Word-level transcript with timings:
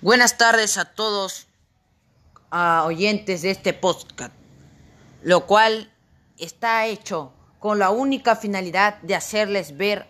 Buenas 0.00 0.38
tardes 0.38 0.78
a 0.78 0.84
todos 0.84 1.48
a 2.52 2.84
oyentes 2.86 3.42
de 3.42 3.50
este 3.50 3.72
podcast, 3.72 4.32
lo 5.24 5.44
cual 5.44 5.92
está 6.38 6.86
hecho 6.86 7.32
con 7.58 7.80
la 7.80 7.90
única 7.90 8.36
finalidad 8.36 9.02
de 9.02 9.16
hacerles 9.16 9.76
ver 9.76 10.06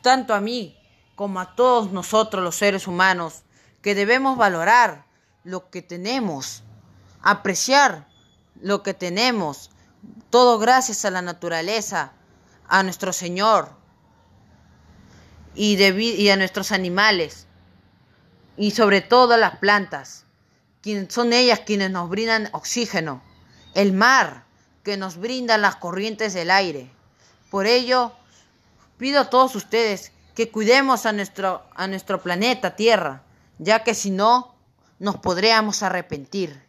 tanto 0.00 0.32
a 0.32 0.40
mí 0.40 0.74
como 1.16 1.38
a 1.38 1.54
todos 1.54 1.92
nosotros 1.92 2.42
los 2.42 2.56
seres 2.56 2.86
humanos 2.86 3.42
que 3.82 3.94
debemos 3.94 4.38
valorar 4.38 5.04
lo 5.44 5.68
que 5.68 5.82
tenemos, 5.82 6.62
apreciar 7.20 8.08
lo 8.58 8.82
que 8.82 8.94
tenemos, 8.94 9.70
todo 10.30 10.58
gracias 10.58 11.04
a 11.04 11.10
la 11.10 11.20
naturaleza, 11.20 12.12
a 12.66 12.82
nuestro 12.82 13.12
Señor 13.12 13.68
y, 15.54 15.74
y 15.76 16.30
a 16.30 16.36
nuestros 16.36 16.72
animales 16.72 17.47
y 18.58 18.72
sobre 18.72 19.00
todo 19.00 19.36
las 19.36 19.56
plantas, 19.58 20.24
quienes 20.82 21.14
son 21.14 21.32
ellas 21.32 21.60
quienes 21.64 21.90
nos 21.90 22.08
brindan 22.10 22.48
oxígeno, 22.52 23.22
el 23.74 23.92
mar 23.92 24.44
que 24.82 24.96
nos 24.96 25.16
brinda 25.16 25.56
las 25.58 25.76
corrientes 25.76 26.34
del 26.34 26.50
aire. 26.50 26.90
Por 27.50 27.66
ello, 27.66 28.12
pido 28.98 29.20
a 29.20 29.30
todos 29.30 29.54
ustedes 29.54 30.12
que 30.34 30.50
cuidemos 30.50 31.06
a 31.06 31.12
nuestro, 31.12 31.62
a 31.74 31.86
nuestro 31.86 32.20
planeta 32.20 32.76
Tierra, 32.76 33.22
ya 33.58 33.84
que 33.84 33.94
si 33.94 34.10
no, 34.10 34.54
nos 34.98 35.16
podríamos 35.16 35.82
arrepentir, 35.82 36.60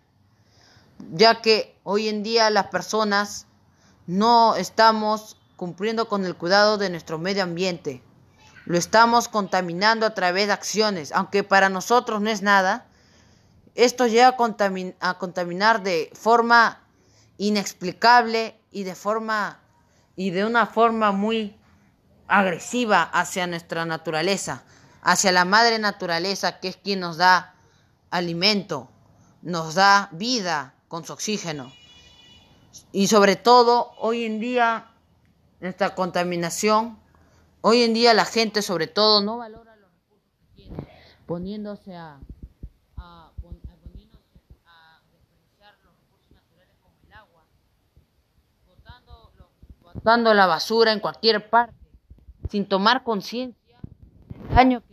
ya 1.12 1.42
que 1.42 1.76
hoy 1.84 2.08
en 2.08 2.22
día 2.24 2.50
las 2.50 2.68
personas 2.68 3.48
no 4.06 4.56
estamos 4.56 5.38
cumpliendo 5.56 6.08
con 6.08 6.26
el 6.26 6.36
cuidado 6.36 6.78
de 6.78 6.90
nuestro 6.90 7.18
medio 7.18 7.44
ambiente. 7.44 8.04
Lo 8.70 8.78
estamos 8.78 9.30
contaminando 9.30 10.06
a 10.06 10.14
través 10.14 10.46
de 10.46 10.54
acciones, 10.54 11.12
aunque 11.12 11.44
para 11.44 11.70
nosotros 11.70 12.22
no 12.22 12.30
es 12.30 12.44
nada. 12.44 12.86
Esto 13.74 14.06
llega 14.06 14.36
a, 15.00 15.18
contaminar 15.18 15.82
de 15.82 16.12
forma 16.14 16.80
inexplicable 17.40 18.62
y 18.70 18.84
de 18.84 18.94
forma 18.94 19.60
y 20.16 20.30
de 20.30 20.46
una 20.46 20.68
forma 20.68 21.12
muy 21.12 21.58
agresiva 22.28 23.02
hacia 23.02 23.48
nuestra 23.48 23.88
naturaleza, 23.88 24.62
hacia 25.02 25.32
la 25.32 25.46
madre 25.46 25.80
naturaleza 25.80 26.60
que 26.60 26.68
es 26.68 26.78
quien 26.78 27.00
nos 27.00 27.18
da 27.18 27.56
alimento, 28.12 28.88
nos 29.42 29.74
da 29.74 30.10
vida 30.12 30.76
con 30.88 31.04
su 31.06 31.14
oxígeno. 31.14 31.74
Y 32.92 33.08
sobre 33.08 33.36
todo, 33.36 33.94
hoy 33.98 34.26
en 34.26 34.40
día, 34.40 34.92
nuestra 35.60 35.96
contaminación 35.96 37.00
Hoy 37.62 37.84
en 37.84 37.94
día 37.94 38.14
la 38.14 38.24
gente 38.24 38.62
sobre 38.62 38.88
todo 38.88 39.22
no 39.22 39.38
valora 39.38 39.76
los 39.76 39.92
recursos 39.92 40.32
que 40.40 40.46
tiene, 40.56 40.88
poniéndose 41.26 41.94
a, 41.94 42.18
a, 42.96 43.32
poniéndose 43.42 44.40
a 44.66 45.02
desperdiciar 45.12 45.76
los 45.84 45.94
recursos 46.00 46.32
naturales 46.32 46.76
como 46.82 46.96
el 47.06 47.14
agua, 47.14 47.44
botando, 48.66 49.32
botando 49.82 50.34
la 50.34 50.46
basura 50.46 50.94
en 50.94 51.02
cualquier 51.02 51.50
parte, 51.50 51.76
sin 52.50 52.66
tomar 52.66 53.04
conciencia 53.04 53.78
del 54.30 54.56
daño 54.56 54.82
que 54.88 54.89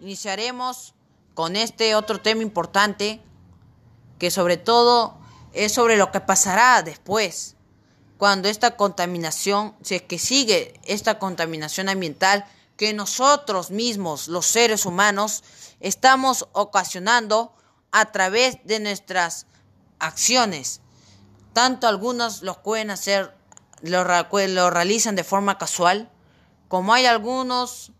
iniciaremos 0.00 0.94
con 1.34 1.56
este 1.56 1.94
otro 1.94 2.20
tema 2.20 2.42
importante 2.42 3.20
que 4.18 4.30
sobre 4.30 4.56
todo 4.56 5.18
es 5.52 5.72
sobre 5.72 5.96
lo 5.96 6.10
que 6.10 6.20
pasará 6.20 6.82
después 6.82 7.56
cuando 8.18 8.48
esta 8.48 8.76
contaminación, 8.76 9.76
si 9.82 9.94
es 9.94 10.02
que 10.02 10.18
sigue 10.18 10.74
esta 10.84 11.18
contaminación 11.20 11.88
ambiental 11.88 12.44
que 12.76 12.92
nosotros 12.92 13.70
mismos, 13.70 14.28
los 14.28 14.46
seres 14.46 14.86
humanos, 14.86 15.44
estamos 15.80 16.48
ocasionando 16.52 17.54
a 17.92 18.10
través 18.12 18.58
de 18.64 18.80
nuestras 18.80 19.46
acciones. 20.00 20.80
Tanto 21.52 21.86
algunos 21.86 22.42
los 22.42 22.58
pueden 22.58 22.90
hacer, 22.90 23.34
lo, 23.82 24.04
lo 24.04 24.70
realizan 24.70 25.14
de 25.14 25.24
forma 25.24 25.58
casual, 25.58 26.10
como 26.68 26.92
hay 26.92 27.06
algunos 27.06 27.92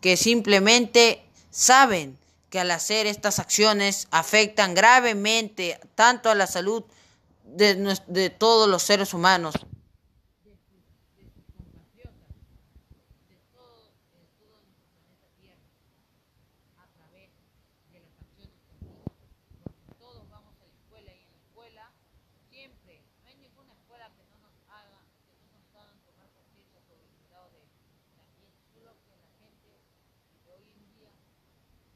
que 0.00 0.16
simplemente 0.16 1.22
saben 1.50 2.18
que 2.48 2.60
al 2.60 2.70
hacer 2.70 3.06
estas 3.06 3.38
acciones 3.38 4.08
afectan 4.10 4.74
gravemente 4.74 5.78
tanto 5.94 6.30
a 6.30 6.34
la 6.34 6.46
salud 6.46 6.84
de, 7.44 8.30
todos 8.38 8.68
los 8.68 8.82
seres 8.82 9.14
humanos. 9.14 9.54
siempre. 22.60 23.00
No 23.22 23.28
hay 23.28 23.36
ninguna 23.36 23.72
escuela 23.72 24.12
que 24.12 24.24
no 24.28 24.36
nos 24.36 24.52
haga, 24.68 25.00
que 25.24 25.32
no 25.40 25.48
nos 25.56 25.64
hagan 25.74 25.96
tomar 26.04 26.28
conciencia 26.36 26.76
sobre 26.84 27.08
el 27.08 27.14
cuidado 27.24 27.48
de, 27.56 27.64
la 28.20 28.26
gente. 28.36 28.60
Solo 28.74 28.92
que 29.00 29.16
la 29.16 29.32
gente 29.40 29.80
de 30.44 30.52
hoy 30.52 30.68
en 30.76 30.84
día, 30.92 31.12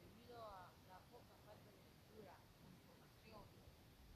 debido 0.01 0.41
a 0.41 0.73
la 0.89 1.01
poca 1.13 1.37
falta 1.45 1.69
de 1.69 1.85
lectura, 1.85 2.33
información, 2.65 3.45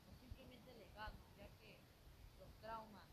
o 0.09 0.13
simplemente 0.17 0.73
legado, 0.73 1.21
ya 1.37 1.53
que 1.61 1.77
los 2.41 2.49
traumas 2.65 3.13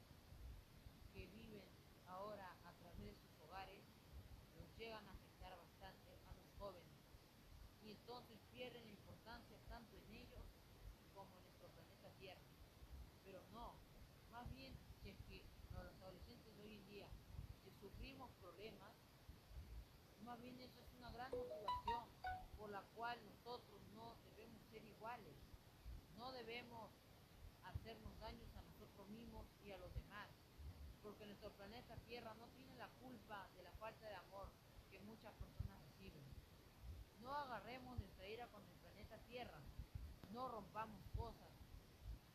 que 1.11 1.27
viven 1.27 1.67
ahora 2.07 2.55
a 2.63 2.71
través 2.79 3.03
de 3.03 3.15
sus 3.19 3.35
hogares 3.43 3.83
los 4.55 4.69
llegan 4.79 5.03
a 5.07 5.11
afectar 5.11 5.51
bastante 5.59 6.15
a 6.23 6.31
los 6.39 6.47
jóvenes. 6.57 6.95
Y 7.83 7.91
entonces 7.91 8.39
pierden 8.53 8.85
la 8.85 8.91
importancia 8.91 9.59
tanto 9.67 9.97
en 9.97 10.23
ellos 10.23 10.45
como 11.13 11.35
en 11.35 11.43
nuestro 11.43 11.67
planeta 11.67 12.09
Tierra 12.17 12.55
pero 13.25 13.41
no. 13.51 13.73
Más 14.31 14.49
bien, 14.53 14.71
si 15.01 15.09
es 15.09 15.17
que 15.27 15.43
los 15.73 16.01
adolescentes 16.01 16.55
de 16.55 16.63
hoy 16.63 16.75
en 16.75 16.87
día, 16.87 17.07
si 17.63 17.71
sufrimos 17.81 18.29
problemas, 18.39 18.93
más 20.35 20.41
bien 20.41 20.59
es 20.59 20.93
una 20.97 21.09
gran 21.11 21.31
motivación 21.31 22.03
por 22.57 22.69
la 22.69 22.81
cual 22.93 23.17
nosotros 23.23 23.79
no 23.95 24.17
debemos 24.25 24.61
ser 24.69 24.83
iguales, 24.83 25.33
no 26.17 26.33
debemos 26.33 26.91
hacernos 27.63 28.19
daños 28.19 28.49
a 28.57 28.61
nosotros 28.63 29.07
mismos 29.07 29.47
y 29.63 29.71
a 29.71 29.77
los 29.77 29.93
demás, 29.93 30.27
porque 31.01 31.25
nuestro 31.25 31.53
planeta 31.53 31.95
Tierra 32.05 32.33
no 32.33 32.49
tiene 32.49 32.75
la 32.75 32.89
culpa 32.99 33.47
de 33.55 33.63
la 33.63 33.71
falta 33.79 34.09
de 34.09 34.15
amor 34.15 34.49
que 34.91 34.99
muchas 34.99 35.33
personas 35.35 35.79
reciben. 35.87 36.25
No 37.21 37.33
agarremos 37.33 37.97
nuestra 37.97 38.27
ira 38.27 38.47
con 38.47 38.61
el 38.61 38.75
planeta 38.79 39.17
Tierra, 39.19 39.61
no 40.33 40.49
rompamos 40.49 41.01
cosas, 41.15 41.47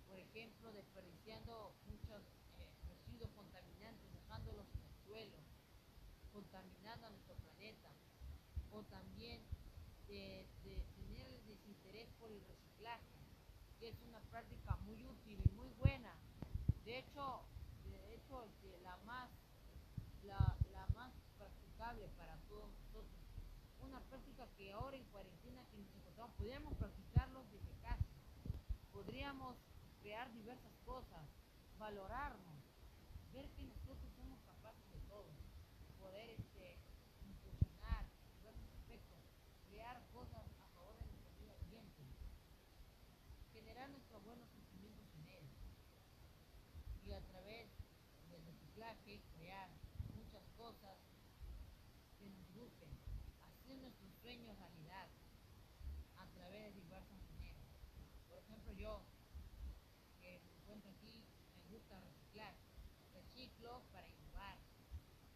por 0.08 0.18
ejemplo, 0.18 0.72
desperdiciando 0.72 1.74
muchos 1.84 2.22
eh, 2.56 2.72
residuos 2.88 3.30
contaminantes, 3.36 4.10
dejándolos 4.14 4.64
en 4.72 4.84
el 4.86 4.94
suelo, 5.04 5.36
contaminando 6.32 7.06
a 7.06 7.10
nuestro 7.10 7.34
planeta, 7.34 7.90
o 8.72 8.82
también 8.84 9.42
de, 10.10 10.46
tener 10.96 11.26
el 11.26 11.46
desinterés 11.46 12.08
por 12.18 12.30
el 12.30 12.40
reciclaje, 12.46 13.18
que 13.78 13.88
es 13.88 13.96
una 14.02 14.20
práctica 14.30 14.76
muy 14.84 15.04
útil 15.04 15.40
y 15.44 15.50
muy 15.54 15.68
buena. 15.78 16.12
De 16.84 16.98
hecho, 16.98 17.42
de 17.84 18.14
hecho 18.14 18.46
la 18.82 18.96
más 19.06 19.30
la, 20.22 20.56
más 20.94 21.12
practicable 21.38 22.08
para 22.18 22.36
todos 22.48 22.68
nosotros. 22.68 23.20
Una 23.80 24.00
práctica 24.00 24.46
que 24.56 24.72
ahora 24.72 24.96
en 24.96 25.04
cuarentena 25.04 25.64
que 25.70 25.78
nos 25.78 25.94
encontramos, 25.94 26.36
podríamos 26.36 26.74
practicarlo 26.74 27.44
desde 27.50 27.72
casa. 27.80 28.04
Podríamos 28.92 29.56
crear 30.02 30.32
diversas 30.32 30.72
cosas, 30.84 31.24
valorarnos, 31.78 32.60
ver 33.32 33.48
que 33.50 33.64
nosotros 33.64 34.12
somos 34.16 34.38
capaces 34.42 34.90
de 34.90 35.00
todo, 35.08 35.30
poder 35.98 36.30
este, 36.30 36.76
impulsionar 37.24 38.04
diversos 38.36 38.68
aspectos, 38.74 39.18
crear 39.68 40.02
cosas 40.12 40.44
a 40.60 40.66
favor 40.74 40.96
de 40.98 41.06
nuestro 41.06 41.30
medio 41.38 41.54
ambiente, 41.56 42.02
generar 43.52 43.88
nuestros 43.90 44.22
buenos 44.24 44.48
sentimientos 44.50 45.06
en 45.14 45.28
él 45.28 45.44
y 47.06 47.12
a 47.12 47.20
través 47.22 47.70
del 48.28 48.44
reciclaje 48.44 49.20
crear 49.36 49.70
muchas 50.14 50.42
cosas 50.56 50.96
que 52.18 52.28
nos 52.28 52.46
gusten, 52.54 52.90
hacer 53.42 53.76
sueños 54.30 54.56
realidad 54.58 55.08
a 56.16 56.26
través 56.38 56.72
de 56.72 56.80
diversas 56.82 57.18
maneras. 57.34 57.66
Por 58.28 58.38
ejemplo, 58.38 58.72
yo 58.74 59.02
aquí, 60.88 61.24
me 61.56 61.74
gusta 61.74 61.98
reciclar. 61.98 62.54
Reciclo 63.12 63.82
para 63.90 64.08
innovar, 64.08 64.56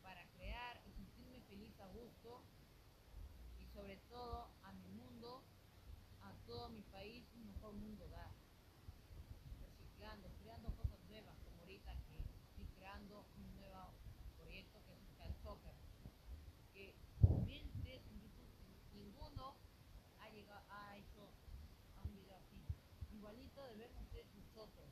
para 0.00 0.24
crear 0.36 0.80
y 0.86 0.92
sentirme 0.92 1.40
feliz 1.40 1.78
a 1.80 1.88
gusto. 1.88 2.44
sobre 3.74 3.96
todo 4.08 4.46
a 4.62 4.72
mi 4.72 4.86
mundo, 4.90 5.42
a 6.22 6.32
todo 6.46 6.68
mi 6.68 6.82
país, 6.82 7.26
un 7.34 7.46
mejor 7.48 7.74
mundo 7.74 8.06
dar. 8.08 8.30
Reciclando, 9.60 10.30
creando 10.40 10.70
cosas 10.76 11.00
nuevas, 11.08 11.36
como 11.42 11.62
ahorita 11.62 11.92
que 12.06 12.22
estoy 12.46 12.66
creando 12.76 13.26
un 13.36 13.54
nuevo 13.56 13.90
proyecto 14.38 14.78
que 14.86 14.92
es 14.92 15.26
el 15.26 15.34
Soccer. 15.42 15.74
Que 16.72 16.94
miren 17.44 17.66
ustedes 17.74 18.06
en 18.06 18.20
YouTube, 18.20 18.44
ninguno 18.94 19.56
ha, 20.20 20.28
llegado, 20.30 20.62
ha 20.70 20.96
hecho 20.96 21.30
a 21.96 22.02
un 22.02 22.14
video 22.14 22.36
así. 22.36 22.62
Igualito 23.12 23.63
debemos 23.74 24.06
ser 24.12 24.24
nosotros, 24.38 24.86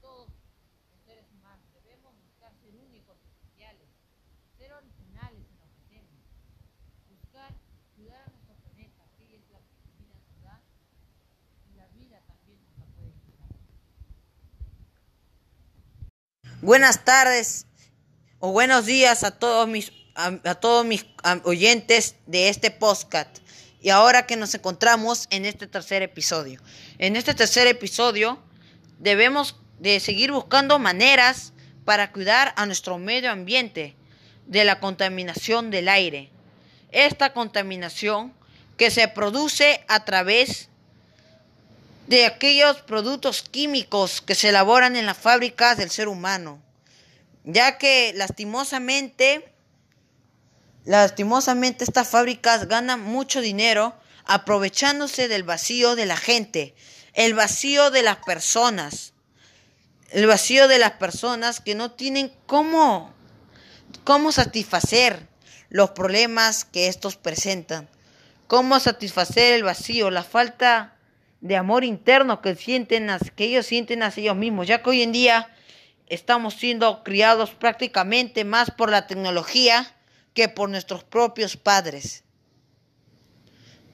todos 0.00 0.28
los 0.90 1.00
seres 1.06 1.24
humanos. 1.32 1.64
Debemos 1.72 2.12
buscar 2.20 2.52
ser 2.60 2.74
únicos, 2.76 3.16
especiales, 3.24 3.88
ser 4.58 4.72
originales 4.72 5.46
en 5.48 5.58
lo 5.58 5.66
que 5.72 5.80
hacemos. 5.80 6.20
Buscar 7.08 7.54
cuidar 7.96 8.20
a 8.20 8.30
nuestro 8.30 8.54
planeta, 8.56 9.04
que 9.16 9.36
es 9.36 9.42
la 9.50 9.60
vida 9.96 10.14
nos 10.28 10.42
da 10.42 10.60
y 11.72 11.76
la 11.76 11.86
vida 11.88 12.20
también 12.26 12.60
nos 12.68 12.78
la 12.78 12.84
puede 12.94 13.12
quitar. 13.24 13.48
Buenas 16.60 17.04
tardes 17.04 17.66
o 18.38 18.52
buenos 18.52 18.84
días 18.84 19.24
a 19.24 19.30
todos 19.30 19.66
mis 19.66 19.92
a, 20.14 20.26
a 20.44 20.54
todos 20.54 20.84
mis 20.84 21.06
oyentes 21.44 22.16
de 22.26 22.48
este 22.48 22.70
podcast. 22.70 23.38
Y 23.86 23.90
ahora 23.90 24.26
que 24.26 24.34
nos 24.34 24.52
encontramos 24.52 25.28
en 25.30 25.44
este 25.46 25.68
tercer 25.68 26.02
episodio. 26.02 26.60
En 26.98 27.14
este 27.14 27.34
tercer 27.34 27.68
episodio 27.68 28.42
debemos 28.98 29.54
de 29.78 30.00
seguir 30.00 30.32
buscando 30.32 30.80
maneras 30.80 31.52
para 31.84 32.10
cuidar 32.10 32.52
a 32.56 32.66
nuestro 32.66 32.98
medio 32.98 33.30
ambiente 33.30 33.94
de 34.48 34.64
la 34.64 34.80
contaminación 34.80 35.70
del 35.70 35.88
aire. 35.88 36.30
Esta 36.90 37.32
contaminación 37.32 38.34
que 38.76 38.90
se 38.90 39.06
produce 39.06 39.84
a 39.86 40.04
través 40.04 40.68
de 42.08 42.26
aquellos 42.26 42.78
productos 42.78 43.42
químicos 43.42 44.20
que 44.20 44.34
se 44.34 44.48
elaboran 44.48 44.96
en 44.96 45.06
las 45.06 45.16
fábricas 45.16 45.76
del 45.76 45.90
ser 45.90 46.08
humano, 46.08 46.60
ya 47.44 47.78
que 47.78 48.12
lastimosamente, 48.16 49.44
lastimosamente 50.86 51.84
estas 51.84 52.08
fábricas 52.08 52.68
ganan 52.68 53.00
mucho 53.00 53.40
dinero 53.40 53.94
aprovechándose 54.24 55.28
del 55.28 55.42
vacío 55.42 55.96
de 55.96 56.06
la 56.06 56.16
gente, 56.16 56.74
el 57.12 57.34
vacío 57.34 57.90
de 57.90 58.02
las 58.02 58.18
personas, 58.18 59.12
el 60.10 60.26
vacío 60.26 60.68
de 60.68 60.78
las 60.78 60.92
personas 60.92 61.60
que 61.60 61.74
no 61.74 61.90
tienen 61.90 62.32
cómo, 62.46 63.12
cómo 64.04 64.30
satisfacer 64.32 65.26
los 65.68 65.90
problemas 65.90 66.64
que 66.64 66.86
estos 66.86 67.16
presentan, 67.16 67.88
cómo 68.46 68.78
satisfacer 68.78 69.54
el 69.54 69.64
vacío, 69.64 70.10
la 70.10 70.22
falta 70.22 70.96
de 71.40 71.56
amor 71.56 71.84
interno 71.84 72.40
que 72.40 72.54
sienten, 72.54 73.10
que 73.34 73.44
ellos 73.44 73.66
sienten 73.66 74.04
hacia 74.04 74.22
ellos 74.22 74.36
mismos, 74.36 74.68
ya 74.68 74.82
que 74.82 74.90
hoy 74.90 75.02
en 75.02 75.12
día 75.12 75.50
estamos 76.06 76.54
siendo 76.54 77.02
criados 77.02 77.50
prácticamente 77.50 78.44
más 78.44 78.70
por 78.70 78.90
la 78.90 79.08
tecnología 79.08 79.95
que 80.36 80.50
por 80.50 80.68
nuestros 80.68 81.02
propios 81.02 81.56
padres. 81.56 82.22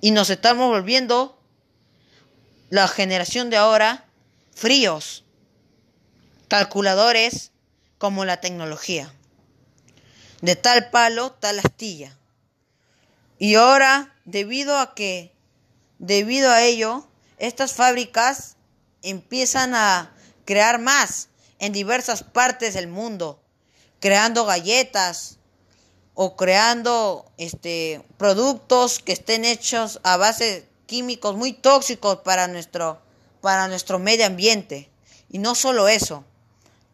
Y 0.00 0.10
nos 0.10 0.28
estamos 0.28 0.68
volviendo 0.68 1.40
la 2.68 2.88
generación 2.88 3.48
de 3.48 3.56
ahora 3.56 4.06
fríos, 4.52 5.24
calculadores 6.48 7.52
como 7.96 8.24
la 8.24 8.40
tecnología. 8.40 9.14
De 10.40 10.56
tal 10.56 10.90
palo, 10.90 11.30
tal 11.30 11.60
astilla. 11.60 12.18
Y 13.38 13.54
ahora, 13.54 14.16
debido 14.24 14.76
a 14.78 14.96
que, 14.96 15.32
debido 16.00 16.50
a 16.50 16.62
ello, 16.62 17.06
estas 17.38 17.72
fábricas 17.72 18.56
empiezan 19.02 19.76
a 19.76 20.12
crear 20.44 20.80
más 20.80 21.28
en 21.60 21.72
diversas 21.72 22.24
partes 22.24 22.74
del 22.74 22.88
mundo, 22.88 23.40
creando 24.00 24.44
galletas 24.44 25.38
o 26.14 26.36
creando 26.36 27.24
este 27.38 28.02
productos 28.18 28.98
que 28.98 29.12
estén 29.12 29.44
hechos 29.44 30.00
a 30.02 30.16
base 30.16 30.68
químicos 30.86 31.36
muy 31.36 31.52
tóxicos 31.52 32.18
para 32.18 32.48
nuestro 32.48 33.00
para 33.40 33.68
nuestro 33.68 33.98
medio 33.98 34.26
ambiente. 34.26 34.88
Y 35.28 35.38
no 35.38 35.54
solo 35.54 35.88
eso, 35.88 36.24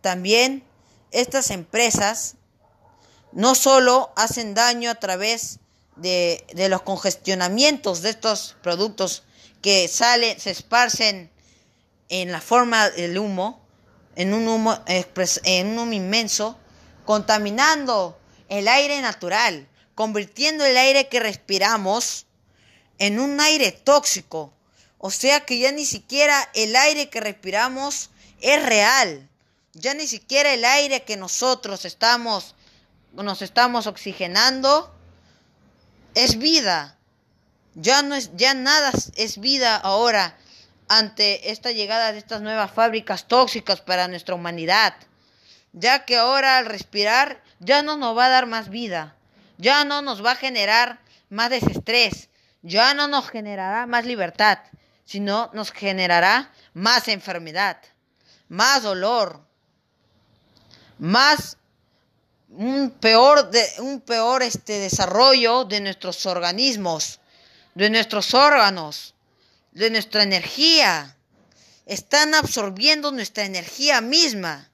también 0.00 0.64
estas 1.10 1.50
empresas 1.50 2.36
no 3.32 3.54
solo 3.54 4.10
hacen 4.16 4.54
daño 4.54 4.90
a 4.90 4.94
través 4.94 5.58
de, 5.96 6.46
de 6.54 6.68
los 6.68 6.82
congestionamientos 6.82 8.02
de 8.02 8.10
estos 8.10 8.56
productos 8.62 9.24
que 9.60 9.88
salen, 9.88 10.38
se 10.40 10.50
esparcen 10.50 11.30
en 12.08 12.32
la 12.32 12.40
forma 12.40 12.88
del 12.90 13.18
humo, 13.18 13.60
en 14.16 14.32
un 14.32 14.48
humo, 14.48 14.78
en 14.86 15.66
un 15.66 15.78
humo 15.78 15.92
inmenso, 15.92 16.56
contaminando 17.04 18.18
el 18.48 18.68
aire 18.68 19.00
natural, 19.00 19.68
convirtiendo 19.94 20.64
el 20.64 20.76
aire 20.76 21.08
que 21.08 21.20
respiramos 21.20 22.26
en 22.98 23.20
un 23.20 23.40
aire 23.40 23.72
tóxico. 23.72 24.52
O 24.98 25.10
sea 25.10 25.40
que 25.40 25.58
ya 25.58 25.72
ni 25.72 25.84
siquiera 25.84 26.48
el 26.54 26.74
aire 26.74 27.08
que 27.08 27.20
respiramos 27.20 28.10
es 28.40 28.64
real. 28.64 29.28
Ya 29.74 29.94
ni 29.94 30.06
siquiera 30.06 30.52
el 30.52 30.64
aire 30.64 31.04
que 31.04 31.16
nosotros 31.16 31.84
estamos 31.84 32.54
nos 33.12 33.42
estamos 33.42 33.86
oxigenando 33.86 34.94
es 36.14 36.38
vida. 36.38 36.96
Ya 37.74 38.02
no 38.02 38.14
es 38.14 38.30
ya 38.36 38.54
nada 38.54 38.92
es 39.14 39.38
vida 39.38 39.76
ahora 39.76 40.36
ante 40.88 41.50
esta 41.50 41.70
llegada 41.70 42.12
de 42.12 42.18
estas 42.18 42.40
nuevas 42.40 42.72
fábricas 42.72 43.28
tóxicas 43.28 43.80
para 43.80 44.08
nuestra 44.08 44.34
humanidad. 44.34 44.94
Ya 45.72 46.04
que 46.04 46.16
ahora 46.16 46.58
al 46.58 46.66
respirar 46.66 47.42
ya 47.60 47.82
no 47.82 47.96
nos 47.96 48.16
va 48.16 48.26
a 48.26 48.30
dar 48.30 48.46
más 48.46 48.68
vida. 48.68 49.14
Ya 49.58 49.84
no 49.84 50.02
nos 50.02 50.24
va 50.24 50.32
a 50.32 50.36
generar 50.36 51.00
más 51.30 51.50
desestrés. 51.50 52.28
Ya 52.62 52.94
no 52.94 53.08
nos 53.08 53.28
generará 53.28 53.86
más 53.86 54.04
libertad, 54.04 54.58
sino 55.04 55.50
nos 55.54 55.70
generará 55.70 56.52
más 56.74 57.08
enfermedad, 57.08 57.78
más 58.48 58.82
dolor, 58.82 59.40
más 60.98 61.56
un 62.50 62.90
peor 62.90 63.50
de, 63.50 63.64
un 63.78 64.00
peor 64.00 64.42
este 64.42 64.78
desarrollo 64.78 65.64
de 65.64 65.80
nuestros 65.80 66.26
organismos, 66.26 67.20
de 67.74 67.90
nuestros 67.90 68.34
órganos, 68.34 69.14
de 69.72 69.90
nuestra 69.90 70.22
energía. 70.22 71.16
Están 71.86 72.34
absorbiendo 72.34 73.12
nuestra 73.12 73.44
energía 73.44 74.00
misma, 74.00 74.68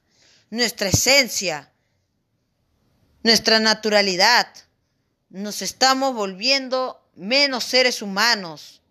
nuestra 0.49 0.89
esencia, 0.89 1.71
nuestra 3.23 3.59
naturalidad. 3.59 4.47
Nos 5.29 5.61
estamos 5.61 6.13
volviendo 6.13 7.01
menos 7.15 7.63
seres 7.63 8.01
humanos. 8.01 8.81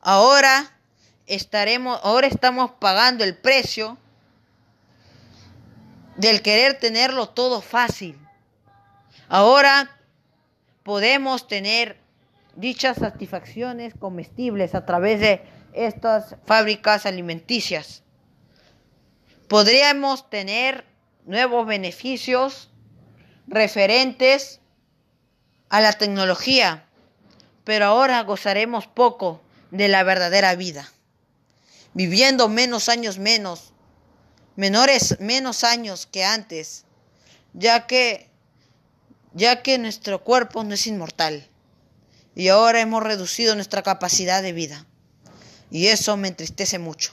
Ahora 0.00 0.78
estaremos 1.26 1.98
ahora 2.02 2.28
estamos 2.28 2.70
pagando 2.78 3.24
el 3.24 3.36
precio 3.36 3.98
del 6.16 6.42
querer 6.42 6.78
tenerlo 6.78 7.28
todo 7.28 7.60
fácil. 7.60 8.18
Ahora 9.28 9.90
podemos 10.82 11.48
tener 11.48 11.98
dichas 12.54 12.98
satisfacciones 12.98 13.94
comestibles 13.98 14.74
a 14.74 14.86
través 14.86 15.20
de 15.20 15.42
estas 15.72 16.36
fábricas 16.46 17.04
alimenticias. 17.06 18.02
Podríamos 19.48 20.28
tener 20.28 20.84
nuevos 21.24 21.66
beneficios 21.66 22.70
referentes 23.46 24.60
a 25.68 25.80
la 25.80 25.92
tecnología, 25.92 26.86
pero 27.64 27.86
ahora 27.86 28.22
gozaremos 28.22 28.86
poco 28.86 29.40
de 29.70 29.88
la 29.88 30.02
verdadera 30.02 30.54
vida, 30.54 30.90
viviendo 31.94 32.48
menos 32.48 32.88
años 32.88 33.18
menos, 33.18 33.72
menores 34.56 35.18
menos 35.20 35.64
años 35.64 36.06
que 36.06 36.24
antes, 36.24 36.84
ya 37.52 37.86
que 37.86 38.30
ya 39.32 39.62
que 39.62 39.76
nuestro 39.76 40.24
cuerpo 40.24 40.64
no 40.64 40.74
es 40.74 40.86
inmortal 40.86 41.46
y 42.34 42.48
ahora 42.48 42.80
hemos 42.80 43.02
reducido 43.02 43.54
nuestra 43.54 43.82
capacidad 43.82 44.42
de 44.42 44.52
vida. 44.52 44.86
Y 45.70 45.88
eso 45.88 46.16
me 46.16 46.28
entristece 46.28 46.78
mucho. 46.78 47.12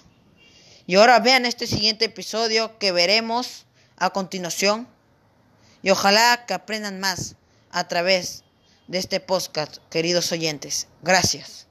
Y 0.85 0.95
ahora 0.95 1.19
vean 1.19 1.45
este 1.45 1.65
siguiente 1.65 2.05
episodio 2.05 2.77
que 2.77 2.91
veremos 2.91 3.65
a 3.97 4.09
continuación 4.09 4.87
y 5.81 5.91
ojalá 5.91 6.45
que 6.45 6.53
aprendan 6.53 6.99
más 6.99 7.35
a 7.71 7.87
través 7.87 8.43
de 8.87 8.97
este 8.97 9.21
podcast, 9.21 9.77
queridos 9.89 10.31
oyentes. 10.33 10.87
Gracias. 11.01 11.67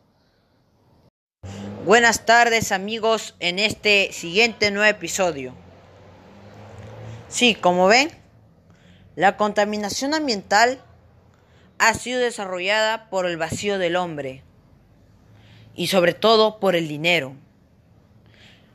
Buenas 1.84 2.24
tardes 2.24 2.72
amigos 2.72 3.34
en 3.38 3.58
este 3.58 4.10
siguiente 4.12 4.70
nuevo 4.70 4.88
episodio. 4.88 5.54
Sí, 7.28 7.54
como 7.54 7.88
ven, 7.88 8.10
la 9.14 9.36
contaminación 9.36 10.14
ambiental 10.14 10.82
ha 11.78 11.92
sido 11.94 12.20
desarrollada 12.20 13.10
por 13.10 13.26
el 13.26 13.36
vacío 13.36 13.78
del 13.78 13.96
hombre 13.96 14.42
y 15.74 15.88
sobre 15.88 16.14
todo 16.14 16.60
por 16.60 16.76
el 16.76 16.88
dinero. 16.88 17.34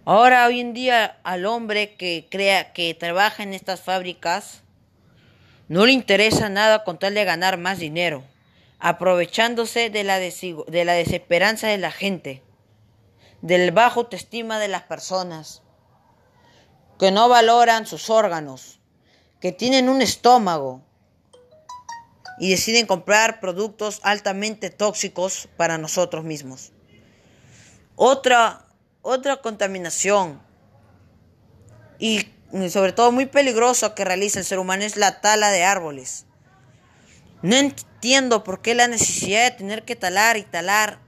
Ahora, 0.10 0.48
hoy 0.48 0.62
en 0.62 0.74
día, 0.74 1.20
al 1.26 1.46
hombre 1.46 1.98
que 1.98 2.30
crea 2.32 2.72
que 2.72 2.94
trabaja 2.94 3.44
en 3.44 3.54
estas 3.54 3.82
fábricas, 3.82 4.62
no 5.68 5.86
le 5.86 5.92
interesa 5.92 6.48
nada 6.48 6.86
con 6.86 6.98
tal 6.98 7.14
de 7.14 7.26
ganar 7.26 7.58
más 7.58 7.80
dinero, 7.80 8.24
aprovechándose 8.80 9.90
de 9.90 10.06
la, 10.06 10.18
de 10.18 10.86
la 10.86 10.94
desesperanza 10.94 11.68
de 11.68 11.78
la 11.78 11.92
gente, 11.92 12.42
del 13.42 13.72
bajo 13.72 14.00
autoestima 14.00 14.60
de 14.60 14.70
las 14.70 14.84
personas, 14.84 15.62
que 16.98 17.12
no 17.12 17.28
valoran 17.28 17.86
sus 17.86 18.10
órganos, 18.10 18.80
que 19.42 19.52
tienen 19.52 19.90
un 19.90 20.02
estómago 20.02 20.86
y 22.40 22.52
deciden 22.52 22.88
comprar 22.88 23.42
productos 23.42 24.00
altamente 24.04 24.70
tóxicos 24.70 25.50
para 25.58 25.78
nosotros 25.78 26.24
mismos. 26.24 26.72
Otra, 27.98 28.67
otra 29.08 29.38
contaminación 29.38 30.42
y 31.98 32.28
sobre 32.70 32.92
todo 32.92 33.14
muy 33.14 33.26
peligrosa 33.26 33.96
que 33.96 34.04
realiza 34.04 34.40
el 34.40 34.46
ser 34.46 34.60
humano 34.60 34.84
es 34.84 34.98
la 34.98 35.22
tala 35.22 35.50
de 35.50 35.64
árboles. 35.64 36.26
No 37.42 37.56
entiendo 37.56 38.44
por 38.44 38.62
qué 38.62 38.76
la 38.76 38.90
necesidad 38.90 39.50
de 39.50 39.58
tener 39.58 39.86
que 39.86 39.96
talar 39.96 40.36
y 40.36 40.44
talar 40.44 41.00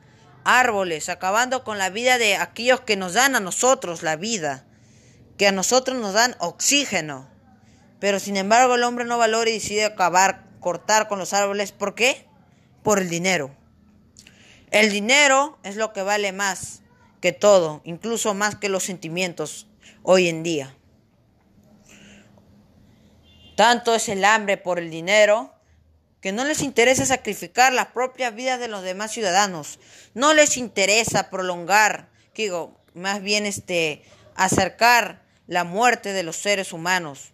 árboles, 0.46 1.10
acabando 1.10 1.66
con 1.66 1.78
la 1.78 1.90
vida 1.90 2.18
de 2.18 2.38
aquellos 2.38 2.80
que 2.80 2.96
nos 2.96 3.14
dan 3.14 3.36
a 3.36 3.42
nosotros 3.42 4.02
la 4.02 4.16
vida, 4.16 4.66
que 5.38 5.48
a 5.48 5.52
nosotros 5.52 6.00
nos 6.00 6.14
dan 6.14 6.38
oxígeno. 6.40 7.30
Pero 8.00 8.20
sin 8.20 8.38
embargo 8.38 8.76
el 8.76 8.84
hombre 8.84 9.04
no 9.04 9.18
valora 9.18 9.50
y 9.50 9.56
decide 9.56 9.84
acabar, 9.84 10.46
cortar 10.62 11.10
con 11.10 11.20
los 11.20 11.34
árboles. 11.34 11.74
¿Por 11.74 11.96
qué? 11.96 12.26
Por 12.82 13.00
el 13.00 13.10
dinero. 13.10 13.54
El 14.72 14.90
dinero 14.90 15.60
es 15.64 15.76
lo 15.76 15.92
que 15.92 16.02
vale 16.02 16.32
más 16.32 16.79
que 17.22 17.32
todo, 17.32 17.82
incluso 17.84 18.34
más 18.34 18.56
que 18.56 18.70
los 18.70 18.84
sentimientos 18.84 19.68
hoy 20.04 20.30
en 20.30 20.44
día. 20.44 20.76
Tanto 23.56 23.94
es 23.94 24.08
el 24.08 24.24
hambre 24.24 24.58
por 24.58 24.80
el 24.80 24.90
dinero 24.90 25.54
que 26.22 26.32
no 26.32 26.44
les 26.44 26.62
interesa 26.62 27.06
sacrificar 27.06 27.74
las 27.74 27.88
propias 27.88 28.36
vidas 28.36 28.60
de 28.60 28.68
los 28.68 28.84
demás 28.84 29.12
ciudadanos. 29.12 29.80
No 30.14 30.34
les 30.34 30.58
interesa 30.58 31.30
prolongar, 31.30 32.10
digo, 32.36 32.78
más 32.94 33.22
bien 33.22 33.46
este 33.46 34.04
acercar 34.36 35.24
la 35.48 35.64
muerte 35.64 36.14
de 36.14 36.24
los 36.24 36.38
seres 36.38 36.74
humanos. 36.74 37.32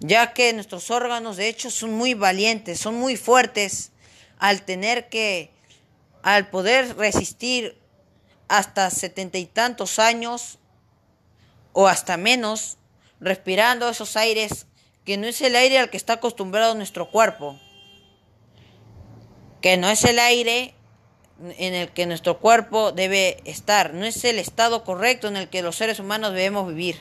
Ya 0.00 0.32
que 0.32 0.52
nuestros 0.52 0.90
órganos 0.90 1.36
de 1.36 1.48
hecho 1.48 1.70
son 1.70 1.92
muy 1.92 2.14
valientes, 2.14 2.78
son 2.78 2.94
muy 2.96 3.16
fuertes 3.16 3.92
al 4.38 4.62
tener 4.62 5.08
que 5.08 5.50
al 6.22 6.50
poder 6.50 6.96
resistir 6.96 7.78
hasta 8.48 8.90
setenta 8.90 9.38
y 9.38 9.46
tantos 9.46 9.98
años 9.98 10.58
o 11.72 11.88
hasta 11.88 12.16
menos 12.16 12.78
respirando 13.20 13.88
esos 13.88 14.16
aires 14.16 14.66
que 15.04 15.16
no 15.16 15.26
es 15.26 15.40
el 15.40 15.56
aire 15.56 15.78
al 15.78 15.90
que 15.90 15.96
está 15.96 16.14
acostumbrado 16.14 16.74
nuestro 16.74 17.10
cuerpo, 17.10 17.58
que 19.60 19.76
no 19.76 19.88
es 19.88 20.04
el 20.04 20.18
aire 20.18 20.74
en 21.58 21.74
el 21.74 21.90
que 21.90 22.06
nuestro 22.06 22.38
cuerpo 22.38 22.92
debe 22.92 23.40
estar, 23.44 23.94
no 23.94 24.04
es 24.04 24.24
el 24.24 24.38
estado 24.38 24.84
correcto 24.84 25.28
en 25.28 25.36
el 25.36 25.48
que 25.48 25.62
los 25.62 25.76
seres 25.76 26.00
humanos 26.00 26.32
debemos 26.32 26.68
vivir. 26.68 27.00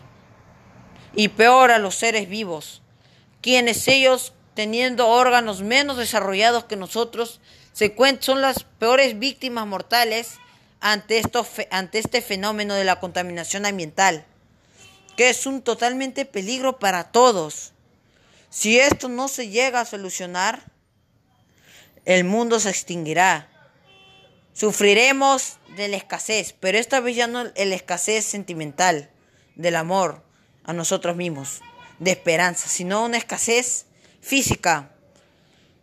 Y 1.15 1.29
peor 1.29 1.71
a 1.71 1.79
los 1.79 1.95
seres 1.95 2.27
vivos, 2.27 2.81
quienes 3.41 3.87
ellos, 3.87 4.33
teniendo 4.53 5.07
órganos 5.07 5.61
menos 5.61 5.97
desarrollados 5.97 6.65
que 6.65 6.75
nosotros, 6.75 7.39
se 7.71 7.95
son 8.19 8.41
las 8.41 8.63
peores 8.63 9.17
víctimas 9.19 9.65
mortales 9.65 10.39
ante, 10.87 11.17
esto, 11.17 11.47
ante 11.71 11.97
este 11.97 12.21
fenómeno 12.21 12.75
de 12.75 12.83
la 12.83 12.99
contaminación 12.99 13.65
ambiental, 13.65 14.23
que 15.17 15.31
es 15.31 15.47
un 15.47 15.63
totalmente 15.63 16.25
peligro 16.25 16.77
para 16.77 17.05
todos. 17.05 17.73
Si 18.51 18.79
esto 18.79 19.09
no 19.09 19.27
se 19.27 19.49
llega 19.49 19.81
a 19.81 19.85
solucionar, 19.85 20.61
el 22.05 22.23
mundo 22.23 22.59
se 22.59 22.69
extinguirá. 22.69 23.49
Sufriremos 24.53 25.57
de 25.75 25.87
la 25.87 25.97
escasez, 25.97 26.53
pero 26.59 26.77
esta 26.77 26.99
vez 26.99 27.15
ya 27.15 27.25
no 27.25 27.45
la 27.45 27.75
escasez 27.75 28.23
sentimental, 28.23 29.09
del 29.55 29.77
amor 29.77 30.21
a 30.65 30.73
nosotros 30.73 31.15
mismos, 31.15 31.61
de 31.97 32.11
esperanza, 32.11 32.69
sino 32.69 33.03
una 33.03 33.17
escasez 33.17 33.87
física. 34.21 34.91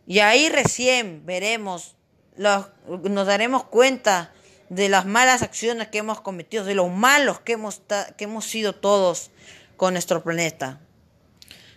Y 0.06 0.21
ahí 0.21 0.49
recién 0.49 1.26
veremos, 1.26 1.97
nos 2.37 3.26
daremos 3.26 3.64
cuenta 3.64 4.32
de 4.73 4.88
las 4.88 5.05
malas 5.05 5.43
acciones 5.43 5.88
que 5.88 5.99
hemos 5.99 6.23
cometido, 6.23 6.64
de 6.64 6.75
lo 6.75 6.88
malos 6.88 7.41
que 7.41 7.52
hemos, 7.52 7.83
que 8.17 8.25
hemos 8.25 8.47
sido 8.47 8.75
todos 8.75 9.31
con 9.76 9.93
nuestro 9.93 10.23
planeta. 10.23 10.81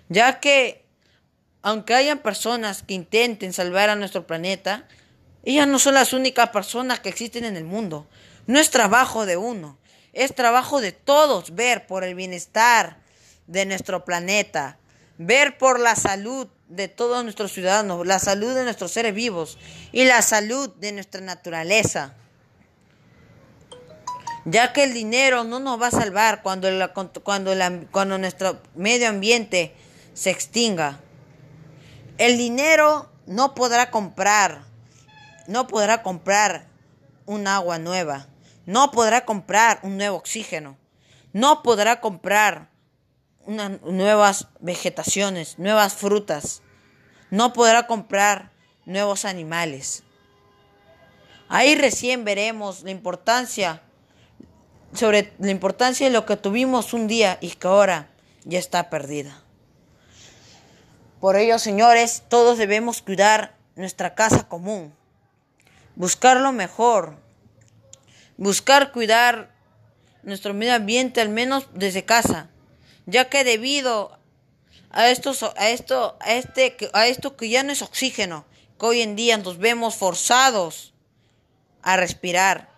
Ya 0.08 0.40
que 0.40 0.86
aunque 1.62 1.94
hayan 1.94 2.20
personas 2.20 2.84
que 2.84 2.94
intenten 2.94 3.52
salvar 3.52 3.90
a 3.90 3.98
nuestro 3.98 4.26
planeta, 4.26 4.88
ellas 5.44 5.68
no 5.68 5.78
son 5.78 5.96
las 5.96 6.14
únicas 6.14 6.52
personas 6.52 7.02
que 7.02 7.10
existen 7.10 7.44
en 7.44 7.58
el 7.58 7.66
mundo. 7.66 8.08
No 8.48 8.60
es 8.60 8.70
trabajo 8.70 9.26
de 9.26 9.36
uno, 9.36 9.78
es 10.14 10.34
trabajo 10.34 10.80
de 10.80 10.94
todos 10.94 11.54
ver 11.54 11.88
por 11.88 12.06
el 12.06 12.16
bienestar 12.16 13.00
de 13.48 13.66
nuestro 13.66 14.06
planeta, 14.06 14.78
ver 15.18 15.58
por 15.58 15.82
la 15.82 15.98
salud 15.98 16.48
de 16.70 16.88
todos 16.88 17.24
nuestros 17.26 17.52
ciudadanos, 17.52 18.08
la 18.08 18.20
salud 18.20 18.56
de 18.56 18.64
nuestros 18.64 18.94
seres 18.94 19.14
vivos 19.14 19.58
y 19.92 20.06
la 20.06 20.22
salud 20.22 20.70
de 20.76 20.94
nuestra 20.94 21.20
naturaleza. 21.20 22.16
Ya 24.46 24.74
que 24.74 24.84
el 24.84 24.94
dinero 24.94 25.44
no 25.44 25.60
nos 25.60 25.82
va 25.82 25.88
a 25.88 25.92
salvar 25.92 26.44
cuando, 26.44 26.68
cuando, 27.24 27.52
cuando 27.92 28.18
nuestro 28.20 28.62
medio 28.76 29.10
ambiente 29.10 29.76
se 30.14 30.30
extinga. 30.30 31.00
El 32.18 32.38
dinero 32.38 33.10
no 33.26 33.56
podrá 33.56 33.90
comprar, 33.90 34.64
no 35.48 35.68
podrá 35.68 36.04
comprar 36.04 36.68
un 37.26 37.48
agua 37.48 37.80
nueva, 37.80 38.28
no 38.66 38.92
podrá 38.92 39.26
comprar 39.26 39.80
un 39.82 39.98
nuevo 39.98 40.18
oxígeno, 40.18 40.78
no 41.34 41.64
podrá 41.64 42.00
comprar 42.00 42.70
nuevas 43.48 44.48
vegetaciones, 44.60 45.60
nuevas 45.60 45.94
frutas, 45.94 46.62
no 47.32 47.52
podrá 47.52 47.88
comprar 47.88 48.52
nuevos 48.86 49.26
animales. 49.26 50.04
Ahí 51.50 51.76
recién 51.76 52.24
veremos 52.24 52.84
la 52.84 52.92
importancia 52.92 53.82
sobre 54.96 55.34
la 55.40 55.52
importancia 55.52 56.08
de 56.08 56.14
lo 56.14 56.26
que 56.26 56.38
tuvimos 56.38 56.94
un 56.94 57.08
día 57.08 57.38
y 57.42 57.52
que 57.52 57.68
ahora 57.68 58.10
ya 58.44 58.60
está 58.60 58.90
perdida. 58.90 59.42
Por 61.20 61.38
ello, 61.38 61.60
señores, 61.60 62.24
todos 62.30 62.58
debemos 62.58 63.02
cuidar 63.02 63.56
nuestra 63.76 64.16
casa 64.16 64.48
común, 64.48 64.94
buscar 65.96 66.40
lo 66.40 66.52
mejor, 66.52 67.16
buscar 68.38 68.92
cuidar 68.92 69.52
nuestro 70.24 70.54
medio 70.54 70.76
ambiente 70.76 71.22
al 71.22 71.30
menos 71.30 71.68
desde 71.74 72.06
casa, 72.06 72.50
ya 73.06 73.30
que 73.30 73.44
debido 73.44 74.18
a 74.92 75.10
estos, 75.10 75.44
a 75.44 75.70
esto, 75.70 76.18
a 76.20 76.34
este, 76.34 76.78
a 76.94 77.08
esto 77.08 77.36
que 77.36 77.50
ya 77.50 77.64
no 77.64 77.72
es 77.72 77.82
oxígeno, 77.82 78.46
que 78.80 78.86
hoy 78.86 79.02
en 79.02 79.16
día 79.16 79.38
nos 79.38 79.58
vemos 79.58 79.96
forzados 79.96 80.94
a 81.82 81.98
respirar. 81.98 82.75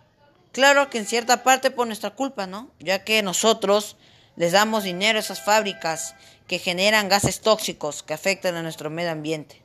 Claro 0.58 0.90
que 0.90 0.98
en 0.98 1.06
cierta 1.06 1.44
parte 1.44 1.70
por 1.70 1.86
nuestra 1.86 2.10
culpa, 2.10 2.48
¿no? 2.48 2.72
Ya 2.80 3.04
que 3.04 3.22
nosotros 3.22 3.96
les 4.34 4.50
damos 4.50 4.82
dinero 4.82 5.16
a 5.16 5.20
esas 5.20 5.40
fábricas 5.40 6.16
que 6.48 6.58
generan 6.58 7.08
gases 7.08 7.42
tóxicos 7.42 8.02
que 8.02 8.12
afectan 8.12 8.56
a 8.56 8.62
nuestro 8.62 8.90
medio 8.90 9.12
ambiente. 9.12 9.62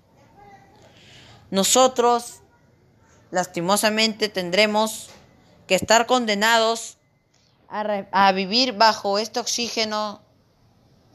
Nosotros, 1.49 2.41
lastimosamente, 3.31 4.29
tendremos 4.29 5.09
que 5.65 5.73
estar 5.73 6.05
condenados 6.05 6.97
a, 7.69 8.31
vivir 8.31 8.73
bajo 8.73 9.17
este 9.17 9.39
oxígeno 9.39 10.21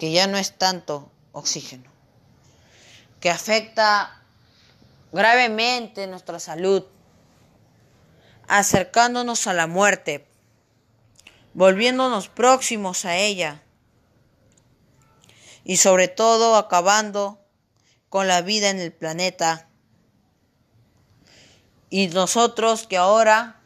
que 0.01 0.11
ya 0.11 0.27
no 0.27 0.39
es 0.39 0.59
tanto 0.59 1.09
oxígeno, 1.31 1.89
que 3.21 3.31
afecta 3.31 4.25
gravemente 5.13 6.09
nuestra 6.09 6.41
salud, 6.41 6.85
acercándonos 8.49 9.47
a 9.47 9.53
la 9.53 9.67
muerte, 9.67 10.27
volviéndonos 11.55 12.29
próximos 12.29 13.05
a 13.05 13.17
ella 13.17 13.63
y 15.65 15.77
sobre 15.77 16.09
todo 16.09 16.57
acabando 16.57 17.39
con 18.09 18.27
la 18.27 18.41
vida 18.41 18.71
en 18.71 18.81
el 18.81 18.93
planeta. 18.93 19.69
Y 21.91 22.09
nosotros 22.09 22.87
que 22.87 22.97
ahora 22.97 23.61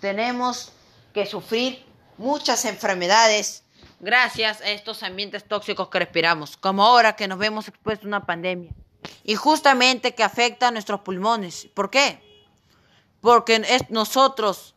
tenemos 0.00 0.72
que 1.14 1.26
sufrir 1.26 1.84
muchas 2.18 2.64
enfermedades 2.64 3.62
gracias 4.00 4.60
a 4.60 4.70
estos 4.70 5.04
ambientes 5.04 5.44
tóxicos 5.44 5.88
que 5.88 6.00
respiramos, 6.00 6.56
como 6.56 6.84
ahora 6.84 7.14
que 7.14 7.28
nos 7.28 7.38
vemos 7.38 7.68
expuestos 7.68 8.06
a 8.06 8.08
una 8.08 8.26
pandemia. 8.26 8.72
y 9.24 9.34
justamente 9.34 10.14
que 10.14 10.22
afecta 10.22 10.68
a 10.68 10.70
nuestros 10.70 11.00
pulmones. 11.00 11.68
¿Por 11.74 11.90
qué? 11.90 12.31
Porque 13.22 13.64
nosotros 13.88 14.74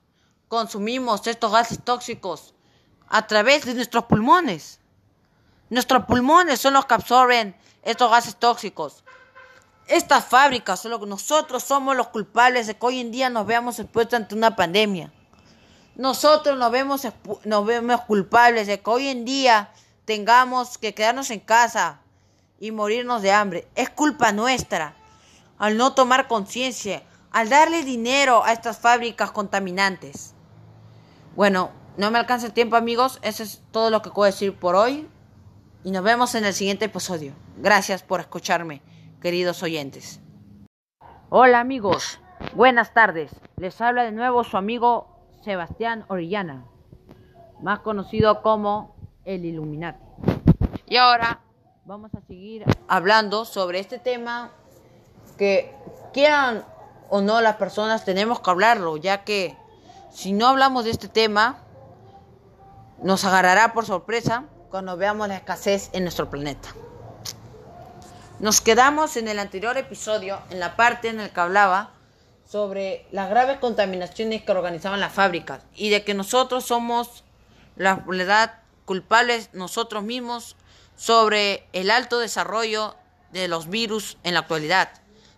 consumimos 0.47 1.27
estos 1.27 1.51
gases 1.51 1.83
tóxicos 1.83 2.53
a 3.09 3.27
través 3.27 3.65
de 3.65 3.73
nuestros 3.73 4.05
pulmones. 4.05 4.79
Nuestros 5.69 6.05
pulmones 6.05 6.61
son 6.61 6.73
los 6.73 6.85
que 6.85 6.93
absorben 6.93 7.57
estos 7.81 8.09
gases 8.09 8.37
tóxicos. 8.37 9.03
Estas 9.87 10.25
fábricas, 10.25 10.79
solo 10.79 10.99
nosotros 11.05 11.63
somos 11.63 11.95
los 11.95 12.07
culpables 12.07 12.67
de 12.67 12.77
que 12.77 12.85
hoy 12.85 12.99
en 12.99 13.11
día 13.11 13.29
nos 13.29 13.45
veamos 13.45 13.79
expuestos 13.79 14.17
ante 14.17 14.35
una 14.35 14.55
pandemia. 14.55 15.11
Nosotros 15.95 16.57
nos 16.57 17.65
vemos 17.65 18.01
culpables 18.01 18.67
de 18.67 18.79
que 18.79 18.89
hoy 18.89 19.07
en 19.07 19.25
día 19.25 19.71
tengamos 20.05 20.77
que 20.77 20.93
quedarnos 20.93 21.31
en 21.31 21.39
casa 21.39 21.99
y 22.59 22.71
morirnos 22.71 23.21
de 23.21 23.31
hambre. 23.31 23.67
Es 23.75 23.89
culpa 23.89 24.31
nuestra 24.31 24.95
al 25.57 25.77
no 25.77 25.93
tomar 25.93 26.27
conciencia, 26.27 27.03
al 27.35 27.49
darle 27.49 27.83
dinero 27.83 28.45
a 28.45 28.53
estas 28.53 28.79
fábricas 28.79 29.29
contaminantes. 29.29 30.33
Bueno, 31.35 31.69
no 31.97 32.09
me 32.09 32.17
alcanza 32.17 32.47
el 32.47 32.53
tiempo 32.53 32.77
amigos, 32.77 33.19
eso 33.23 33.43
es 33.43 33.61
todo 33.71 33.89
lo 33.89 34.01
que 34.01 34.09
puedo 34.09 34.25
decir 34.25 34.57
por 34.57 34.73
hoy 34.77 35.09
y 35.83 35.91
nos 35.91 36.01
vemos 36.01 36.33
en 36.35 36.45
el 36.45 36.53
siguiente 36.53 36.85
episodio. 36.85 37.33
Gracias 37.57 38.03
por 38.03 38.21
escucharme, 38.21 38.81
queridos 39.21 39.63
oyentes. 39.63 40.21
Hola 41.29 41.59
amigos, 41.59 42.21
buenas 42.53 42.93
tardes. 42.93 43.31
Les 43.57 43.81
habla 43.81 44.03
de 44.03 44.13
nuevo 44.13 44.45
su 44.45 44.55
amigo 44.55 45.19
Sebastián 45.43 46.05
Orellana, 46.07 46.63
más 47.61 47.79
conocido 47.79 48.41
como 48.43 48.95
el 49.25 49.43
Illuminati. 49.43 49.99
Y 50.87 50.95
ahora 50.95 51.41
vamos 51.83 52.15
a 52.15 52.21
seguir 52.21 52.63
hablando 52.87 53.43
sobre 53.43 53.79
este 53.79 53.99
tema 53.99 54.51
que 55.37 55.75
quieran 56.13 56.63
o 57.09 57.21
no 57.21 57.41
las 57.41 57.55
personas 57.55 58.05
tenemos 58.05 58.39
que 58.39 58.49
hablarlo, 58.49 58.97
ya 58.97 59.23
que 59.23 59.57
si 60.13 60.33
no 60.33 60.47
hablamos 60.47 60.85
de 60.85 60.91
este 60.91 61.07
tema, 61.07 61.59
nos 63.01 63.25
agarrará 63.25 63.73
por 63.73 63.85
sorpresa 63.85 64.45
cuando 64.69 64.97
veamos 64.97 65.27
la 65.27 65.37
escasez 65.37 65.89
en 65.93 66.03
nuestro 66.03 66.29
planeta. 66.29 66.69
Nos 68.39 68.61
quedamos 68.61 69.15
en 69.17 69.27
el 69.27 69.39
anterior 69.39 69.77
episodio, 69.77 70.39
en 70.49 70.59
la 70.59 70.75
parte 70.75 71.09
en 71.09 71.17
la 71.17 71.29
que 71.29 71.39
hablaba 71.39 71.91
sobre 72.49 73.07
las 73.11 73.29
graves 73.29 73.59
contaminaciones 73.59 74.43
que 74.43 74.51
organizaban 74.51 74.99
las 74.99 75.13
fábricas 75.13 75.61
y 75.73 75.89
de 75.89 76.03
que 76.03 76.13
nosotros 76.13 76.65
somos 76.65 77.23
la 77.75 77.95
verdad 78.05 78.59
culpables 78.85 79.49
nosotros 79.53 80.03
mismos 80.03 80.55
sobre 80.95 81.67
el 81.73 81.91
alto 81.91 82.19
desarrollo 82.19 82.95
de 83.31 83.47
los 83.47 83.67
virus 83.69 84.17
en 84.23 84.33
la 84.33 84.41
actualidad, 84.41 84.89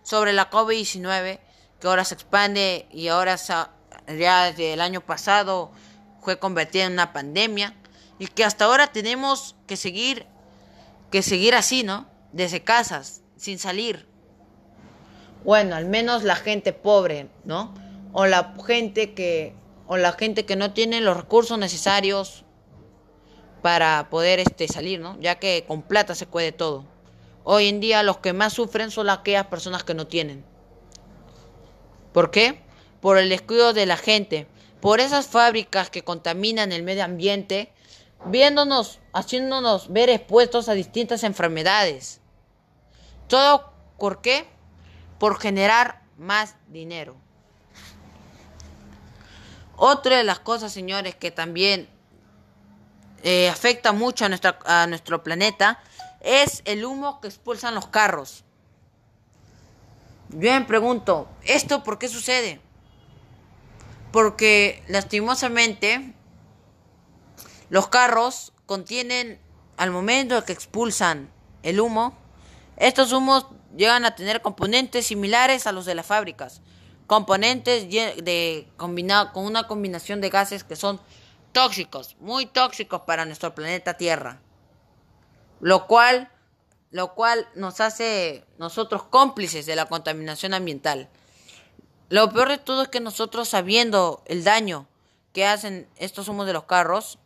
sobre 0.02 0.32
la 0.32 0.50
COVID-19 0.50 1.40
que 1.80 1.86
ahora 1.86 2.04
se 2.04 2.14
expande 2.14 2.86
y 2.90 3.08
ahora 3.08 3.36
ya 3.36 4.44
desde 4.44 4.72
el 4.72 4.80
año 4.80 5.00
pasado 5.00 5.70
fue 6.20 6.38
convertida 6.38 6.84
en 6.84 6.92
una 6.92 7.12
pandemia 7.12 7.74
y 8.18 8.26
que 8.26 8.44
hasta 8.44 8.64
ahora 8.64 8.88
tenemos 8.88 9.54
que 9.66 9.76
seguir 9.76 10.26
que 11.10 11.22
seguir 11.22 11.54
así, 11.54 11.82
¿no? 11.82 12.06
Desde 12.32 12.62
casas, 12.62 13.22
sin 13.36 13.58
salir. 13.58 14.06
Bueno, 15.44 15.76
al 15.76 15.86
menos 15.86 16.24
la 16.24 16.36
gente 16.36 16.72
pobre, 16.72 17.30
¿no? 17.44 17.74
O 18.12 18.26
la 18.26 18.54
gente 18.66 19.14
que 19.14 19.54
o 19.86 19.96
la 19.96 20.12
gente 20.12 20.44
que 20.44 20.56
no 20.56 20.72
tiene 20.72 21.00
los 21.00 21.16
recursos 21.16 21.58
necesarios 21.58 22.44
para 23.62 24.10
poder 24.10 24.38
este 24.38 24.68
salir, 24.68 25.00
¿no? 25.00 25.18
Ya 25.20 25.36
que 25.36 25.64
con 25.66 25.82
plata 25.82 26.14
se 26.14 26.26
puede 26.26 26.52
todo. 26.52 26.84
Hoy 27.44 27.68
en 27.68 27.80
día 27.80 28.02
los 28.02 28.18
que 28.18 28.34
más 28.34 28.52
sufren 28.52 28.90
son 28.90 29.08
aquellas 29.08 29.46
personas 29.46 29.84
que 29.84 29.94
no 29.94 30.06
tienen. 30.06 30.44
¿Por 32.12 32.30
qué? 32.30 32.60
Por 33.00 33.18
el 33.18 33.28
descuido 33.28 33.72
de 33.72 33.86
la 33.86 33.96
gente, 33.96 34.46
por 34.80 35.00
esas 35.00 35.26
fábricas 35.26 35.90
que 35.90 36.04
contaminan 36.04 36.72
el 36.72 36.82
medio 36.82 37.04
ambiente 37.04 37.72
viéndonos, 38.26 38.98
haciéndonos 39.12 39.92
ver 39.92 40.10
expuestos 40.10 40.68
a 40.68 40.74
distintas 40.74 41.22
enfermedades. 41.24 42.20
¿Todo 43.28 43.72
por 43.98 44.20
qué? 44.20 44.48
Por 45.18 45.38
generar 45.38 46.02
más 46.16 46.56
dinero. 46.68 47.16
Otra 49.76 50.16
de 50.16 50.24
las 50.24 50.40
cosas, 50.40 50.72
señores, 50.72 51.14
que 51.14 51.30
también 51.30 51.88
eh, 53.22 53.48
afecta 53.48 53.92
mucho 53.92 54.26
a, 54.64 54.86
nuestro 54.86 55.22
planeta 55.22 55.80
es 56.20 56.62
el 56.64 56.84
humo 56.84 57.20
que 57.20 57.28
expulsan 57.28 57.74
los 57.74 57.86
carros. 57.86 58.44
Yo 60.30 60.52
me 60.52 60.60
pregunto, 60.62 61.28
¿esto 61.44 61.82
por 61.82 61.98
qué 61.98 62.08
sucede? 62.08 62.60
Porque 64.12 64.82
lastimosamente 64.86 66.14
los 67.70 67.88
carros 67.88 68.52
contienen, 68.66 69.40
al 69.76 69.90
momento 69.90 70.44
que 70.44 70.52
expulsan 70.52 71.30
el 71.62 71.80
humo, 71.80 72.16
estos 72.76 73.12
humos 73.12 73.46
llegan 73.76 74.04
a 74.04 74.14
tener 74.14 74.42
componentes 74.42 75.06
similares 75.06 75.66
a 75.66 75.72
los 75.72 75.86
de 75.86 75.94
las 75.94 76.06
fábricas. 76.06 76.60
Componentes 77.06 77.88
de 77.88 78.68
combinado 78.76 79.32
con 79.32 79.44
una 79.44 79.66
combinación 79.66 80.20
de 80.20 80.28
gases 80.28 80.62
que 80.62 80.76
son 80.76 81.00
tóxicos, 81.52 82.16
muy 82.20 82.44
tóxicos 82.46 83.02
para 83.02 83.24
nuestro 83.24 83.54
planeta 83.54 83.94
Tierra. 83.94 84.40
Lo 85.60 85.86
cual 85.86 86.30
lo 86.90 87.14
cual 87.14 87.48
nos 87.54 87.80
hace 87.80 88.44
nosotros 88.58 89.04
cómplices 89.04 89.66
de 89.66 89.76
la 89.76 89.86
contaminación 89.86 90.54
ambiental. 90.54 91.08
Lo 92.08 92.32
peor 92.32 92.48
de 92.48 92.58
todo 92.58 92.82
es 92.82 92.88
que 92.88 93.00
nosotros 93.00 93.48
sabiendo 93.48 94.22
el 94.26 94.44
daño 94.44 94.86
que 95.32 95.46
hacen 95.46 95.88
estos 95.96 96.28
humos 96.28 96.46
de 96.46 96.54
los 96.54 96.64
carros, 96.64 97.18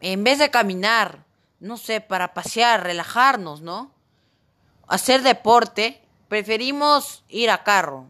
en 0.00 0.22
vez 0.22 0.38
de 0.38 0.50
caminar, 0.50 1.24
no 1.58 1.76
sé, 1.76 2.00
para 2.00 2.32
pasear, 2.32 2.84
relajarnos, 2.84 3.62
¿no? 3.62 3.90
Hacer 4.86 5.22
deporte, 5.22 6.00
preferimos 6.28 7.24
ir 7.28 7.50
a 7.50 7.64
carro. 7.64 8.06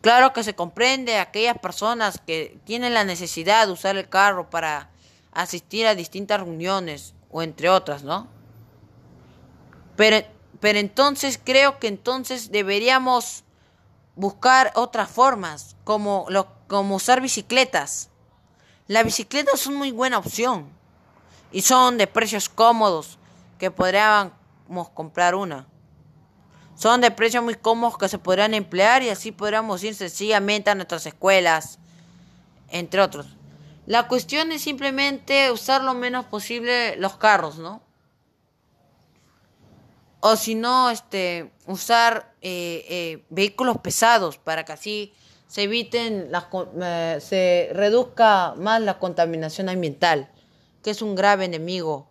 Claro 0.00 0.32
que 0.32 0.44
se 0.44 0.54
comprende 0.54 1.18
a 1.18 1.22
aquellas 1.22 1.58
personas 1.58 2.20
que 2.24 2.58
tienen 2.64 2.94
la 2.94 3.04
necesidad 3.04 3.66
de 3.66 3.72
usar 3.72 3.96
el 3.96 4.08
carro 4.08 4.48
para 4.48 4.90
asistir 5.32 5.86
a 5.86 5.94
distintas 5.94 6.40
reuniones 6.40 7.14
o 7.30 7.42
entre 7.42 7.68
otras, 7.68 8.04
¿no? 8.04 8.37
Pero, 9.98 10.24
pero 10.60 10.78
entonces 10.78 11.40
creo 11.42 11.80
que 11.80 11.88
entonces 11.88 12.52
deberíamos 12.52 13.42
buscar 14.14 14.70
otras 14.76 15.10
formas, 15.10 15.74
como, 15.82 16.28
como 16.68 16.94
usar 16.94 17.20
bicicletas. 17.20 18.08
Las 18.86 19.04
bicicletas 19.04 19.58
son 19.58 19.74
muy 19.74 19.90
buena 19.90 20.18
opción 20.18 20.68
y 21.50 21.62
son 21.62 21.98
de 21.98 22.06
precios 22.06 22.48
cómodos 22.48 23.18
que 23.58 23.72
podríamos 23.72 24.30
comprar 24.94 25.34
una. 25.34 25.66
Son 26.76 27.00
de 27.00 27.10
precios 27.10 27.42
muy 27.42 27.56
cómodos 27.56 27.98
que 27.98 28.08
se 28.08 28.20
podrían 28.20 28.54
emplear 28.54 29.02
y 29.02 29.08
así 29.08 29.32
podríamos 29.32 29.82
ir 29.82 29.96
sencillamente 29.96 30.70
a 30.70 30.76
nuestras 30.76 31.06
escuelas, 31.06 31.80
entre 32.68 33.00
otros. 33.00 33.26
La 33.84 34.06
cuestión 34.06 34.52
es 34.52 34.62
simplemente 34.62 35.50
usar 35.50 35.82
lo 35.82 35.94
menos 35.94 36.26
posible 36.26 36.94
los 36.98 37.16
carros, 37.16 37.58
¿no? 37.58 37.87
O 40.20 40.34
si 40.34 40.54
no, 40.54 40.90
este, 40.90 41.52
usar 41.66 42.34
eh, 42.42 42.84
eh, 42.88 43.24
vehículos 43.30 43.78
pesados 43.78 44.36
para 44.36 44.64
que 44.64 44.72
así 44.72 45.12
se 45.46 45.62
eviten, 45.62 46.30
eh, 46.82 47.18
se 47.20 47.70
reduzca 47.72 48.54
más 48.56 48.80
la 48.80 48.98
contaminación 48.98 49.68
ambiental, 49.68 50.30
que 50.82 50.90
es 50.90 51.02
un 51.02 51.14
grave 51.14 51.44
enemigo 51.44 52.08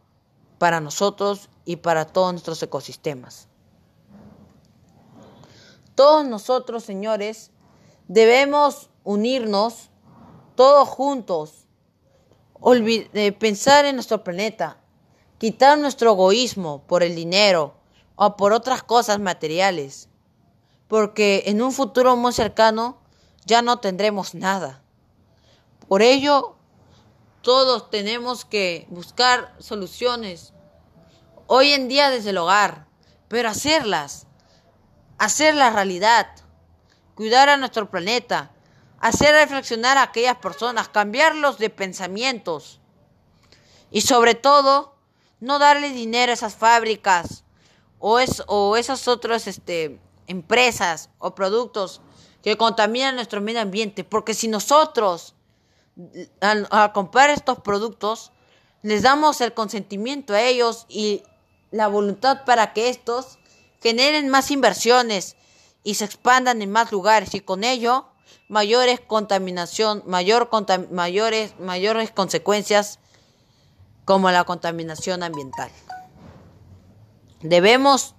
para 0.58 0.80
nosotros 0.80 1.50
y 1.66 1.78
para 1.78 2.06
todos 2.06 2.32
nuestros 2.32 2.64
ecosistemas. 2.64 3.50
Todos 5.94 6.26
nosotros, 6.26 6.84
señores, 6.84 7.52
debemos 8.08 8.90
unirnos 9.04 9.90
todos 10.56 10.88
juntos, 10.88 11.66
pensar 13.38 13.86
en 13.86 13.96
nuestro 13.96 14.24
planeta, 14.24 14.78
quitar 15.40 15.78
nuestro 15.78 16.14
egoísmo 16.14 16.84
por 16.88 17.04
el 17.04 17.14
dinero 17.14 17.77
o 18.18 18.36
por 18.36 18.52
otras 18.52 18.84
cosas 18.84 19.20
materiales, 19.20 20.10
porque 20.90 21.44
en 21.46 21.62
un 21.62 21.72
futuro 21.72 22.18
muy 22.18 22.34
cercano 22.34 23.00
ya 23.46 23.62
no 23.62 23.80
tendremos 23.80 24.34
nada. 24.34 24.82
Por 25.88 26.02
ello, 26.02 26.58
todos 27.44 27.90
tenemos 27.90 28.44
que 28.44 28.88
buscar 28.90 29.56
soluciones 29.60 30.52
hoy 31.46 31.72
en 31.72 31.88
día 31.88 32.10
desde 32.10 32.32
el 32.32 32.40
hogar, 32.40 32.88
pero 33.28 33.50
hacerlas, 33.50 34.26
hacerlas 35.20 35.74
realidad, 35.74 36.28
cuidar 37.14 37.50
a 37.50 37.58
nuestro 37.58 37.90
planeta, 37.90 38.52
hacer 39.00 39.36
reflexionar 39.36 39.98
a 39.98 40.04
aquellas 40.04 40.38
personas, 40.38 40.90
cambiarlos 40.90 41.60
de 41.60 41.70
pensamientos 41.70 42.82
y 43.92 44.02
sobre 44.02 44.34
todo 44.34 44.96
no 45.40 45.60
darle 45.60 45.92
dinero 45.92 46.32
a 46.32 46.34
esas 46.34 46.56
fábricas 46.56 47.44
o, 48.00 48.20
es, 48.20 48.44
o 48.48 48.78
esas 48.78 49.08
otras 49.08 49.48
este, 49.48 50.00
empresas 50.28 51.10
o 51.20 51.34
productos 51.36 52.02
que 52.44 52.58
contaminan 52.58 53.16
nuestro 53.16 53.42
medio 53.42 53.62
ambiente. 53.62 54.04
Porque 54.04 54.34
si 54.34 54.48
nosotros, 54.48 55.34
al, 56.42 56.68
comprar 56.94 57.30
estos 57.30 57.60
productos, 57.60 58.32
les 58.84 59.02
damos 59.02 59.42
el 59.42 59.54
consentimiento 59.54 60.34
a 60.34 60.42
ellos 60.42 60.86
y 60.88 61.24
la 61.72 61.88
voluntad 61.88 62.46
para 62.46 62.74
que 62.74 62.90
estos 62.90 63.40
generen 63.82 64.30
más 64.30 64.52
inversiones 64.52 65.36
y 65.84 65.96
se 65.96 66.06
expandan 66.06 66.62
en 66.62 66.72
más 66.72 66.92
lugares 66.92 67.34
y 67.34 67.42
con 67.42 67.64
ello 67.64 68.08
mayores 68.50 69.00
contaminación, 69.00 70.04
mayor 70.06 70.50
mayores, 70.92 71.60
mayores 71.60 72.12
consecuencias 72.12 73.00
como 74.06 74.32
la 74.32 74.46
contaminación 74.46 75.24
ambiental. 75.24 75.70
Debemos 77.48 78.16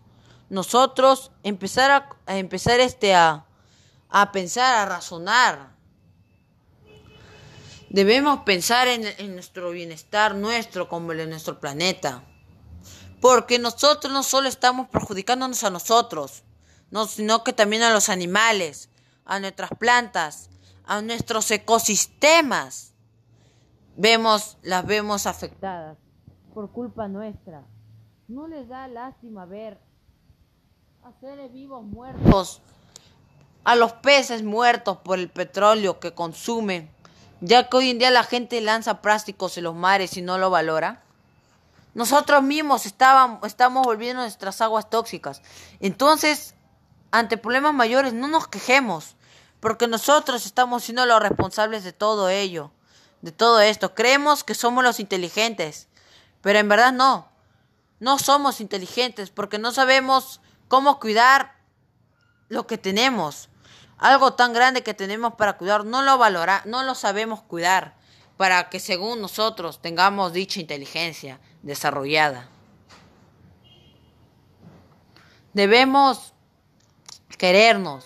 nosotros 0.48 1.30
empezar 1.42 1.90
a, 2.26 2.38
empezar 2.38 2.80
este 2.80 3.14
a, 3.14 3.46
a, 4.08 4.32
pensar, 4.32 4.74
a 4.74 4.86
razonar. 4.86 5.76
Debemos 7.90 8.40
pensar 8.40 8.88
en, 8.88 9.04
en 9.18 9.34
nuestro 9.34 9.70
bienestar 9.70 10.34
nuestro 10.34 10.88
como 10.88 11.12
el 11.12 11.18
de 11.18 11.26
nuestro 11.26 11.60
planeta. 11.60 12.24
Porque 13.20 13.58
nosotros 13.58 14.12
no 14.12 14.22
solo 14.22 14.48
estamos 14.48 14.88
perjudicándonos 14.88 15.64
a 15.64 15.70
nosotros, 15.70 16.44
no, 16.90 17.06
sino 17.06 17.44
que 17.44 17.52
también 17.52 17.82
a 17.82 17.92
los 17.92 18.08
animales, 18.08 18.88
a 19.24 19.40
nuestras 19.40 19.70
plantas, 19.78 20.48
a 20.84 21.02
nuestros 21.02 21.50
ecosistemas. 21.50 22.94
Vemos, 23.96 24.56
las 24.62 24.86
vemos 24.86 25.26
afectadas 25.26 25.98
por 26.54 26.70
culpa 26.70 27.08
nuestra. 27.08 27.64
No 28.28 28.46
les 28.46 28.68
da 28.68 28.86
lástima 28.88 29.46
ver 29.46 29.78
a 31.02 31.12
seres 31.18 31.50
vivos 31.50 31.82
muertos, 31.82 32.60
a 33.64 33.74
los 33.74 33.94
peces 33.94 34.42
muertos 34.42 34.98
por 34.98 35.18
el 35.18 35.30
petróleo 35.30 35.98
que 35.98 36.12
consumen, 36.12 36.90
ya 37.40 37.70
que 37.70 37.76
hoy 37.78 37.88
en 37.88 37.98
día 37.98 38.10
la 38.10 38.24
gente 38.24 38.60
lanza 38.60 39.00
plásticos 39.00 39.56
en 39.56 39.64
los 39.64 39.74
mares 39.74 40.18
y 40.18 40.20
no 40.20 40.36
lo 40.36 40.50
valora. 40.50 41.02
Nosotros 41.94 42.42
mismos 42.42 42.84
estábamos, 42.84 43.46
estamos 43.46 43.86
volviendo 43.86 44.20
nuestras 44.20 44.60
aguas 44.60 44.90
tóxicas. 44.90 45.40
Entonces, 45.80 46.54
ante 47.10 47.38
problemas 47.38 47.72
mayores, 47.72 48.12
no 48.12 48.28
nos 48.28 48.46
quejemos, 48.46 49.16
porque 49.58 49.88
nosotros 49.88 50.44
estamos 50.44 50.84
siendo 50.84 51.06
los 51.06 51.22
responsables 51.22 51.82
de 51.82 51.94
todo 51.94 52.28
ello, 52.28 52.72
de 53.22 53.32
todo 53.32 53.62
esto. 53.62 53.94
Creemos 53.94 54.44
que 54.44 54.54
somos 54.54 54.84
los 54.84 55.00
inteligentes, 55.00 55.88
pero 56.42 56.58
en 56.58 56.68
verdad 56.68 56.92
no. 56.92 57.37
No 58.00 58.18
somos 58.18 58.60
inteligentes 58.60 59.30
porque 59.30 59.58
no 59.58 59.72
sabemos 59.72 60.40
cómo 60.68 61.00
cuidar 61.00 61.56
lo 62.48 62.66
que 62.66 62.78
tenemos. 62.78 63.48
Algo 63.98 64.34
tan 64.34 64.52
grande 64.52 64.82
que 64.82 64.94
tenemos 64.94 65.34
para 65.34 65.56
cuidar, 65.58 65.84
no 65.84 66.02
lo 66.02 66.18
valora, 66.18 66.62
no 66.64 66.82
lo 66.84 66.94
sabemos 66.94 67.42
cuidar 67.42 67.96
para 68.36 68.70
que 68.70 68.78
según 68.78 69.20
nosotros 69.20 69.82
tengamos 69.82 70.32
dicha 70.32 70.60
inteligencia 70.60 71.40
desarrollada. 71.62 72.48
Debemos 75.52 76.32
querernos. 77.36 78.04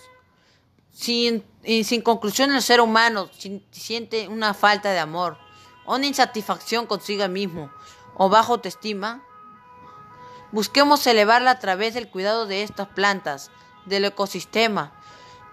Sin, 0.91 1.45
sin 1.65 2.03
conclusión 2.03 2.55
el 2.55 2.63
ser 2.63 2.81
humano 2.81 3.29
siente 3.73 4.29
una 4.29 4.55
falta 4.55 4.93
de 4.93 5.01
amor, 5.01 5.37
una 5.85 6.07
insatisfacción 6.07 6.87
consigo 6.87 7.27
mismo 7.29 7.73
o 8.15 8.29
bajo 8.29 8.55
autoestima. 8.55 9.23
Busquemos 10.53 11.07
elevarla 11.07 11.53
a 11.53 11.59
través 11.59 11.95
del 11.95 12.09
cuidado 12.09 12.47
de 12.47 12.63
estas 12.63 12.89
plantas, 12.89 13.51
del 13.87 14.05
ecosistema, 14.05 14.93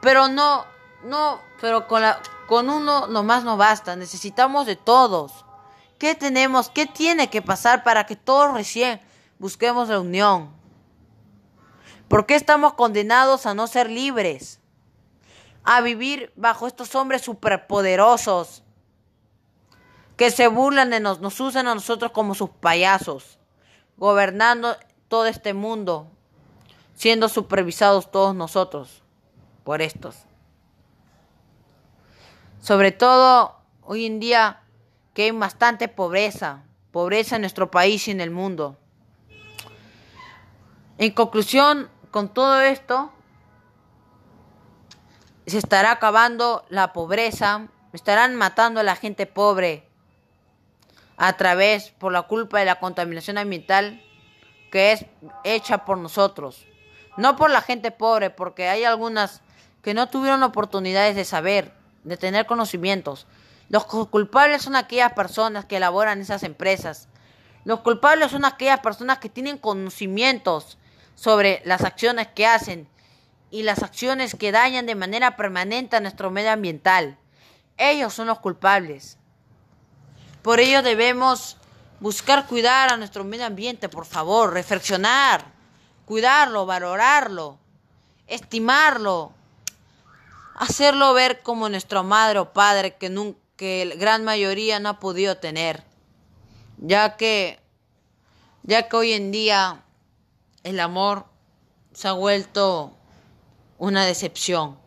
pero 0.01 0.27
no, 0.27 0.65
no, 1.03 1.41
pero 1.62 1.88
con 1.88 2.01
la, 2.01 2.21
con 2.47 2.69
uno 2.69 3.07
nomás 3.07 3.43
no 3.43 3.57
basta, 3.57 3.95
necesitamos 3.95 4.65
de 4.65 4.75
todos. 4.75 5.45
¿Qué 5.97 6.15
tenemos? 6.15 6.69
¿Qué 6.69 6.85
tiene 6.85 7.29
que 7.29 7.41
pasar 7.41 7.83
para 7.83 8.05
que 8.05 8.15
todos 8.15 8.53
recién 8.53 9.01
busquemos 9.38 9.89
la 9.89 9.99
unión? 9.99 10.51
¿Por 12.07 12.25
qué 12.25 12.35
estamos 12.35 12.73
condenados 12.73 13.45
a 13.45 13.53
no 13.53 13.67
ser 13.67 13.89
libres? 13.89 14.59
A 15.63 15.81
vivir 15.81 16.33
bajo 16.35 16.65
estos 16.65 16.95
hombres 16.95 17.21
superpoderosos 17.21 18.63
que 20.17 20.31
se 20.31 20.47
burlan 20.47 20.89
de 20.89 20.99
nos, 20.99 21.19
nos 21.19 21.39
usan 21.39 21.67
a 21.67 21.75
nosotros 21.75 22.12
como 22.12 22.33
sus 22.33 22.49
payasos, 22.49 23.38
gobernando 23.95 24.75
todo 25.09 25.25
este 25.25 25.53
mundo, 25.53 26.07
siendo 26.93 27.27
supervisados 27.27 28.11
todos 28.11 28.35
nosotros 28.35 29.01
por 29.65 29.81
estos. 29.81 30.15
Sobre 32.61 32.91
todo 32.91 33.55
hoy 33.81 34.05
en 34.05 34.19
día 34.19 34.61
que 35.13 35.23
hay 35.23 35.31
bastante 35.31 35.87
pobreza, 35.87 36.63
pobreza 36.91 37.35
en 37.35 37.41
nuestro 37.41 37.71
país 37.71 38.07
y 38.07 38.11
en 38.11 38.21
el 38.21 38.31
mundo. 38.31 38.77
En 40.97 41.11
conclusión, 41.11 41.89
con 42.11 42.29
todo 42.29 42.61
esto, 42.61 43.11
se 45.47 45.57
estará 45.57 45.91
acabando 45.91 46.65
la 46.69 46.93
pobreza, 46.93 47.67
estarán 47.93 48.35
matando 48.35 48.81
a 48.81 48.83
la 48.83 48.95
gente 48.95 49.25
pobre 49.25 49.87
a 51.17 51.33
través, 51.33 51.89
por 51.91 52.11
la 52.11 52.23
culpa 52.23 52.59
de 52.59 52.65
la 52.65 52.79
contaminación 52.79 53.37
ambiental 53.37 54.01
que 54.71 54.91
es 54.91 55.05
hecha 55.43 55.86
por 55.86 55.97
nosotros. 55.97 56.65
No 57.17 57.36
por 57.36 57.49
la 57.49 57.62
gente 57.62 57.91
pobre, 57.91 58.29
porque 58.29 58.69
hay 58.69 58.84
algunas 58.84 59.41
que 59.82 59.93
no 59.93 60.10
tuvieron 60.10 60.43
oportunidades 60.43 61.15
de 61.15 61.25
saber 61.25 61.73
de 62.03 62.17
tener 62.17 62.45
conocimientos. 62.45 63.27
Los 63.69 63.86
culpables 63.86 64.63
son 64.63 64.75
aquellas 64.75 65.13
personas 65.13 65.65
que 65.65 65.77
elaboran 65.77 66.21
esas 66.21 66.43
empresas. 66.43 67.08
Los 67.65 67.82
culpables 67.82 68.32
son 68.32 68.45
aquellas 68.45 68.79
personas 68.79 69.19
que 69.19 69.29
tienen 69.29 69.58
conocimientos 69.58 70.77
sobre 71.15 71.62
las 71.65 71.84
acciones 71.84 72.27
que 72.27 72.47
hacen 72.47 72.88
y 73.51 73.63
las 73.63 73.84
acciones 73.84 74.36
que 74.36 74.51
dañan 74.51 74.86
de 74.86 74.95
manera 74.95 75.36
permanente 75.36 75.95
a 75.95 75.99
nuestro 75.99 76.32
medio 76.32 76.51
ambiental. 76.51 77.17
Ellos 77.77 78.13
son 78.13 78.27
los 78.27 78.39
culpables. 78.39 79.17
Por 80.41 80.60
ello 80.60 80.82
debemos 80.82 81.58
buscar 81.99 82.47
cuidar 82.47 82.91
a 82.91 82.97
nuestro 82.97 83.23
medio 83.23 83.45
ambiente, 83.45 83.89
por 83.89 84.05
favor, 84.05 84.53
reflexionar, 84.53 85.45
cuidarlo, 86.05 86.65
valorarlo, 86.65 87.57
estimarlo, 88.27 89.33
hacerlo 90.55 91.13
ver 91.13 91.41
como 91.41 91.69
nuestro 91.69 92.03
madre 92.03 92.39
o 92.39 92.53
padre 92.53 92.95
que, 92.95 93.09
nunca, 93.09 93.39
que 93.55 93.95
gran 93.97 94.23
mayoría 94.23 94.79
no 94.79 94.89
ha 94.89 94.99
podido 94.99 95.38
tener, 95.38 95.83
ya 96.77 97.17
que, 97.17 97.59
ya 98.63 98.88
que 98.88 98.95
hoy 98.95 99.13
en 99.13 99.31
día 99.31 99.83
el 100.63 100.79
amor 100.79 101.25
se 101.93 102.07
ha 102.07 102.13
vuelto 102.13 102.95
una 103.77 104.05
decepción 104.05 104.77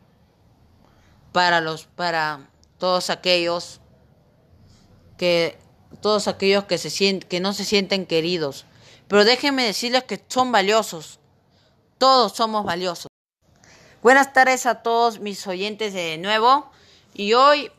para 1.32 1.60
los 1.60 1.84
para 1.84 2.40
todos 2.78 3.10
aquellos 3.10 3.80
que 5.16 5.58
todos 6.02 6.28
aquellos 6.28 6.64
que 6.64 6.76
se 6.76 6.90
sienten 6.90 7.26
que 7.26 7.40
no 7.40 7.54
se 7.54 7.64
sienten 7.64 8.04
queridos. 8.04 8.66
Pero 9.08 9.24
déjenme 9.24 9.64
decirles 9.64 10.04
que 10.04 10.22
son 10.28 10.52
valiosos. 10.52 11.18
Todos 11.96 12.32
somos 12.32 12.64
valiosos. 12.66 13.06
Buenas 14.02 14.32
tardes 14.32 14.66
a 14.66 14.82
todos 14.82 15.20
mis 15.20 15.46
oyentes 15.46 15.94
de 15.94 16.18
nuevo. 16.18 16.70
Y 17.14 17.32
hoy 17.32 17.70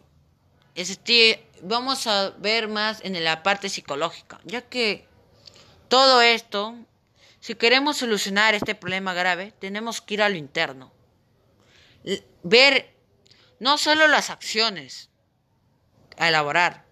este, 0.76 1.46
vamos 1.62 2.08
a 2.08 2.32
ver 2.32 2.68
más 2.68 3.02
en 3.04 3.22
la 3.24 3.44
parte 3.44 3.70
psicológica, 3.70 4.40
ya 4.44 4.62
que 4.62 5.08
todo 5.88 6.22
esto, 6.22 6.76
si 7.40 7.56
queremos 7.56 7.98
solucionar 7.98 8.56
este 8.56 8.74
problema 8.74 9.14
grave, 9.14 9.54
tenemos 9.60 10.02
que 10.02 10.16
ir 10.16 10.22
a 10.24 10.30
lo 10.30 10.36
interno, 10.36 10.92
ver 12.42 12.96
no 13.60 13.78
solo 13.78 14.08
las 14.08 14.30
acciones 14.30 15.10
a 16.18 16.30
elaborar, 16.30 16.86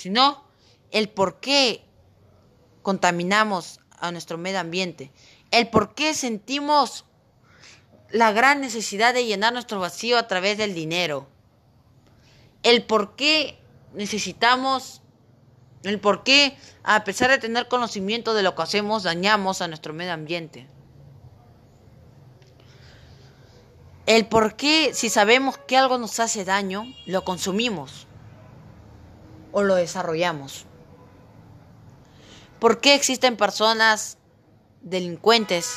sino 0.00 0.42
el 0.90 1.10
por 1.10 1.40
qué 1.40 1.84
contaminamos 2.82 3.80
a 3.98 4.10
nuestro 4.10 4.38
medio 4.38 4.58
ambiente, 4.58 5.12
el 5.50 5.68
por 5.68 5.94
qué 5.94 6.14
sentimos 6.14 7.04
la 8.10 8.32
gran 8.32 8.60
necesidad 8.62 9.12
de 9.12 9.26
llenar 9.26 9.52
nuestro 9.52 9.78
vacío 9.78 10.18
a 10.18 10.26
través 10.26 10.56
del 10.56 10.74
dinero. 10.74 11.28
El 12.62 12.82
por 12.84 13.14
qué 13.14 13.58
necesitamos, 13.92 15.02
el 15.84 16.00
por 16.00 16.24
qué, 16.24 16.56
a 16.82 17.04
pesar 17.04 17.30
de 17.30 17.38
tener 17.38 17.68
conocimiento 17.68 18.32
de 18.32 18.42
lo 18.42 18.54
que 18.54 18.62
hacemos, 18.62 19.02
dañamos 19.02 19.60
a 19.60 19.68
nuestro 19.68 19.92
medio 19.92 20.14
ambiente. 20.14 20.66
El 24.06 24.26
por 24.26 24.56
qué, 24.56 24.92
si 24.94 25.10
sabemos 25.10 25.58
que 25.58 25.76
algo 25.76 25.98
nos 25.98 26.18
hace 26.20 26.44
daño, 26.44 26.86
lo 27.06 27.22
consumimos 27.22 28.08
o 29.52 29.62
lo 29.62 29.74
desarrollamos. 29.74 30.66
¿Por 32.58 32.80
qué 32.80 32.94
existen 32.94 33.36
personas 33.36 34.18
delincuentes? 34.82 35.70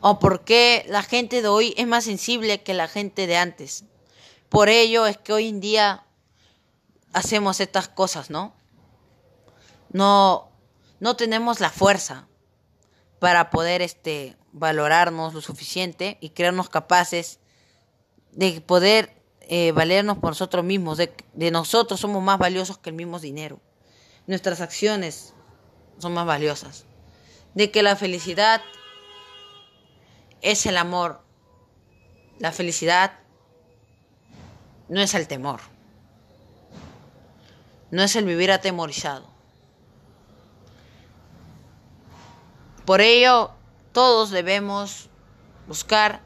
¿O 0.00 0.18
por 0.18 0.44
qué 0.44 0.84
la 0.88 1.02
gente 1.02 1.42
de 1.42 1.48
hoy 1.48 1.74
es 1.76 1.86
más 1.86 2.04
sensible 2.04 2.62
que 2.62 2.74
la 2.74 2.88
gente 2.88 3.26
de 3.26 3.36
antes? 3.36 3.84
Por 4.48 4.68
ello 4.68 5.06
es 5.06 5.18
que 5.18 5.32
hoy 5.32 5.48
en 5.48 5.60
día 5.60 6.04
hacemos 7.12 7.60
estas 7.60 7.88
cosas, 7.88 8.30
¿no? 8.30 8.54
No, 9.92 10.50
no 11.00 11.16
tenemos 11.16 11.60
la 11.60 11.70
fuerza 11.70 12.28
para 13.18 13.50
poder 13.50 13.82
este, 13.82 14.36
valorarnos 14.52 15.34
lo 15.34 15.40
suficiente 15.40 16.18
y 16.20 16.30
creernos 16.30 16.68
capaces 16.68 17.40
de 18.32 18.60
poder 18.60 19.19
eh, 19.52 19.72
valernos 19.72 20.16
por 20.18 20.30
nosotros 20.30 20.64
mismos, 20.64 20.96
de, 20.96 21.12
de 21.32 21.50
nosotros 21.50 21.98
somos 21.98 22.22
más 22.22 22.38
valiosos 22.38 22.78
que 22.78 22.90
el 22.90 22.94
mismo 22.94 23.18
dinero. 23.18 23.60
Nuestras 24.28 24.60
acciones 24.60 25.34
son 25.98 26.14
más 26.14 26.24
valiosas. 26.24 26.84
De 27.54 27.72
que 27.72 27.82
la 27.82 27.96
felicidad 27.96 28.62
es 30.40 30.66
el 30.66 30.76
amor. 30.76 31.24
La 32.38 32.52
felicidad 32.52 33.18
no 34.88 35.00
es 35.00 35.14
el 35.14 35.26
temor. 35.26 35.62
No 37.90 38.04
es 38.04 38.14
el 38.14 38.26
vivir 38.26 38.52
atemorizado. 38.52 39.28
Por 42.84 43.00
ello, 43.00 43.50
todos 43.90 44.30
debemos 44.30 45.08
buscar 45.66 46.20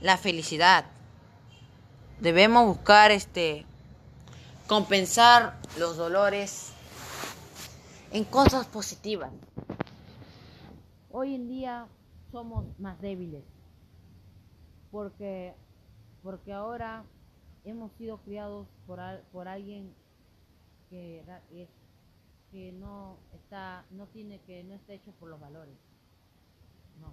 la 0.00 0.16
felicidad. 0.16 0.86
Debemos 2.20 2.66
buscar 2.66 3.10
este 3.10 3.66
compensar 4.66 5.58
los 5.78 5.98
dolores 5.98 6.72
en 8.10 8.24
cosas 8.24 8.66
positivas. 8.66 9.30
Hoy 11.10 11.34
en 11.34 11.46
día 11.48 11.86
somos 12.32 12.64
más 12.78 12.98
débiles 13.02 13.44
porque 14.90 15.54
porque 16.22 16.54
ahora 16.54 17.04
hemos 17.64 17.92
sido 17.98 18.16
criados 18.22 18.66
por, 18.86 18.98
por 19.30 19.46
alguien 19.46 19.94
que 20.88 21.22
que 22.50 22.72
no 22.72 23.18
está 23.34 23.84
no 23.90 24.06
tiene 24.06 24.40
que 24.46 24.64
no 24.64 24.74
está 24.74 24.94
hecho 24.94 25.12
por 25.20 25.28
los 25.28 25.38
valores 25.38 25.76
no 27.00 27.12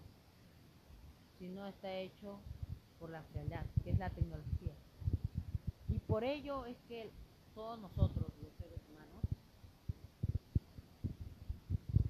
sino 1.39 1.67
está 1.67 1.91
hecho 1.93 2.39
por 2.99 3.09
la 3.09 3.23
frialdad 3.23 3.65
que 3.83 3.91
es 3.91 3.99
la 3.99 4.09
tecnología 4.09 4.62
y 5.93 5.99
por 5.99 6.23
ello 6.23 6.65
es 6.65 6.75
que 6.87 7.11
todos 7.53 7.79
nosotros 7.79 8.25
los 8.41 8.51
seres 8.57 8.79
humanos 8.89 9.21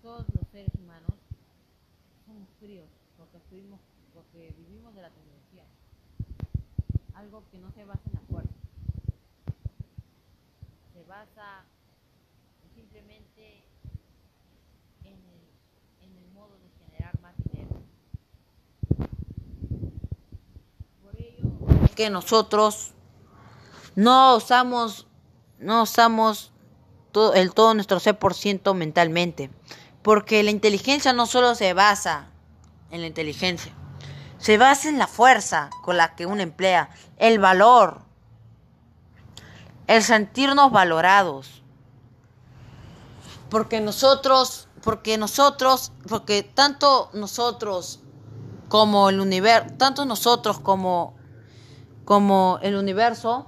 todos 0.01 0.25
los 0.33 0.47
seres 0.51 0.73
humanos 0.75 1.11
somos 2.25 2.47
fríos 2.61 2.87
porque 3.17 3.37
estuvimos 3.37 3.81
porque 4.13 4.53
vivimos 4.57 4.95
de 4.95 5.01
la 5.01 5.09
tecnología 5.09 5.65
algo 7.15 7.43
que 7.51 7.57
no 7.57 7.71
se 7.71 7.83
basa 7.83 8.01
en 8.07 8.13
la 8.13 8.21
fuerza 8.21 8.53
se 10.93 11.03
basa 11.03 11.65
simplemente 12.73 13.63
en 15.03 15.13
el, 15.13 16.09
en 16.09 16.17
el 16.17 16.31
modo 16.33 16.57
de 16.57 16.69
generar 16.85 17.19
más 17.19 17.35
dinero. 17.37 17.81
Por 21.03 21.19
ello 21.19 21.49
que 21.95 22.09
nosotros 22.09 22.93
no 23.95 24.35
usamos, 24.35 25.07
no 25.59 25.83
usamos 25.83 26.51
todo, 27.11 27.33
el 27.33 27.53
todo 27.53 27.73
nuestro 27.73 27.99
ser 27.99 28.17
por 28.17 28.33
ciento 28.33 28.73
mentalmente. 28.73 29.49
Porque 30.01 30.43
la 30.43 30.51
inteligencia 30.51 31.13
no 31.13 31.25
solo 31.25 31.55
se 31.55 31.73
basa 31.73 32.27
en 32.91 33.01
la 33.01 33.07
inteligencia, 33.07 33.71
se 34.37 34.57
basa 34.57 34.89
en 34.89 34.97
la 34.97 35.07
fuerza 35.07 35.69
con 35.81 35.97
la 35.97 36.15
que 36.15 36.25
uno 36.25 36.41
emplea, 36.41 36.89
el 37.17 37.39
valor, 37.39 38.01
el 39.87 40.03
sentirnos 40.03 40.71
valorados 40.71 41.63
porque 43.53 43.81
nosotros, 43.81 44.67
porque 44.83 45.19
nosotros, 45.19 45.91
porque 46.09 46.41
tanto 46.41 47.11
nosotros 47.13 47.99
como 48.67 49.09
el 49.09 49.19
universo, 49.19 49.75
tanto 49.77 50.05
nosotros 50.05 50.59
como, 50.59 51.13
como 52.03 52.57
el 52.63 52.75
universo, 52.75 53.45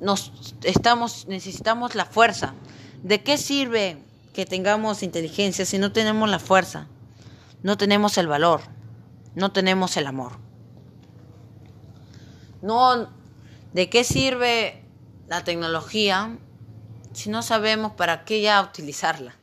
nos 0.00 0.32
estamos, 0.62 1.26
necesitamos 1.28 1.94
la 1.94 2.04
fuerza. 2.04 2.54
¿De 3.02 3.22
qué 3.22 3.38
sirve 3.38 4.02
que 4.32 4.46
tengamos 4.46 5.02
inteligencia 5.02 5.64
si 5.64 5.78
no 5.78 5.92
tenemos 5.92 6.28
la 6.28 6.38
fuerza? 6.38 6.86
No 7.62 7.76
tenemos 7.76 8.16
el 8.18 8.26
valor, 8.26 8.62
no 9.34 9.52
tenemos 9.52 9.96
el 9.96 10.06
amor. 10.06 10.32
No, 12.62 13.10
¿de 13.72 13.88
qué 13.88 14.04
sirve 14.04 14.82
la 15.28 15.44
tecnología 15.44 16.36
si 17.12 17.30
no 17.30 17.42
sabemos 17.42 17.92
para 17.92 18.24
qué 18.24 18.40
ya 18.40 18.62
utilizarla? 18.62 19.36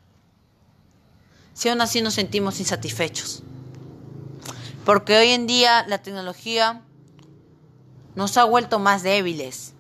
Si 1.54 1.70
aún 1.70 1.82
así 1.82 2.02
nos 2.02 2.14
sentimos 2.14 2.60
insatisfechos. 2.60 3.44
Porque 4.86 5.18
hoy 5.18 5.30
en 5.30 5.48
día 5.48 5.86
la 5.88 5.98
tecnología 6.02 6.82
nos 8.16 8.38
ha 8.38 8.44
vuelto 8.46 8.80
más 8.80 9.04
débiles. 9.04 9.74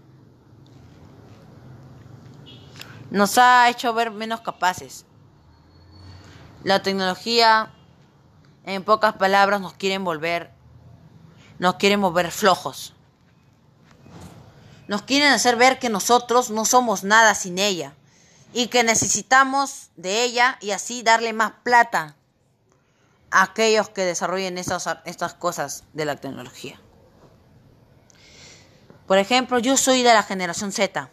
Nos 3.09 3.37
ha 3.37 3.69
hecho 3.69 3.93
ver 3.93 4.11
menos 4.11 4.41
capaces. 4.41 5.05
La 6.63 6.81
tecnología, 6.81 7.71
en 8.65 8.83
pocas 8.83 9.13
palabras, 9.13 9.61
nos 9.61 9.73
quiere 9.73 9.97
volver, 9.97 10.51
nos 11.59 11.75
quieren 11.75 12.01
volver 12.01 12.31
flojos. 12.31 12.93
Nos 14.87 15.01
quieren 15.01 15.31
hacer 15.31 15.55
ver 15.55 15.79
que 15.79 15.89
nosotros 15.89 16.49
no 16.49 16.65
somos 16.65 17.03
nada 17.03 17.35
sin 17.35 17.59
ella 17.59 17.93
y 18.53 18.67
que 18.67 18.83
necesitamos 18.83 19.89
de 19.95 20.23
ella 20.23 20.57
y 20.61 20.71
así 20.71 21.03
darle 21.03 21.33
más 21.33 21.53
plata 21.63 22.15
a 23.31 23.43
aquellos 23.43 23.89
que 23.89 24.05
desarrollen 24.05 24.57
esas, 24.57 24.87
estas 25.05 25.33
cosas 25.33 25.83
de 25.93 26.05
la 26.05 26.15
tecnología. 26.15 26.79
Por 29.05 29.17
ejemplo, 29.17 29.59
yo 29.59 29.77
soy 29.77 30.03
de 30.03 30.13
la 30.13 30.23
generación 30.23 30.71
Z, 30.71 31.11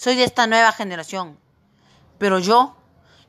soy 0.00 0.16
de 0.16 0.24
esta 0.24 0.46
nueva 0.46 0.72
generación, 0.72 1.38
pero 2.16 2.38
yo 2.38 2.74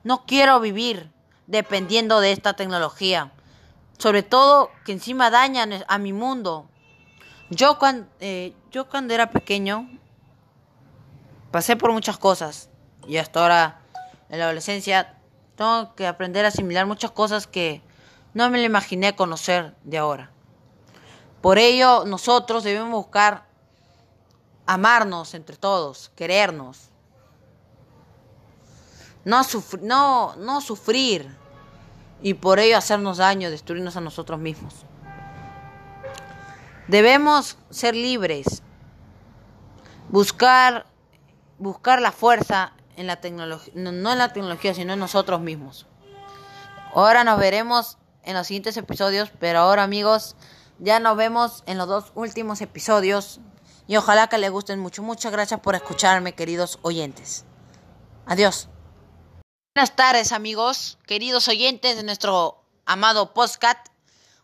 no 0.06 0.26
quiero 0.26 0.62
vivir 0.62 1.12
dependiendo 1.46 2.22
de 2.22 2.32
esta 2.32 2.54
tecnología, 2.54 3.34
sobre 3.98 4.24
todo 4.24 4.72
que 4.86 4.94
encima 4.94 5.30
dañan 5.30 5.84
a 5.86 5.98
mi 5.98 6.14
mundo, 6.14 6.70
yo 7.50 7.78
cuando, 7.78 8.08
eh, 8.22 8.56
yo 8.72 8.88
cuando 8.88 9.14
era 9.14 9.32
pequeño 9.32 9.90
pasé 11.52 11.76
por 11.76 11.92
muchas 11.92 12.18
cosas. 12.18 12.70
Y 13.06 13.18
hasta 13.18 13.42
ahora 13.42 13.82
en 14.30 14.40
la 14.40 14.46
adolescencia 14.46 15.18
tengo 15.58 15.94
que 15.96 16.08
aprender 16.08 16.46
a 16.46 16.48
asimilar 16.48 16.86
muchas 16.86 17.12
cosas 17.12 17.48
que 17.48 17.82
no 18.34 18.50
me 18.50 18.60
lo 18.60 18.64
imaginé 18.64 19.14
conocer 19.14 19.76
de 19.84 19.98
ahora. 19.98 20.32
Por 21.42 21.58
ello 21.58 22.06
nosotros 22.06 22.64
debemos 22.64 22.94
buscar 22.94 23.51
amarnos 24.72 25.34
entre 25.34 25.58
todos, 25.58 26.14
querernos, 26.16 26.92
no, 29.26 30.62
sufrir 30.62 31.38
y 32.22 32.36
por 32.36 32.58
ello 32.58 32.78
hacernos 32.78 33.18
daño, 33.18 33.52
destruirnos 33.52 33.98
a 33.98 34.02
nosotros 34.02 34.40
mismos. 34.40 34.74
Debemos 36.88 37.58
ser 37.70 37.96
libres, 37.96 38.64
buscar, 40.08 40.86
buscar 41.60 42.02
la 42.02 42.14
fuerza 42.14 42.72
en 42.96 43.08
la 43.08 43.18
tecnología, 43.18 43.74
no, 43.76 43.90
en 43.90 44.18
la 44.18 44.32
tecnología, 44.32 44.74
sino 44.74 44.94
en 44.94 45.00
nosotros 45.00 45.42
mismos. 45.42 45.86
Ahora 46.96 47.26
nos 47.26 47.38
veremos 47.38 47.98
en 48.24 48.36
los 48.36 48.48
siguientes 48.48 48.78
episodios, 48.78 49.34
pero 49.38 49.60
ahora 49.60 49.84
amigos, 49.84 50.38
ya 50.80 51.02
nos 51.02 51.18
vemos 51.18 51.64
en 51.66 51.78
los 51.78 51.90
dos 51.90 52.14
últimos 52.16 52.62
episodios 52.62 53.42
y 53.92 53.98
ojalá 53.98 54.28
que 54.28 54.38
les 54.38 54.50
gusten 54.50 54.80
mucho. 54.80 55.04
Muchas 55.04 55.34
gracias 55.34 55.60
por 55.60 55.76
escucharme, 55.76 56.34
queridos 56.34 56.80
oyentes. 56.82 57.44
Adiós. 58.26 58.70
Buenas 59.76 59.98
tardes, 59.98 60.32
amigos, 60.32 60.98
queridos 61.06 61.50
oyentes 61.50 61.98
de 61.98 62.04
nuestro 62.04 62.64
amado 62.86 63.34
podcast 63.34 63.88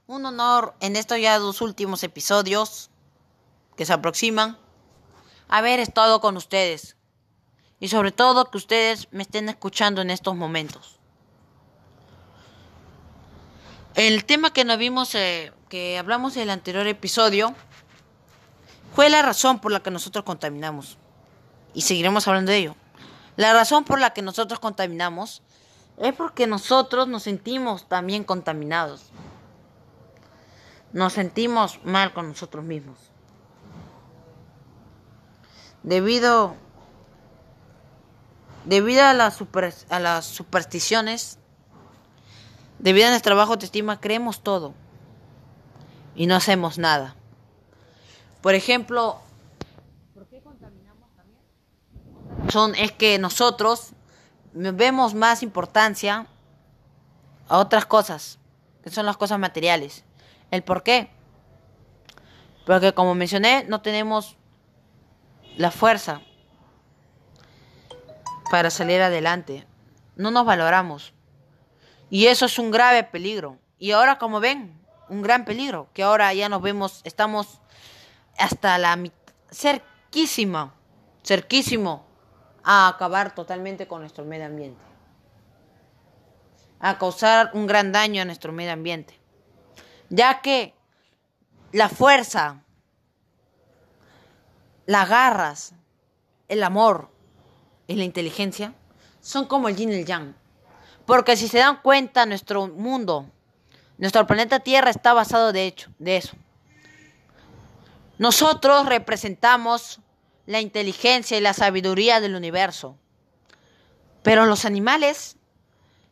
un 0.05 0.25
honor 0.25 0.75
en 0.81 0.97
estos 0.97 1.21
ya 1.21 1.39
dos 1.39 1.61
últimos 1.61 2.03
episodios 2.03 2.89
que 3.77 3.85
se 3.85 3.93
aproximan 3.93 4.57
haber 5.47 5.79
estado 5.79 6.19
con 6.19 6.35
ustedes 6.35 6.97
y 7.79 7.87
sobre 7.87 8.11
todo 8.11 8.51
que 8.51 8.57
ustedes 8.57 9.07
me 9.11 9.23
estén 9.23 9.47
escuchando 9.47 10.01
en 10.01 10.09
estos 10.09 10.35
momentos. 10.35 10.99
El 13.95 14.25
tema 14.25 14.51
que 14.51 14.65
nos 14.65 14.77
vimos, 14.77 15.15
eh, 15.15 15.53
que 15.69 15.97
hablamos 15.97 16.35
en 16.35 16.43
el 16.43 16.49
anterior 16.49 16.85
episodio, 16.85 17.55
fue 18.97 19.11
la 19.11 19.21
razón 19.21 19.59
por 19.59 19.71
la 19.71 19.81
que 19.81 19.91
nosotros 19.91 20.25
contaminamos. 20.25 20.97
Y 21.75 21.81
seguiremos 21.81 22.27
hablando 22.27 22.51
de 22.51 22.57
ello. 22.57 22.75
La 23.35 23.53
razón 23.53 23.83
por 23.83 23.99
la 23.99 24.09
que 24.09 24.23
nosotros 24.23 24.59
contaminamos 24.59 25.43
Es 25.99 26.15
porque 26.15 26.47
nosotros 26.47 27.07
nos 27.07 27.21
sentimos 27.21 27.87
también 27.87 28.23
contaminados. 28.23 29.11
Nos 30.93 31.13
sentimos 31.13 31.79
mal 31.83 32.11
con 32.11 32.27
nosotros 32.27 32.65
mismos. 32.65 32.97
Debido, 35.83 36.55
debido 38.65 39.03
a, 39.03 39.13
las 39.13 40.25
supersticiones, 40.25 41.37
debido 42.79 43.05
a 43.05 43.11
nuestro 43.11 43.35
bajo 43.35 43.51
autoestima, 43.51 43.99
creemos 43.99 44.41
todo 44.41 44.73
y 46.15 46.25
no 46.25 46.35
hacemos 46.35 46.79
nada. 46.79 47.16
Por 48.47 48.55
ejemplo, 48.55 49.19
¿por 50.13 50.25
qué 50.29 50.41
contaminamos 50.41 51.09
también? 51.17 51.41
Son, 52.49 52.75
es 52.75 52.93
que 52.93 53.19
nosotros 53.19 53.89
vemos 54.53 55.13
más 55.13 55.43
importancia 55.43 56.27
a 57.49 57.57
otras 57.57 57.85
cosas, 57.85 58.39
que 58.81 58.89
son 58.89 59.05
las 59.05 59.17
cosas 59.17 59.37
materiales. 59.37 60.05
¿El 60.49 60.63
por 60.63 60.81
qué? 60.81 61.09
Porque 62.65 62.93
como 62.93 63.15
mencioné, 63.15 63.65
no 63.67 63.81
tenemos 63.81 64.37
la 65.57 65.69
fuerza 65.69 66.21
para 68.49 68.69
salir 68.69 69.01
adelante. 69.01 69.67
No 70.15 70.31
nos 70.31 70.45
valoramos. 70.45 71.13
Y 72.09 72.27
eso 72.27 72.45
es 72.45 72.57
un 72.57 72.71
grave 72.71 73.03
peligro. 73.03 73.59
Y 73.77 73.91
ahora, 73.91 74.17
como 74.17 74.39
ven, 74.39 74.79
un 75.09 75.21
gran 75.21 75.43
peligro, 75.43 75.89
que 75.93 76.03
ahora 76.03 76.33
ya 76.33 76.47
nos 76.47 76.61
vemos, 76.61 77.01
estamos 77.03 77.59
hasta 78.37 78.77
la 78.77 78.97
cerquísima, 79.51 80.73
cerquísimo 81.23 82.05
a 82.63 82.87
acabar 82.87 83.33
totalmente 83.33 83.87
con 83.87 84.01
nuestro 84.01 84.25
medio 84.25 84.45
ambiente. 84.45 84.81
A 86.79 86.97
causar 86.97 87.51
un 87.53 87.65
gran 87.65 87.91
daño 87.91 88.21
a 88.21 88.25
nuestro 88.25 88.51
medio 88.51 88.73
ambiente. 88.73 89.19
Ya 90.09 90.41
que 90.41 90.73
la 91.71 91.89
fuerza, 91.89 92.61
las 94.85 95.09
garras, 95.09 95.73
el 96.47 96.63
amor 96.63 97.09
y 97.87 97.95
la 97.95 98.03
inteligencia 98.03 98.73
son 99.21 99.45
como 99.45 99.67
el 99.67 99.75
yin 99.75 99.91
y 99.91 99.95
el 99.95 100.05
yang. 100.05 100.35
Porque 101.05 101.35
si 101.35 101.47
se 101.47 101.59
dan 101.59 101.81
cuenta, 101.81 102.25
nuestro 102.25 102.67
mundo, 102.67 103.25
nuestro 103.97 104.27
planeta 104.27 104.59
Tierra 104.59 104.89
está 104.89 105.13
basado 105.13 105.51
de 105.53 105.65
hecho, 105.65 105.89
de 105.99 106.17
eso. 106.17 106.35
Nosotros 108.17 108.87
representamos 108.87 109.99
la 110.45 110.61
inteligencia 110.61 111.37
y 111.37 111.41
la 111.41 111.53
sabiduría 111.53 112.19
del 112.19 112.35
universo. 112.35 112.97
Pero 114.23 114.45
los 114.45 114.65
animales 114.65 115.37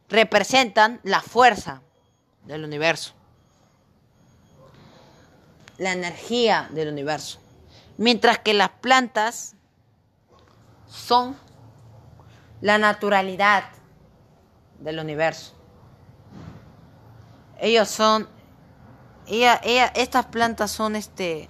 representan 0.10 1.00
la 1.04 1.22
fuerza 1.22 1.82
del 2.44 2.64
universo. 2.64 3.14
La 5.78 5.94
energía 5.94 6.70
del 6.72 6.90
universo. 6.90 7.40
Mientras 7.98 8.40
que 8.40 8.54
las 8.54 8.70
plantas 8.70 9.56
son 10.88 11.38
la 12.62 12.78
naturalidad 12.78 13.64
del 14.80 15.00
universo. 15.00 15.54
Ellos 17.60 17.90
son, 17.90 18.28
estas 19.28 20.26
plantas 20.28 20.72
son 20.72 20.96
este, 20.96 21.50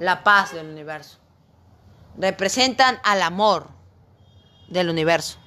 la 0.00 0.24
paz 0.24 0.52
del 0.52 0.66
universo. 0.66 1.18
Representan 2.16 2.98
al 3.04 3.22
amor 3.22 3.68
del 4.68 4.88
universo. 4.88 5.38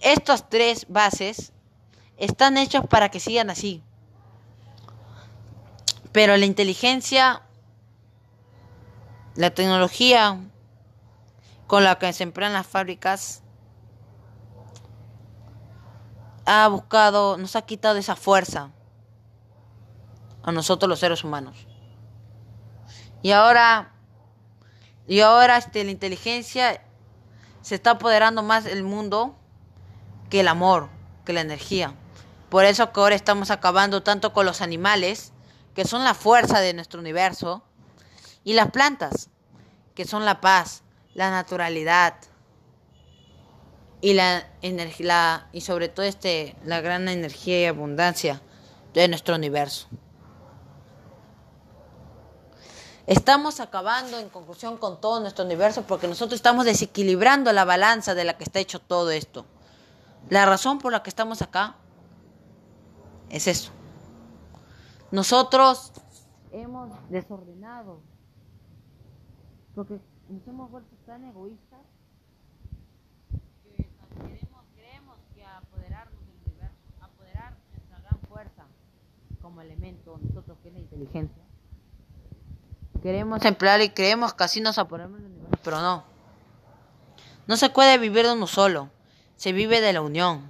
Estas 0.00 0.48
tres 0.48 0.86
bases 0.88 1.52
están 2.16 2.56
hechas 2.56 2.86
para 2.86 3.10
que 3.10 3.20
sigan 3.20 3.50
así. 3.50 3.82
Pero 6.12 6.36
la 6.36 6.46
inteligencia, 6.46 7.42
la 9.34 9.50
tecnología 9.50 10.38
con 11.66 11.82
la 11.82 11.98
que 11.98 12.12
se 12.12 12.22
emplean 12.22 12.52
las 12.52 12.66
fábricas 12.66 13.42
ha 16.46 16.68
buscado, 16.68 17.36
nos 17.38 17.56
ha 17.56 17.62
quitado 17.62 17.98
esa 17.98 18.14
fuerza 18.14 18.70
a 20.44 20.52
nosotros 20.52 20.88
los 20.88 21.00
seres 21.00 21.24
humanos. 21.24 21.66
Y 23.24 23.32
ahora, 23.32 23.90
y 25.08 25.20
ahora 25.20 25.56
este, 25.56 25.82
la 25.82 25.90
inteligencia 25.90 26.82
se 27.62 27.74
está 27.74 27.92
apoderando 27.92 28.42
más 28.42 28.64
del 28.64 28.84
mundo 28.84 29.34
que 30.28 30.40
el 30.40 30.48
amor, 30.48 30.90
que 31.24 31.32
la 31.32 31.40
energía. 31.40 31.94
Por 32.50 32.66
eso 32.66 32.92
que 32.92 33.00
ahora 33.00 33.14
estamos 33.14 33.50
acabando 33.50 34.02
tanto 34.02 34.34
con 34.34 34.44
los 34.44 34.60
animales, 34.60 35.32
que 35.74 35.86
son 35.86 36.04
la 36.04 36.12
fuerza 36.12 36.60
de 36.60 36.74
nuestro 36.74 37.00
universo, 37.00 37.64
y 38.44 38.52
las 38.52 38.70
plantas, 38.72 39.30
que 39.94 40.04
son 40.04 40.26
la 40.26 40.42
paz, 40.42 40.82
la 41.14 41.30
naturalidad 41.30 42.16
y 44.02 44.12
la 44.12 44.46
energía 44.60 45.48
y 45.50 45.62
sobre 45.62 45.88
todo 45.88 46.04
este 46.04 46.56
la 46.62 46.82
gran 46.82 47.08
energía 47.08 47.62
y 47.62 47.64
abundancia 47.64 48.42
de 48.92 49.08
nuestro 49.08 49.36
universo. 49.36 49.88
Estamos 53.06 53.60
acabando 53.60 54.18
en 54.18 54.30
conclusión 54.30 54.78
con 54.78 54.98
todo 54.98 55.20
nuestro 55.20 55.44
universo 55.44 55.82
porque 55.86 56.08
nosotros 56.08 56.36
estamos 56.36 56.64
desequilibrando 56.64 57.52
la 57.52 57.66
balanza 57.66 58.14
de 58.14 58.24
la 58.24 58.38
que 58.38 58.44
está 58.44 58.60
hecho 58.60 58.78
todo 58.80 59.10
esto. 59.10 59.44
La 60.30 60.46
razón 60.46 60.78
por 60.78 60.90
la 60.90 61.02
que 61.02 61.10
estamos 61.10 61.42
acá 61.42 61.76
es 63.28 63.46
eso. 63.46 63.72
Nosotros 65.10 65.92
hemos 66.50 66.90
desordenado 67.10 68.00
porque 69.74 70.00
nos 70.30 70.46
hemos 70.48 70.70
vuelto 70.70 70.96
tan 71.04 71.24
egoístas 71.24 71.80
que 73.64 73.86
queremos, 74.16 74.64
creemos 74.74 75.18
que 75.34 75.44
apoderarnos 75.44 76.20
del 76.26 76.36
universo, 76.46 76.78
apoderar 77.02 77.54
nuestra 77.70 78.00
gran 78.00 78.18
fuerza 78.28 78.64
como 79.42 79.60
elemento, 79.60 80.18
nosotros 80.22 80.56
que 80.62 80.68
es 80.68 80.74
la 80.74 80.80
inteligencia, 80.80 81.43
queremos 83.04 83.44
emplear 83.44 83.82
y 83.82 83.90
creemos 83.90 84.32
que 84.32 84.44
así 84.44 84.62
nos 84.62 84.78
apoderamos 84.78 85.20
del 85.20 85.30
universo, 85.32 85.58
pero 85.62 85.82
no. 85.82 86.04
No 87.46 87.58
se 87.58 87.68
puede 87.68 87.98
vivir 87.98 88.24
de 88.24 88.32
uno 88.32 88.46
solo, 88.46 88.88
se 89.36 89.52
vive 89.52 89.82
de 89.82 89.92
la 89.92 90.00
unión. 90.00 90.48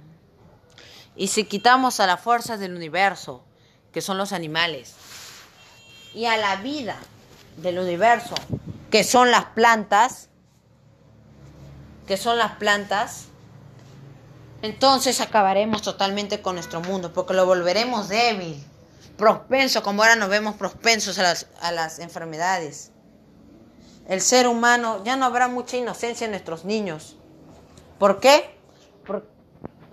Y 1.17 1.27
si 1.27 1.43
quitamos 1.43 1.99
a 1.99 2.07
las 2.07 2.21
fuerzas 2.21 2.61
del 2.61 2.73
universo, 2.73 3.43
que 3.91 3.99
son 3.99 4.17
los 4.17 4.31
animales, 4.31 4.95
y 6.13 6.27
a 6.27 6.37
la 6.37 6.55
vida 6.55 6.95
del 7.57 7.77
universo, 7.77 8.35
que 8.89 9.03
son 9.03 9.31
las 9.31 9.47
plantas, 9.47 10.29
que 12.07 12.15
son 12.15 12.37
las 12.37 12.53
plantas, 12.53 13.25
entonces 14.61 15.19
acabaremos 15.19 15.81
totalmente 15.81 16.41
con 16.41 16.55
nuestro 16.55 16.79
mundo, 16.79 17.11
porque 17.11 17.33
lo 17.33 17.45
volveremos 17.45 18.07
débil, 18.07 18.63
propenso, 19.17 19.83
como 19.83 20.03
ahora 20.03 20.15
nos 20.15 20.29
vemos 20.29 20.55
propensos 20.55 21.17
a 21.19 21.23
las, 21.23 21.47
a 21.61 21.71
las 21.71 21.99
enfermedades. 21.99 22.91
El 24.07 24.21
ser 24.21 24.47
humano, 24.47 25.03
ya 25.03 25.15
no 25.15 25.25
habrá 25.25 25.47
mucha 25.47 25.77
inocencia 25.77 26.25
en 26.25 26.31
nuestros 26.31 26.65
niños. 26.65 27.17
¿Por 27.97 28.19
qué? 28.19 28.55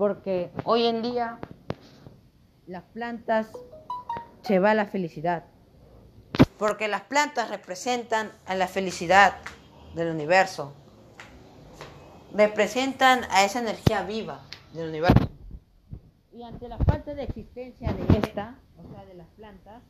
porque 0.02 0.50
hoy 0.64 0.86
en 0.86 1.00
día 1.00 1.38
las 2.66 2.82
plantas 2.82 3.52
se 4.42 4.58
va 4.58 4.74
la 4.74 4.86
felicidad. 4.86 5.44
Porque 6.58 6.88
las 6.88 7.02
plantas 7.02 7.50
representan 7.50 8.32
a 8.46 8.56
la 8.56 8.66
felicidad 8.66 9.34
del 9.94 10.08
universo. 10.08 10.72
Representan 12.34 13.24
a 13.30 13.44
esa 13.44 13.60
energía 13.60 14.02
viva 14.02 14.42
del 14.72 14.88
universo. 14.88 15.28
Y 16.32 16.42
ante 16.42 16.66
la 16.68 16.78
falta 16.78 17.14
de 17.14 17.22
existencia 17.22 17.92
de 17.92 18.18
esta, 18.18 18.58
de 19.06 19.14
las 19.14 19.28
plantas, 19.36 19.82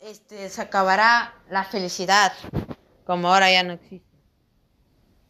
este, 0.00 0.48
se 0.48 0.60
acabará 0.60 1.34
la 1.48 1.64
felicidad, 1.64 2.32
como 3.06 3.28
ahora 3.28 3.50
ya 3.50 3.62
no 3.62 3.72
existe. 3.74 4.06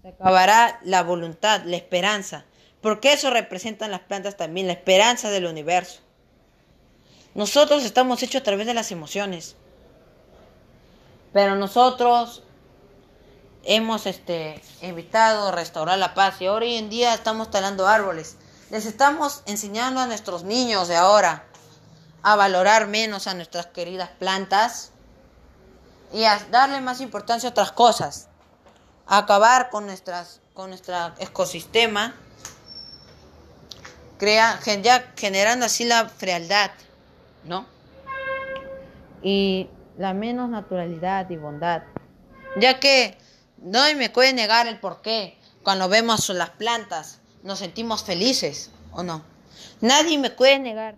Se 0.02 0.08
acabará 0.08 0.80
la 0.84 1.02
voluntad, 1.02 1.62
la 1.64 1.76
esperanza, 1.76 2.44
porque 2.82 3.12
eso 3.12 3.30
representan 3.30 3.90
las 3.90 4.00
plantas 4.00 4.36
también, 4.36 4.66
la 4.66 4.74
esperanza 4.74 5.30
del 5.30 5.46
universo. 5.46 6.00
Nosotros 7.34 7.84
estamos 7.84 8.22
hechos 8.22 8.42
a 8.42 8.44
través 8.44 8.66
de 8.66 8.74
las 8.74 8.92
emociones. 8.92 9.56
Pero 11.32 11.56
nosotros 11.56 12.42
hemos 13.64 14.06
este, 14.06 14.60
evitado 14.82 15.50
restaurar 15.50 15.98
la 15.98 16.14
paz 16.14 16.40
y 16.40 16.46
ahora 16.46 16.66
hoy 16.66 16.76
en 16.76 16.90
día 16.90 17.14
estamos 17.14 17.50
talando 17.50 17.86
árboles. 17.86 18.36
Les 18.70 18.86
estamos 18.86 19.42
enseñando 19.46 20.00
a 20.00 20.06
nuestros 20.06 20.42
niños 20.42 20.88
de 20.88 20.96
ahora 20.96 21.44
a 22.22 22.36
valorar 22.36 22.86
menos 22.86 23.26
a 23.26 23.34
nuestras 23.34 23.66
queridas 23.66 24.08
plantas 24.18 24.90
y 26.12 26.24
a 26.24 26.38
darle 26.50 26.80
más 26.80 27.00
importancia 27.00 27.48
a 27.48 27.52
otras 27.52 27.72
cosas. 27.72 28.28
A 29.06 29.18
acabar 29.18 29.68
con, 29.68 29.84
nuestras, 29.84 30.40
con 30.54 30.70
nuestro 30.70 30.96
ecosistema 31.18 32.14
crea, 34.16 34.58
ya 34.82 35.12
generando 35.16 35.66
así 35.66 35.84
la 35.84 36.08
frialdad, 36.08 36.70
¿no? 37.44 37.66
Y 39.22 39.68
la 39.98 40.14
menos 40.14 40.48
naturalidad 40.48 41.28
y 41.28 41.36
bondad. 41.36 41.82
Ya 42.56 42.80
que 42.80 43.18
no 43.58 43.82
me 43.96 44.08
puede 44.08 44.32
negar 44.32 44.66
el 44.66 44.80
por 44.80 45.02
qué 45.02 45.38
cuando 45.62 45.90
vemos 45.90 46.28
las 46.30 46.50
plantas 46.50 47.20
nos 47.44 47.60
sentimos 47.60 48.02
felices, 48.02 48.70
¿o 48.90 49.04
no? 49.04 49.22
Nadie 49.80 50.18
me 50.18 50.30
puede 50.30 50.58
negar. 50.58 50.96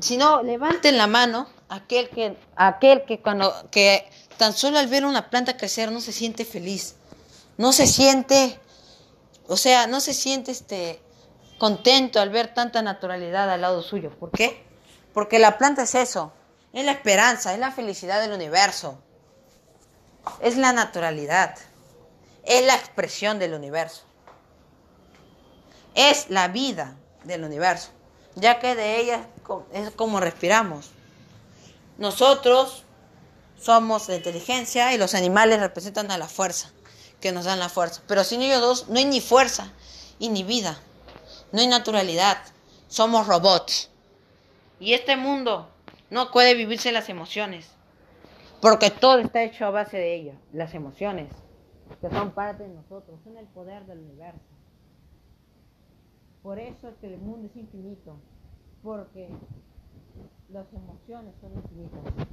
Si 0.00 0.16
no, 0.16 0.42
levanten 0.42 0.96
la 0.96 1.06
mano 1.06 1.48
aquel 1.68 2.08
que, 2.08 2.36
aquel 2.56 3.04
que 3.04 3.20
cuando 3.20 3.52
que 3.70 4.08
tan 4.38 4.52
solo 4.52 4.78
al 4.78 4.86
ver 4.86 5.04
una 5.04 5.30
planta 5.30 5.56
crecer 5.56 5.90
no 5.90 6.00
se 6.00 6.12
siente 6.12 6.44
feliz, 6.44 6.94
no 7.56 7.72
se 7.72 7.86
siente, 7.86 8.58
o 9.48 9.56
sea, 9.56 9.86
no 9.86 10.00
se 10.00 10.14
siente 10.14 10.52
este 10.52 11.00
contento 11.58 12.20
al 12.20 12.30
ver 12.30 12.54
tanta 12.54 12.80
naturalidad 12.80 13.50
al 13.50 13.60
lado 13.60 13.82
suyo. 13.82 14.10
¿Por 14.18 14.30
qué? 14.30 14.64
Porque 15.12 15.38
la 15.38 15.58
planta 15.58 15.82
es 15.82 15.94
eso, 15.94 16.32
es 16.72 16.84
la 16.84 16.92
esperanza, 16.92 17.52
es 17.52 17.58
la 17.58 17.72
felicidad 17.72 18.20
del 18.20 18.32
universo, 18.32 19.02
es 20.40 20.56
la 20.56 20.72
naturalidad, 20.72 21.56
es 22.44 22.64
la 22.64 22.74
expresión 22.76 23.38
del 23.38 23.54
universo, 23.54 24.04
es 25.94 26.30
la 26.30 26.48
vida 26.48 26.96
del 27.24 27.44
universo, 27.44 27.90
ya 28.34 28.58
que 28.58 28.74
de 28.74 29.00
ella 29.00 29.26
es 29.72 29.90
como 29.90 30.20
respiramos. 30.20 30.90
Nosotros 31.98 32.84
somos 33.58 34.08
la 34.08 34.16
inteligencia 34.16 34.92
y 34.92 34.98
los 34.98 35.14
animales 35.14 35.60
representan 35.60 36.10
a 36.10 36.18
la 36.18 36.28
fuerza, 36.28 36.70
que 37.20 37.32
nos 37.32 37.44
dan 37.44 37.60
la 37.60 37.68
fuerza. 37.68 38.02
Pero 38.06 38.24
sin 38.24 38.42
ellos 38.42 38.60
dos 38.60 38.88
no 38.88 38.98
hay 38.98 39.04
ni 39.04 39.20
fuerza 39.20 39.72
y 40.18 40.28
ni 40.28 40.42
vida, 40.42 40.78
no 41.52 41.60
hay 41.60 41.66
naturalidad, 41.66 42.38
somos 42.88 43.26
robots. 43.26 43.90
Y 44.80 44.94
este 44.94 45.16
mundo 45.16 45.70
no 46.10 46.30
puede 46.30 46.54
vivirse 46.54 46.92
las 46.92 47.08
emociones, 47.08 47.68
porque 48.60 48.90
todo 48.90 49.18
está 49.18 49.42
hecho 49.42 49.66
a 49.66 49.70
base 49.70 49.96
de 49.96 50.14
ellas, 50.14 50.36
las 50.52 50.74
emociones, 50.74 51.30
que 52.00 52.10
son 52.10 52.32
parte 52.32 52.64
de 52.64 52.70
nosotros, 52.70 53.20
son 53.22 53.36
el 53.38 53.46
poder 53.46 53.84
del 53.86 54.00
universo. 54.00 54.53
Por 56.44 56.58
eso 56.58 56.88
es 56.88 56.94
que 57.00 57.06
el 57.06 57.16
mundo 57.16 57.48
es 57.50 57.56
infinito, 57.56 58.20
porque 58.82 59.30
las 60.50 60.66
emociones 60.74 61.32
son 61.40 61.54
infinitas. 61.54 62.28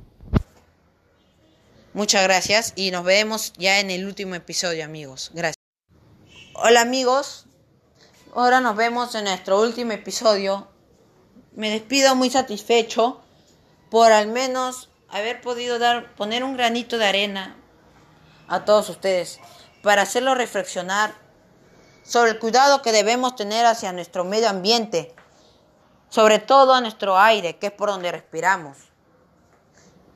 Muchas 1.93 2.21
gracias 2.23 2.73
y 2.75 2.91
nos 2.91 3.05
vemos 3.05 3.53
ya 3.53 3.79
en 3.79 3.89
el 3.89 4.05
último 4.05 4.35
episodio, 4.35 4.83
amigos. 4.83 5.31
Gracias. 5.33 5.55
Hola, 6.55 6.81
amigos. 6.81 7.45
Ahora 8.35 8.59
nos 8.59 8.75
vemos 8.75 9.15
en 9.15 9.23
nuestro 9.23 9.61
último 9.61 9.93
episodio. 9.93 10.67
Me 11.53 11.69
despido 11.69 12.13
muy 12.13 12.29
satisfecho 12.29 13.21
por 13.89 14.11
al 14.11 14.27
menos 14.27 14.89
haber 15.07 15.39
podido 15.39 15.79
dar 15.79 16.15
poner 16.15 16.43
un 16.43 16.57
granito 16.57 16.97
de 16.97 17.05
arena 17.05 17.55
a 18.49 18.65
todos 18.65 18.89
ustedes 18.89 19.39
para 19.81 20.01
hacerlo 20.01 20.35
reflexionar 20.35 21.20
sobre 22.03 22.31
el 22.31 22.39
cuidado 22.39 22.81
que 22.81 22.91
debemos 22.91 23.35
tener 23.35 23.65
hacia 23.65 23.93
nuestro 23.93 24.23
medio 24.23 24.49
ambiente 24.49 25.13
sobre 26.11 26.39
todo 26.39 26.73
a 26.73 26.81
nuestro 26.81 27.17
aire, 27.17 27.57
que 27.57 27.67
es 27.67 27.71
por 27.71 27.89
donde 27.89 28.11
respiramos. 28.11 28.77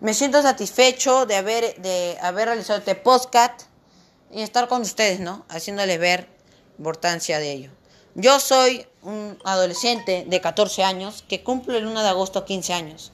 Me 0.01 0.13
siento 0.13 0.41
satisfecho 0.41 1.25
de 1.25 1.37
haber, 1.37 1.81
de 1.81 2.17
haber 2.21 2.49
realizado 2.49 2.79
este 2.79 2.95
podcast 2.95 3.63
y 4.29 4.41
estar 4.41 4.67
con 4.67 4.81
ustedes, 4.81 5.21
¿no? 5.21 5.45
Haciéndoles 5.47 5.97
ver 5.97 6.27
la 6.73 6.77
importancia 6.79 7.39
de 7.39 7.51
ello. 7.53 7.71
Yo 8.13 8.41
soy 8.41 8.85
un 9.03 9.39
adolescente 9.45 10.25
de 10.27 10.41
14 10.41 10.83
años 10.83 11.23
que 11.29 11.43
cumple 11.43 11.77
el 11.77 11.87
1 11.87 12.01
de 12.01 12.09
agosto 12.09 12.43
15 12.43 12.73
años. 12.73 13.13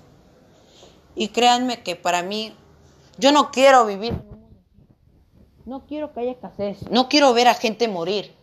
Y 1.13 1.27
créanme 1.27 1.83
que 1.83 1.95
para 1.95 2.23
mí, 2.23 2.55
yo 3.19 3.31
no 3.31 3.51
quiero 3.51 3.85
vivir 3.85 4.19
No 5.65 5.85
quiero 5.85 6.13
que 6.13 6.21
haya 6.21 6.31
escasez. 6.31 6.89
No 6.89 7.09
quiero 7.09 7.31
ver 7.33 7.47
a 7.47 7.53
gente 7.53 7.87
morir. 7.87 8.33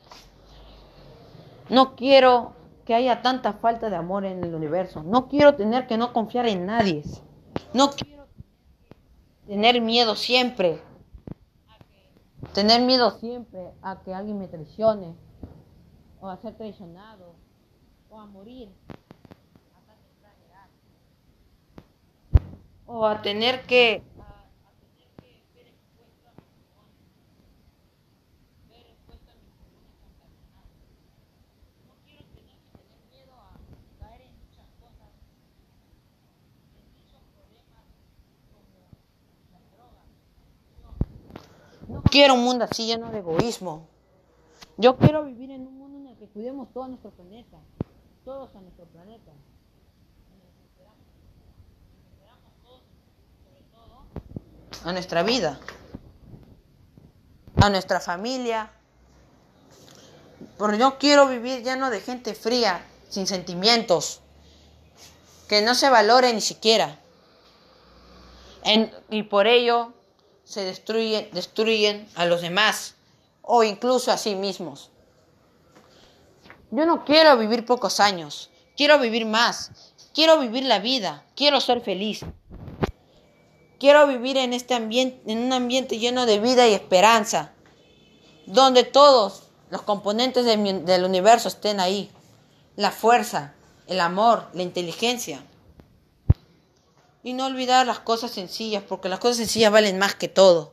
No 1.70 1.96
quiero 1.96 2.52
que 2.86 2.94
haya 2.94 3.20
tanta 3.20 3.52
falta 3.52 3.90
de 3.90 3.96
amor 3.96 4.24
en 4.24 4.42
el 4.42 4.54
universo. 4.54 5.02
No 5.02 5.28
quiero 5.28 5.54
tener 5.54 5.86
que 5.86 5.98
no 5.98 6.14
confiar 6.14 6.46
en 6.48 6.64
nadie. 6.64 7.02
No 7.74 7.90
quiero 7.90 8.26
tener 9.46 9.82
miedo 9.82 10.16
siempre. 10.16 10.82
Tener 12.54 12.80
miedo 12.80 13.10
siempre 13.18 13.72
a 13.82 14.00
que 14.00 14.14
alguien 14.14 14.38
me 14.38 14.48
traicione. 14.48 15.14
O 16.20 16.28
a 16.28 16.38
ser 16.38 16.56
traicionado. 16.56 17.34
O 18.08 18.18
a 18.18 18.26
morir. 18.26 18.70
O 22.86 23.04
a 23.06 23.20
tener 23.20 23.66
que 23.66 24.02
quiero 42.10 42.34
un 42.34 42.44
mundo 42.44 42.64
así 42.64 42.86
lleno 42.86 43.10
de 43.10 43.18
egoísmo. 43.18 43.88
Yo 44.76 44.96
quiero 44.96 45.24
vivir 45.24 45.50
en 45.50 45.66
un 45.66 45.78
mundo 45.78 45.98
en 45.98 46.06
el 46.08 46.18
que 46.18 46.26
cuidemos 46.28 46.72
todo 46.72 46.88
nuestro 46.88 47.10
planeta, 47.10 47.58
todos 48.24 48.54
a 48.54 48.60
nuestro 48.60 48.84
planeta. 48.86 49.32
A 54.84 54.92
nuestra 54.92 55.22
vida, 55.24 55.58
a 57.56 57.68
nuestra 57.68 57.98
familia. 57.98 58.70
Porque 60.56 60.78
yo 60.78 60.98
quiero 60.98 61.26
vivir 61.26 61.64
lleno 61.64 61.90
de 61.90 62.00
gente 62.00 62.34
fría, 62.34 62.86
sin 63.08 63.26
sentimientos, 63.26 64.20
que 65.48 65.62
no 65.62 65.74
se 65.74 65.90
valore 65.90 66.32
ni 66.32 66.40
siquiera. 66.40 67.00
y 69.10 69.22
por 69.24 69.46
ello 69.46 69.94
se 70.48 70.64
destruyen, 70.64 71.28
destruyen 71.32 72.08
a 72.14 72.24
los 72.24 72.40
demás 72.40 72.94
o 73.42 73.64
incluso 73.64 74.10
a 74.10 74.16
sí 74.16 74.34
mismos. 74.34 74.90
Yo 76.70 76.86
no 76.86 77.04
quiero 77.04 77.36
vivir 77.36 77.66
pocos 77.66 78.00
años, 78.00 78.50
quiero 78.74 78.98
vivir 78.98 79.26
más, 79.26 79.92
quiero 80.14 80.40
vivir 80.40 80.64
la 80.64 80.78
vida, 80.78 81.22
quiero 81.36 81.60
ser 81.60 81.82
feliz. 81.82 82.24
Quiero 83.78 84.06
vivir 84.06 84.38
en 84.38 84.54
este 84.54 84.74
ambiente, 84.74 85.30
en 85.30 85.38
un 85.38 85.52
ambiente 85.52 85.98
lleno 85.98 86.24
de 86.26 86.40
vida 86.40 86.66
y 86.66 86.72
esperanza, 86.72 87.52
donde 88.46 88.84
todos 88.84 89.44
los 89.70 89.82
componentes 89.82 90.46
del, 90.46 90.84
del 90.84 91.04
universo 91.04 91.48
estén 91.48 91.78
ahí. 91.78 92.10
La 92.74 92.90
fuerza, 92.90 93.54
el 93.86 94.00
amor, 94.00 94.48
la 94.54 94.62
inteligencia. 94.62 95.42
Y 97.28 97.34
no 97.34 97.44
olvidar 97.44 97.86
las 97.86 97.98
cosas 97.98 98.30
sencillas, 98.30 98.82
porque 98.82 99.10
las 99.10 99.18
cosas 99.18 99.36
sencillas 99.36 99.70
valen 99.70 99.98
más 99.98 100.14
que 100.14 100.28
todo. 100.28 100.72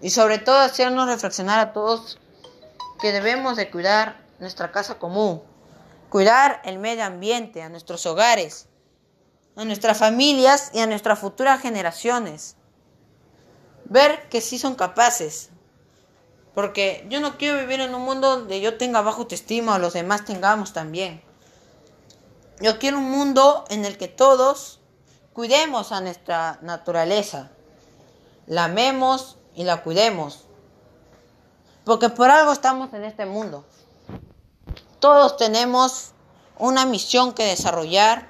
Y 0.00 0.10
sobre 0.10 0.38
todo 0.38 0.56
hacernos 0.60 1.08
reflexionar 1.08 1.58
a 1.58 1.72
todos 1.72 2.20
que 3.00 3.10
debemos 3.10 3.56
de 3.56 3.72
cuidar 3.72 4.24
nuestra 4.38 4.70
casa 4.70 5.00
común, 5.00 5.42
cuidar 6.10 6.62
el 6.64 6.78
medio 6.78 7.02
ambiente, 7.02 7.60
a 7.60 7.70
nuestros 7.70 8.06
hogares, 8.06 8.68
a 9.56 9.64
nuestras 9.64 9.98
familias 9.98 10.70
y 10.72 10.78
a 10.78 10.86
nuestras 10.86 11.18
futuras 11.18 11.60
generaciones. 11.60 12.54
Ver 13.86 14.28
que 14.28 14.40
sí 14.40 14.60
son 14.60 14.76
capaces. 14.76 15.50
Porque 16.54 17.04
yo 17.10 17.18
no 17.18 17.36
quiero 17.36 17.58
vivir 17.58 17.80
en 17.80 17.96
un 17.96 18.02
mundo 18.02 18.38
donde 18.38 18.60
yo 18.60 18.78
tenga 18.78 19.00
bajo 19.00 19.22
autoestima 19.22 19.74
o 19.74 19.78
los 19.80 19.94
demás 19.94 20.24
tengamos 20.24 20.72
también. 20.72 21.31
Yo 22.62 22.78
quiero 22.78 22.98
un 22.98 23.10
mundo 23.10 23.64
en 23.70 23.84
el 23.84 23.98
que 23.98 24.06
todos 24.06 24.78
cuidemos 25.32 25.90
a 25.90 26.00
nuestra 26.00 26.60
naturaleza, 26.62 27.50
la 28.46 28.66
amemos 28.66 29.36
y 29.56 29.64
la 29.64 29.82
cuidemos. 29.82 30.44
Porque 31.84 32.08
por 32.08 32.30
algo 32.30 32.52
estamos 32.52 32.94
en 32.94 33.02
este 33.02 33.26
mundo. 33.26 33.64
Todos 35.00 35.36
tenemos 35.36 36.12
una 36.56 36.86
misión 36.86 37.32
que 37.32 37.46
desarrollar 37.46 38.28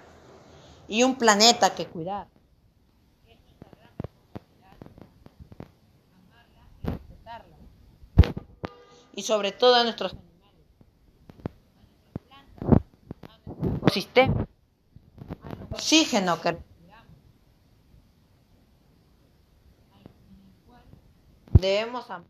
y 0.89 1.03
un 1.03 1.17
planeta 1.17 1.75
que 1.75 1.87
cuidar. 1.87 2.27
Y 9.15 9.25
sobre 9.25 9.53
todo 9.53 9.75
a 9.75 9.85
nuestros 9.85 10.17
consiste? 13.93 14.23
Al 14.23 15.69
oxígeno 15.71 16.41
que 16.41 16.57
debemos 21.53 22.09
amarlo, 22.11 22.27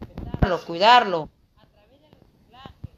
respetarlo, 0.00 0.66
cuidarlo. 0.66 1.30
A 1.56 1.66
través 1.66 1.92
de 1.92 2.08
los 2.10 2.10
reciclajes, 2.20 2.94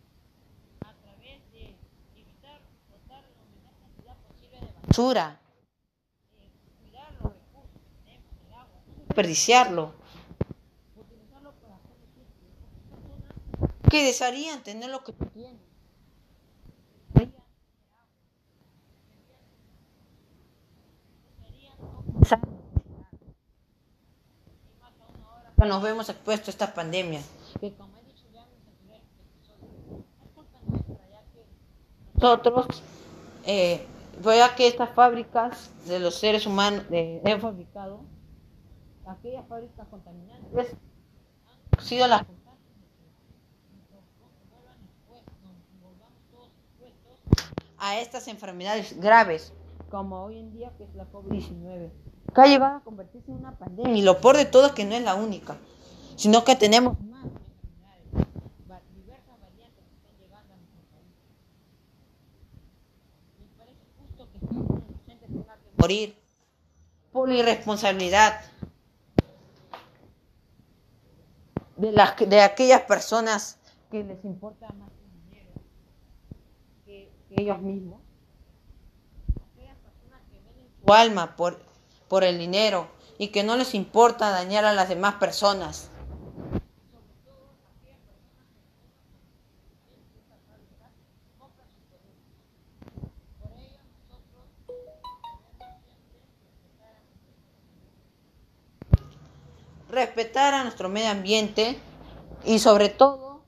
a 0.81 0.93
través 0.93 1.53
de 1.53 1.76
evitar 2.16 2.61
botar 2.91 3.22
la 3.22 3.45
menor 3.47 3.74
cantidad 3.79 4.16
posible 4.26 4.59
de 4.59 4.72
basura, 4.89 5.41
cuidar 6.81 7.12
los 7.22 7.33
recursos 7.33 7.70
que 7.72 7.79
tenemos, 8.03 8.33
el 8.45 8.53
agua, 8.55 8.81
desperdiciarlo. 9.07 9.95
Utilizarlo 10.97 11.53
para 11.53 11.76
hacer 11.76 11.95
que 13.89 14.03
desearían 14.03 14.64
tener 14.64 14.91
lo 14.91 15.05
que 15.05 15.12
tienen. 15.12 15.67
Nos 25.66 25.82
vemos 25.82 26.09
expuestos 26.09 26.48
a 26.48 26.50
esta 26.52 26.74
pandemia. 26.74 27.20
Que 27.61 27.74
como 27.74 27.96
he 27.98 28.04
dicho 28.04 28.24
ya 28.32 28.42
en 28.42 28.48
anteriores 28.68 29.02
episodios, 29.18 30.04
es 30.22 30.30
culpa 30.34 30.59
nuestra, 30.66 31.09
ya 31.11 31.22
que 31.32 31.44
Nosotros, 32.14 32.82
eh, 33.44 33.84
fue 34.22 34.42
a 34.42 34.54
que 34.54 34.68
estas 34.68 34.90
fábricas 34.90 35.70
de 35.86 35.98
los 35.98 36.14
seres 36.14 36.46
humanos 36.46 36.84
eh, 36.90 37.20
han 37.24 37.40
fabricado, 37.40 38.00
aquellas 39.06 39.46
fábricas 39.48 39.86
contaminantes, 39.88 40.76
han 41.76 41.84
sido 41.84 42.06
las 42.06 42.22
a 47.80 48.00
estas 48.00 48.26
enfermedades 48.28 48.98
graves, 49.00 49.52
como 49.90 50.24
hoy 50.24 50.38
en 50.38 50.52
día 50.52 50.72
que 50.76 50.84
es 50.84 50.94
la 50.94 51.11
COVID-19, 51.11 51.90
que 52.35 52.41
ha 52.41 52.47
llegado 52.47 52.76
a 52.76 52.81
convertirse 52.81 53.31
en 53.31 53.39
una 53.39 53.53
pandemia. 53.59 53.97
Y 53.97 54.03
lo 54.03 54.20
peor 54.20 54.37
de 54.37 54.45
todo 54.45 54.66
es 54.66 54.72
que 54.72 54.85
no 54.85 54.95
es 54.95 55.03
la 55.03 55.14
única, 55.14 55.57
sino 56.16 56.45
que 56.45 56.57
tenemos 56.57 57.01
más 57.01 57.24
diversas 58.95 59.41
variantes 59.41 59.85
que 59.85 59.95
están 59.95 60.18
llegando 60.18 60.55
a 60.55 60.57
nuestro 60.57 60.83
país. 60.91 61.07
Me 63.39 63.47
parece 63.59 63.81
justo 63.99 64.29
que 64.31 64.39
un 64.45 64.57
inocente 64.89 65.26
tenga 65.26 65.55
que 65.55 65.70
morir 65.79 66.16
por 67.12 67.29
la 67.29 67.35
irresponsabilidad 67.37 68.41
de, 71.76 71.93
las, 71.93 72.16
de 72.16 72.41
aquellas 72.41 72.83
personas 72.83 73.59
que 73.91 74.05
les 74.05 74.22
importa 74.24 74.68
más 74.74 74.91
el 74.91 75.31
dinero 75.31 75.53
que, 76.85 77.11
que 77.29 77.43
ellos 77.43 77.61
mismos. 77.61 78.01
Aquellas 79.53 79.76
personas 79.79 80.20
que 80.31 80.41
venden 80.41 80.68
su 80.85 80.93
alma 80.93 81.37
por, 81.37 81.67
por 82.09 82.24
el 82.24 82.38
dinero 82.38 82.88
y 83.18 83.28
que 83.28 83.42
no 83.42 83.56
les 83.56 83.74
importa 83.74 84.30
dañar 84.30 84.64
a 84.64 84.72
las 84.72 84.88
demás 84.88 85.14
personas. 85.16 85.90
Respetar 99.90 100.54
a 100.54 100.64
nuestro 100.64 100.88
medio 100.88 101.11
ambiente 101.11 101.78
y 102.44 102.59
sobre 102.59 102.88
todo 102.88 103.42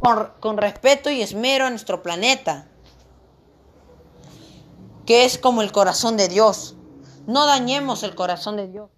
con, 0.00 0.32
con 0.40 0.56
respeto 0.56 1.10
y 1.10 1.20
esmero 1.20 1.66
a 1.66 1.70
nuestro 1.70 2.02
planeta, 2.02 2.66
que 5.10 5.24
es 5.24 5.38
como 5.38 5.60
el 5.60 5.72
corazón 5.72 6.16
de 6.16 6.28
Dios. 6.28 6.76
No 7.26 7.44
dañemos 7.44 8.04
el 8.04 8.14
corazón 8.14 8.56
de 8.56 8.68
Dios. 8.68 8.90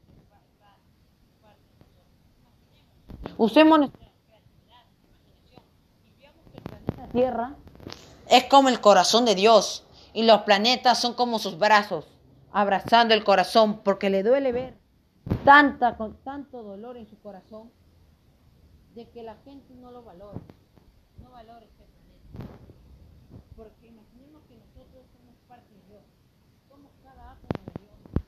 Usemos 3.38 3.78
nuestra 3.78 4.02
Tierra 7.12 7.56
es 8.28 8.44
como 8.44 8.68
el 8.68 8.82
corazón 8.82 9.24
de 9.24 9.34
Dios 9.34 9.86
y 10.12 10.24
los 10.24 10.42
planetas 10.42 11.00
son 11.00 11.14
como 11.14 11.38
sus 11.38 11.58
brazos, 11.58 12.04
abrazando 12.52 13.14
el 13.14 13.24
corazón 13.24 13.78
porque 13.78 14.10
le 14.10 14.22
duele 14.22 14.52
ver 14.52 14.76
tanta 15.46 15.96
con 15.96 16.16
tanto 16.24 16.62
dolor 16.62 16.98
en 16.98 17.08
su 17.08 17.18
corazón 17.20 17.70
de 18.94 19.08
que 19.08 19.22
la 19.22 19.36
gente 19.46 19.74
no 19.76 19.90
lo 19.90 20.02
valore, 20.02 20.40
no 21.22 21.30
valore 21.30 21.64
este 21.64 21.84
planeta. 21.84 22.52
Porque 23.56 23.86
imaginemos 23.86 24.42
que 24.48 24.56
nosotros 24.56 25.04
somos 25.12 25.34
parte 25.48 25.68
de 25.74 25.88
Dios, 25.88 26.02
somos 26.68 26.90
cada 27.02 27.32
átomo 27.32 27.64
de 27.66 27.80
Dios, 27.82 28.24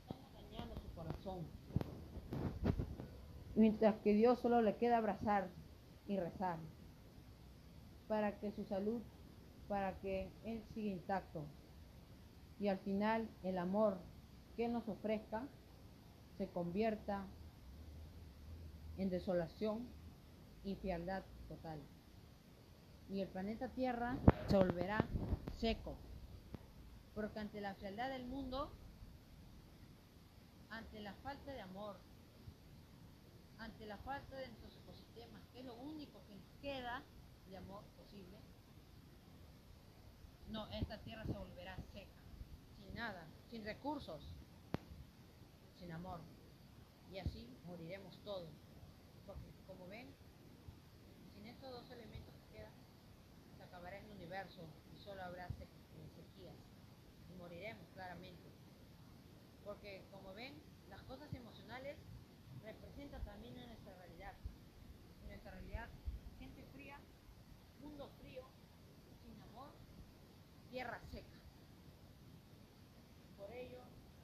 estamos 0.00 0.32
dañando 0.34 0.74
su 0.74 0.94
corazón. 0.94 1.38
Mientras 3.56 3.96
que 4.02 4.12
Dios 4.12 4.38
solo 4.38 4.60
le 4.60 4.76
queda 4.76 4.98
abrazar 4.98 5.48
y 6.06 6.18
rezar 6.18 6.58
para 8.06 8.38
que 8.38 8.52
su 8.52 8.64
salud, 8.64 9.00
para 9.66 9.98
que 10.00 10.30
Él 10.44 10.62
siga 10.74 10.92
intacto. 10.92 11.46
Y 12.60 12.68
al 12.68 12.78
final 12.78 13.28
el 13.42 13.56
amor 13.56 13.98
que 14.56 14.68
nos 14.68 14.86
ofrezca 14.88 15.48
se 16.36 16.48
convierta 16.48 17.24
en 18.98 19.08
desolación 19.08 19.88
y 20.62 20.74
frialdad 20.76 21.24
total. 21.48 21.80
Y 23.08 23.22
el 23.22 23.28
planeta 23.28 23.68
Tierra 23.68 24.18
se 24.48 24.58
volverá 24.58 25.06
seco. 25.58 25.96
Porque 27.14 27.38
ante 27.38 27.62
la 27.62 27.74
frialdad 27.74 28.10
del 28.10 28.26
mundo, 28.26 28.70
ante 30.68 31.00
la 31.00 31.14
falta 31.14 31.52
de 31.52 31.60
amor, 31.62 31.96
ante 33.66 33.84
la 33.84 33.98
falta 33.98 34.36
de 34.36 34.46
nuestros 34.46 34.76
ecosistemas, 34.76 35.42
que 35.52 35.58
es 35.58 35.64
lo 35.64 35.74
único 35.74 36.24
que 36.26 36.36
nos 36.36 36.48
queda 36.62 37.02
de 37.48 37.56
amor 37.56 37.82
posible, 37.96 38.38
no, 40.50 40.68
esta 40.68 40.98
tierra 40.98 41.24
se 41.24 41.32
volverá 41.32 41.76
seca, 41.92 42.14
sin 42.78 42.94
nada, 42.94 43.26
sin 43.50 43.64
recursos, 43.64 44.22
sin 45.76 45.90
amor. 45.90 46.20
Y 47.10 47.18
así 47.18 47.48
moriremos 47.66 48.16
todos. 48.22 48.54
Porque 49.26 49.50
como 49.66 49.88
ven, 49.88 50.14
sin 51.34 51.46
estos 51.46 51.72
dos 51.72 51.90
elementos 51.90 52.34
que 52.36 52.58
quedan, 52.58 52.72
se 53.56 53.64
acabará 53.64 53.98
el 53.98 54.10
universo 54.12 54.62
y 54.94 54.98
solo 54.98 55.24
habrá 55.24 55.48
eh, 55.48 56.08
sequías. 56.14 56.54
Y 57.32 57.34
moriremos 57.34 57.88
claramente. 57.94 58.48
Porque 59.64 60.04
como 60.12 60.32
ven, 60.34 60.54
las 60.88 61.02
cosas 61.02 61.34
emocionales 61.34 61.98
representan 62.66 63.24
también 63.24 63.56
en 63.58 63.68
nuestra 63.68 63.94
realidad. 63.94 64.32
En 65.22 65.28
nuestra 65.28 65.52
realidad, 65.52 65.88
gente 66.38 66.64
fría, 66.74 66.98
mundo 67.80 68.10
frío, 68.20 68.42
sin 69.22 69.40
amor, 69.42 69.70
tierra 70.70 71.00
seca. 71.10 71.38
Por 73.38 73.50
ello, 73.52 73.78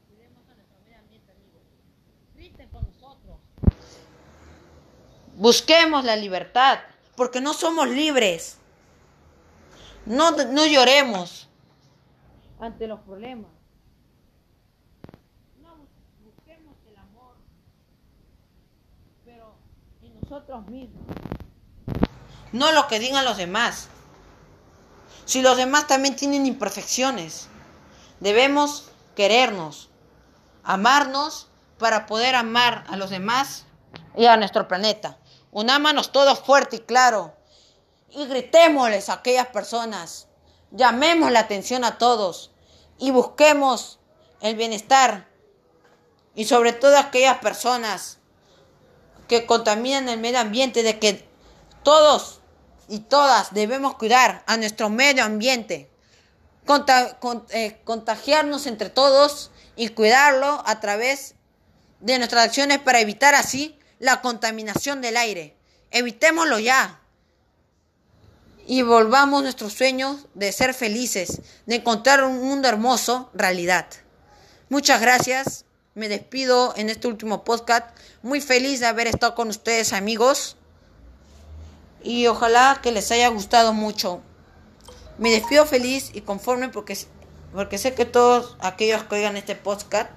cuidemos 0.08 0.46
a 0.48 0.54
nuestro 0.54 0.78
medio 0.84 0.98
ambiente, 0.98 1.32
amigos. 1.32 1.62
Griten 2.34 2.68
con 2.70 2.84
nosotros. 2.84 3.38
Busquemos 5.36 6.04
la 6.04 6.16
libertad, 6.16 6.80
porque 7.16 7.40
no 7.40 7.54
somos 7.54 7.88
libres. 7.88 8.58
No, 10.04 10.32
no 10.32 10.66
lloremos 10.66 11.48
ante 12.58 12.86
los 12.88 13.00
problemas. 13.00 13.50
No 15.60 15.76
bus- 15.76 15.88
busquemos 16.24 16.76
el 16.88 16.96
amor, 16.98 17.36
pero 19.24 19.54
en 20.02 20.20
nosotros 20.32 20.66
mismos. 20.68 21.02
No 22.52 22.72
lo 22.72 22.88
que 22.88 22.98
digan 22.98 23.26
los 23.26 23.36
demás. 23.36 23.88
Si 25.26 25.42
los 25.42 25.58
demás 25.58 25.86
también 25.86 26.16
tienen 26.16 26.46
imperfecciones, 26.46 27.48
debemos 28.18 28.90
querernos, 29.14 29.90
amarnos 30.64 31.48
para 31.78 32.06
poder 32.06 32.34
amar 32.34 32.84
a 32.88 32.96
los 32.96 33.10
demás 33.10 33.66
y 34.16 34.24
a 34.24 34.38
nuestro 34.38 34.68
planeta. 34.68 35.18
Unámonos 35.50 36.12
todos 36.12 36.40
fuerte 36.40 36.76
y 36.76 36.80
claro 36.80 37.36
y 38.08 38.24
gritémosles 38.26 39.10
a 39.10 39.14
aquellas 39.14 39.48
personas. 39.48 40.28
Llamemos 40.70 41.30
la 41.30 41.40
atención 41.40 41.84
a 41.84 41.98
todos 41.98 42.52
y 42.98 43.10
busquemos 43.10 43.98
el 44.40 44.56
bienestar 44.56 45.28
y 46.34 46.46
sobre 46.46 46.72
todo 46.72 46.96
a 46.96 47.00
aquellas 47.00 47.36
personas 47.38 48.21
que 49.28 49.46
contaminan 49.46 50.08
el 50.08 50.20
medio 50.20 50.40
ambiente 50.40 50.82
de 50.82 50.98
que 50.98 51.26
todos 51.82 52.40
y 52.88 53.00
todas 53.00 53.54
debemos 53.54 53.94
cuidar 53.96 54.42
a 54.46 54.56
nuestro 54.56 54.90
medio 54.90 55.24
ambiente, 55.24 55.88
con- 56.66 57.44
eh, 57.50 57.80
contagiarnos 57.84 58.66
entre 58.66 58.90
todos 58.90 59.50
y 59.76 59.88
cuidarlo 59.88 60.62
a 60.66 60.80
través 60.80 61.34
de 62.00 62.18
nuestras 62.18 62.44
acciones 62.46 62.78
para 62.78 63.00
evitar 63.00 63.34
así 63.34 63.78
la 63.98 64.20
contaminación 64.20 65.00
del 65.00 65.16
aire. 65.16 65.56
Evitémoslo 65.90 66.58
ya 66.58 67.00
y 68.66 68.82
volvamos 68.82 69.42
nuestros 69.42 69.72
sueños 69.72 70.26
de 70.34 70.52
ser 70.52 70.74
felices, 70.74 71.40
de 71.66 71.76
encontrar 71.76 72.22
un 72.24 72.40
mundo 72.40 72.68
hermoso, 72.68 73.30
realidad. 73.34 73.86
Muchas 74.68 75.00
gracias. 75.00 75.64
Me 75.94 76.08
despido 76.08 76.72
en 76.76 76.88
este 76.88 77.06
último 77.06 77.44
podcast. 77.44 77.86
Muy 78.22 78.40
feliz 78.40 78.80
de 78.80 78.86
haber 78.86 79.06
estado 79.08 79.34
con 79.34 79.48
ustedes, 79.48 79.92
amigos. 79.92 80.56
y 82.04 82.26
ojalá 82.26 82.80
que 82.82 82.90
les 82.90 83.12
haya 83.12 83.28
gustado 83.28 83.72
mucho. 83.72 84.22
Me 85.18 85.30
despido 85.30 85.66
feliz 85.66 86.10
y 86.12 86.22
conforme 86.22 86.68
porque, 86.68 86.98
porque 87.52 87.78
sé 87.78 87.94
que 87.94 88.04
todos 88.04 88.56
aquellos 88.58 89.04
que 89.04 89.14
oigan 89.16 89.36
este 89.36 89.54
podcast 89.54 90.10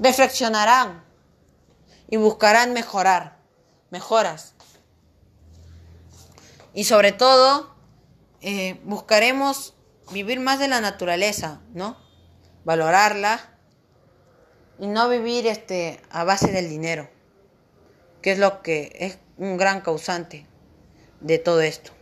reflexionarán 0.00 1.04
y 2.10 2.16
buscarán 2.16 2.72
mejorar, 2.72 3.38
mejoras. 3.90 4.54
Y 6.74 6.84
sobre 6.84 7.12
todo, 7.12 7.74
eh, 8.40 8.80
buscaremos 8.82 9.74
vivir 10.10 10.40
más 10.40 10.58
de 10.58 10.68
la 10.68 10.80
naturaleza, 10.80 11.60
¿no? 11.72 11.96
Valorarla 12.64 13.55
y 14.78 14.86
no 14.86 15.08
vivir 15.08 15.46
este, 15.46 16.00
a 16.10 16.24
base 16.24 16.52
del 16.52 16.68
dinero, 16.68 17.08
que 18.22 18.32
es 18.32 18.38
lo 18.38 18.62
que 18.62 18.94
es 18.98 19.18
un 19.36 19.56
gran 19.56 19.80
causante 19.80 20.46
de 21.20 21.38
todo 21.38 21.60
esto. 21.60 21.92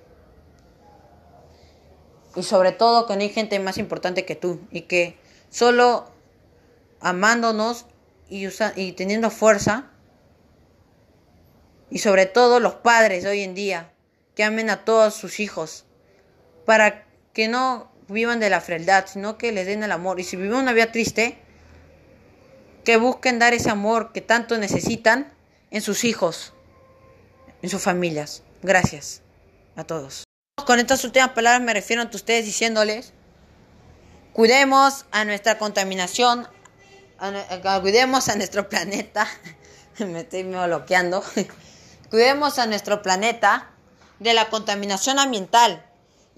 Y 2.37 2.43
sobre 2.43 2.72
todo 2.72 3.07
que 3.07 3.14
no 3.14 3.22
hay 3.22 3.29
gente 3.29 3.59
más 3.61 3.79
importante 3.79 4.25
que 4.25 4.35
tú 4.35 4.61
y 4.70 4.83
que 4.83 5.16
solo 5.51 6.11
amándonos 7.01 7.87
y, 8.29 8.49
y 8.77 8.93
teniendo 8.93 9.31
fuerza, 9.31 9.91
y 11.91 11.99
sobre 11.99 12.27
todo 12.27 12.59
los 12.59 12.75
padres 12.75 13.25
hoy 13.25 13.43
en 13.43 13.55
día, 13.55 13.93
que 14.35 14.43
amen 14.43 14.68
a 14.68 14.85
todos 14.85 15.14
sus 15.14 15.39
hijos, 15.39 15.85
para 16.66 17.07
que 17.33 17.47
no 17.47 17.93
vivan 18.09 18.41
de 18.41 18.51
la 18.51 18.61
frialdad, 18.61 19.05
sino 19.07 19.39
que 19.39 19.53
les 19.53 19.66
den 19.66 19.83
el 19.85 19.93
amor. 19.93 20.18
Y 20.18 20.25
si 20.25 20.37
viven 20.37 20.55
una 20.55 20.72
vida 20.72 20.91
triste, 20.91 21.39
que 22.85 22.97
busquen 22.99 23.39
dar 23.39 23.55
ese 23.55 23.70
amor 23.70 24.12
que 24.12 24.20
tanto 24.20 24.57
necesitan 24.59 25.32
en 25.70 25.80
sus 25.80 26.05
hijos, 26.05 26.53
en 27.62 27.70
sus 27.70 27.82
familias. 27.82 28.43
Gracias 28.62 29.22
a 29.74 29.85
todos. 29.85 30.24
Con 30.66 30.78
estas 30.78 31.05
últimas 31.05 31.30
palabras 31.30 31.62
me 31.62 31.74
refiero 31.74 32.03
a 32.03 32.09
ustedes 32.12 32.45
diciéndoles, 32.45 33.12
cuidemos 34.32 35.07
a 35.11 35.24
nuestra 35.24 35.59
contaminación, 35.59 36.47
cuidemos 37.82 38.28
a 38.28 38.37
nuestro 38.37 38.68
planeta, 38.68 39.26
me 39.99 40.20
estoy 40.20 40.45
bloqueando, 40.45 41.24
cuidemos 42.11 42.59
a 42.59 42.66
nuestro 42.66 43.03
planeta 43.03 43.70
de 44.20 44.35
la 44.35 44.49
contaminación 44.49 45.18
ambiental 45.18 45.85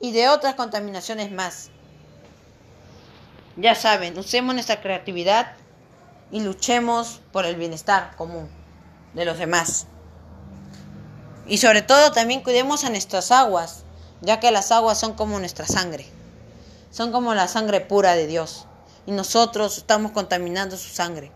y 0.00 0.12
de 0.12 0.28
otras 0.28 0.54
contaminaciones 0.54 1.30
más. 1.30 1.70
Ya 3.56 3.74
saben, 3.74 4.18
usemos 4.18 4.54
nuestra 4.54 4.80
creatividad 4.80 5.56
y 6.30 6.40
luchemos 6.40 7.20
por 7.32 7.46
el 7.46 7.56
bienestar 7.56 8.14
común 8.16 8.48
de 9.14 9.24
los 9.24 9.38
demás. 9.38 9.86
Y 11.46 11.58
sobre 11.58 11.82
todo 11.82 12.12
también 12.12 12.42
cuidemos 12.42 12.84
a 12.84 12.90
nuestras 12.90 13.30
aguas, 13.30 13.84
ya 14.20 14.40
que 14.40 14.50
las 14.50 14.72
aguas 14.72 14.98
son 14.98 15.14
como 15.14 15.38
nuestra 15.38 15.66
sangre, 15.66 16.06
son 16.90 17.12
como 17.12 17.34
la 17.34 17.48
sangre 17.48 17.80
pura 17.80 18.14
de 18.14 18.26
Dios, 18.26 18.66
y 19.06 19.12
nosotros 19.12 19.78
estamos 19.78 20.12
contaminando 20.12 20.76
su 20.76 20.88
sangre. 20.88 21.30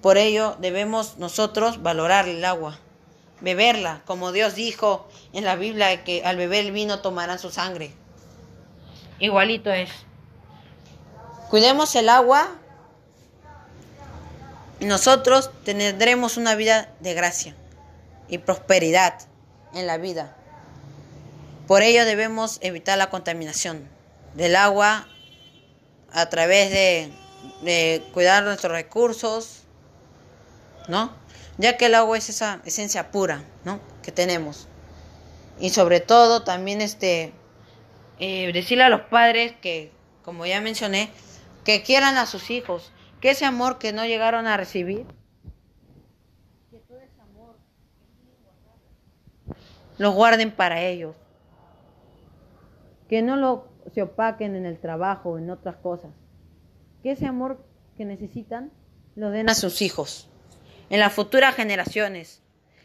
Por 0.00 0.18
ello 0.18 0.56
debemos 0.60 1.18
nosotros 1.18 1.82
valorar 1.82 2.28
el 2.28 2.44
agua 2.44 2.78
beberla, 3.42 4.02
como 4.06 4.32
Dios 4.32 4.54
dijo 4.54 5.06
en 5.32 5.44
la 5.44 5.56
Biblia 5.56 6.04
que 6.04 6.22
al 6.24 6.36
beber 6.36 6.64
el 6.66 6.72
vino 6.72 7.00
tomarán 7.00 7.38
su 7.38 7.50
sangre. 7.50 7.92
Igualito 9.18 9.70
es. 9.70 9.90
Cuidemos 11.50 11.94
el 11.96 12.08
agua 12.08 12.48
y 14.82 14.84
nosotros 14.84 15.52
tendremos 15.62 16.36
una 16.36 16.56
vida 16.56 16.92
de 16.98 17.14
gracia 17.14 17.54
y 18.26 18.38
prosperidad 18.38 19.14
en 19.74 19.86
la 19.86 19.96
vida. 19.96 20.34
Por 21.68 21.82
ello 21.82 22.04
debemos 22.04 22.58
evitar 22.62 22.98
la 22.98 23.08
contaminación 23.08 23.88
del 24.34 24.56
agua 24.56 25.06
a 26.12 26.28
través 26.30 26.72
de, 26.72 28.02
cuidar 28.12 28.42
nuestros 28.42 28.72
recursos, 28.72 29.60
¿no? 30.88 31.12
ya 31.58 31.76
que 31.76 31.86
el 31.86 31.94
agua 31.94 32.18
es 32.18 32.28
esa 32.28 32.60
esencia 32.64 33.12
pura, 33.12 33.44
¿no? 33.64 33.78
Que 34.02 34.10
tenemos. 34.10 34.66
Y 35.60 35.70
sobre 35.70 36.00
todo 36.00 36.42
también 36.42 36.80
este, 36.80 37.32
eh, 38.18 38.50
decirle 38.52 38.82
a 38.82 38.88
los 38.88 39.02
padres 39.02 39.54
que, 39.62 39.92
como 40.24 40.44
ya 40.44 40.60
mencioné, 40.60 41.08
que 41.64 41.84
quieran 41.84 42.16
a 42.16 42.26
sus 42.26 42.50
hijos, 42.50 42.90
que 43.22 43.30
ese 43.30 43.44
amor 43.44 43.78
que 43.78 43.92
no 43.92 44.04
llegaron 44.04 44.48
a 44.48 44.56
recibir, 44.56 45.06
lo 49.96 50.10
guarden 50.10 50.50
para 50.50 50.82
ellos, 50.82 51.14
que 53.08 53.22
no 53.22 53.36
lo 53.36 53.68
se 53.94 54.02
opaquen 54.02 54.56
en 54.56 54.66
el 54.66 54.80
trabajo 54.80 55.38
en 55.38 55.50
otras 55.50 55.76
cosas, 55.76 56.10
que 57.04 57.12
ese 57.12 57.26
amor 57.26 57.64
que 57.96 58.04
necesitan 58.04 58.72
lo 59.14 59.30
den 59.30 59.48
a 59.48 59.54
sus 59.54 59.82
hijos. 59.82 60.28
En 60.90 60.98
las 60.98 61.12
futuras 61.12 61.54
generaciones, 61.54 62.42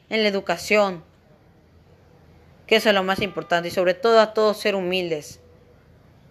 en 0.10 0.22
la 0.22 0.30
educación, 0.30 1.04
que 2.68 2.76
eso 2.76 2.90
es 2.90 2.96
lo 2.96 3.02
más 3.02 3.24
importante, 3.24 3.70
y 3.70 3.72
sobre 3.72 3.96
todo 3.96 4.20
a 4.20 4.36
todos 4.36 4.58
ser 4.58 4.76
humildes 4.76 5.40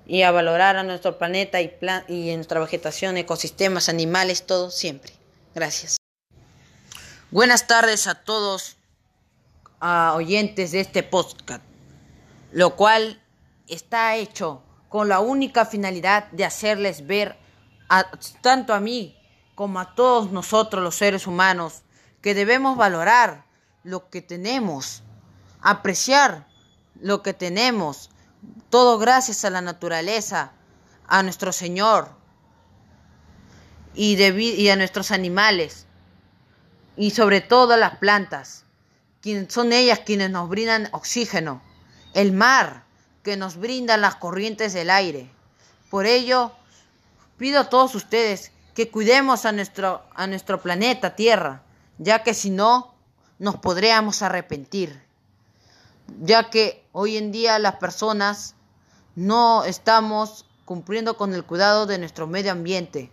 y 0.07 0.23
a 0.23 0.31
valorar 0.31 0.77
a 0.77 0.83
nuestro 0.83 1.19
planeta 1.19 1.61
y, 1.61 1.73
y 2.09 2.35
nuestra 2.35 2.61
vegetación, 2.61 3.17
ecosistemas, 3.17 3.89
animales, 3.89 4.47
todo 4.47 4.71
siempre. 4.71 5.13
Gracias. 5.55 5.97
Buenas 7.31 7.67
tardes 7.67 8.07
a 8.07 8.15
todos 8.15 8.77
a 9.81 10.15
oyentes 10.15 10.73
de 10.73 10.81
este 10.81 11.03
podcast, 11.03 11.63
lo 12.53 12.77
cual 12.77 13.21
está 13.69 14.17
hecho 14.17 14.63
con 14.89 15.09
la 15.09 15.21
única 15.21 15.67
finalidad 15.67 16.31
de 16.31 16.45
hacerles 16.45 17.07
ver 17.07 17.37
a, 17.89 18.11
tanto 18.41 18.75
a 18.75 18.81
mí 18.81 19.17
como 19.55 19.81
a 19.81 19.95
todos 19.95 20.31
nosotros 20.31 20.83
los 20.83 20.95
seres 20.95 21.27
humanos, 21.27 21.83
que 22.21 22.35
debemos 22.35 22.77
valorar 22.77 23.45
lo 23.83 24.09
que 24.11 24.23
tenemos, 24.23 25.03
apreciar 25.61 26.47
lo 27.01 27.23
que 27.23 27.33
tenemos, 27.33 28.11
todo 28.71 28.99
gracias 28.99 29.45
a 29.45 29.51
la 29.51 29.61
naturaleza, 29.61 30.53
a 31.07 31.23
nuestro 31.23 31.53
Señor 31.53 32.11
y, 33.95 34.21
y 34.21 34.69
a 34.69 34.77
nuestros 34.77 35.11
animales 35.11 35.87
y 36.97 37.11
sobre 37.11 37.41
todo 37.41 37.75
a 37.75 37.77
las 37.77 37.97
plantas, 37.99 38.65
quienes 39.21 39.53
son 39.53 39.73
ellas 39.73 40.01
quienes 40.05 40.31
nos 40.31 40.49
brindan 40.49 40.89
oxígeno, 40.93 41.63
el 42.15 42.33
mar 42.33 42.85
que 43.23 43.37
nos 43.37 43.57
brinda 43.57 43.97
las 43.97 44.17
corrientes 44.17 44.73
del 44.73 44.91
aire. 44.91 45.31
Por 45.91 46.07
ello, 46.07 46.53
pido 47.37 47.61
a 47.61 47.69
todos 47.69 47.95
ustedes 47.95 48.53
que 48.75 48.91
cuidemos 48.91 49.47
a 49.47 49.53
nuestro, 49.53 50.05
a 50.15 50.27
nuestro 50.27 50.61
planeta 50.61 51.17
Tierra, 51.17 51.63
ya 51.99 52.23
que 52.23 52.35
si 52.35 52.51
no, 52.51 52.95
nos 53.39 53.57
podríamos 53.57 54.23
arrepentir, 54.23 55.06
ya 56.21 56.51
que 56.51 56.87
hoy 56.93 57.17
en 57.17 57.33
día 57.33 57.59
las 57.59 57.77
personas 57.77 58.55
no 59.15 59.65
estamos 59.65 60.47
cumpliendo 60.65 61.17
con 61.17 61.35
el 61.35 61.45
cuidado 61.45 61.87
de 61.87 61.99
nuestro 61.99 62.27
medio 62.27 62.53
ambiente. 62.53 63.11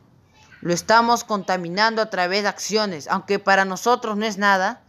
Lo 0.61 0.73
estamos 0.73 1.23
contaminando 1.23 2.01
a 2.01 2.09
través 2.09 2.43
de 2.43 2.49
acciones, 2.49 3.07
aunque 3.07 3.39
para 3.39 3.65
nosotros 3.65 4.17
no 4.17 4.25
es 4.25 4.37
nada. 4.37 4.81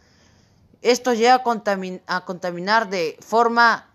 Esto 0.82 1.14
llega 1.14 1.34
a, 1.34 2.16
a 2.16 2.24
contaminar 2.24 2.88
de 2.90 3.18
forma 3.20 3.88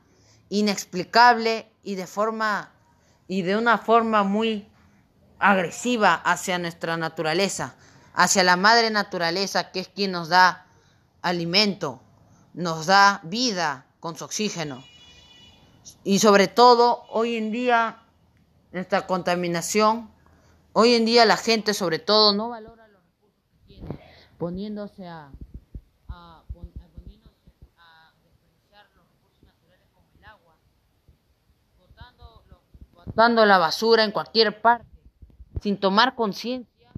inexplicable 0.49 1.71
y 1.83 1.95
de 1.95 2.07
forma 2.07 2.71
y 3.27 3.43
de 3.43 3.55
una 3.55 3.77
forma 3.77 4.23
muy 4.23 4.67
agresiva 5.37 6.15
hacia 6.15 6.57
nuestra 6.57 6.97
naturaleza, 6.97 7.75
hacia 8.13 8.43
la 8.43 8.57
madre 8.57 8.89
naturaleza, 8.89 9.71
que 9.71 9.81
es 9.81 9.87
quien 9.87 10.11
nos 10.11 10.29
da 10.29 10.65
alimento, 11.21 12.01
nos 12.53 12.87
da 12.87 13.21
vida 13.23 13.85
con 13.99 14.15
su 14.15 14.25
oxígeno. 14.25 14.83
Y 16.03 16.19
sobre 16.19 16.47
todo, 16.47 17.03
hoy 17.09 17.35
en 17.35 17.51
día, 17.51 18.03
nuestra 18.71 19.07
contaminación, 19.07 20.09
hoy 20.73 20.93
en 20.93 21.05
día 21.05 21.25
la 21.25 21.37
gente 21.37 21.73
sobre 21.73 21.99
todo 21.99 22.33
no 22.33 22.49
valora 22.49 22.87
los 22.87 23.01
recursos 23.03 23.43
que 23.51 23.73
tiene, 23.73 23.99
poniéndose 24.37 25.07
a, 25.07 25.31
a, 26.07 26.39
a 26.39 26.43
desperdiciar 28.23 28.85
los 28.95 29.07
recursos 29.07 29.43
naturales 29.43 29.87
como 29.93 30.07
el 30.17 30.25
agua, 30.25 30.55
botando, 31.77 32.43
botando 32.93 33.45
la 33.45 33.57
basura 33.57 34.03
en 34.03 34.11
cualquier 34.11 34.61
parte 34.61 34.89
sin 35.61 35.77
tomar 35.79 36.15
conciencia 36.15 36.89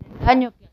del 0.00 0.26
daño 0.26 0.54
que 0.58 0.67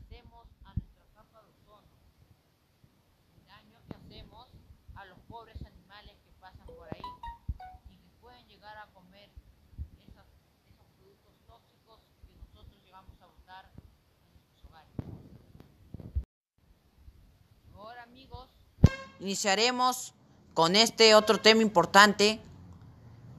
iniciaremos 19.26 20.14
con 20.54 20.76
este 20.76 21.16
otro 21.16 21.40
tema 21.40 21.60
importante 21.60 22.40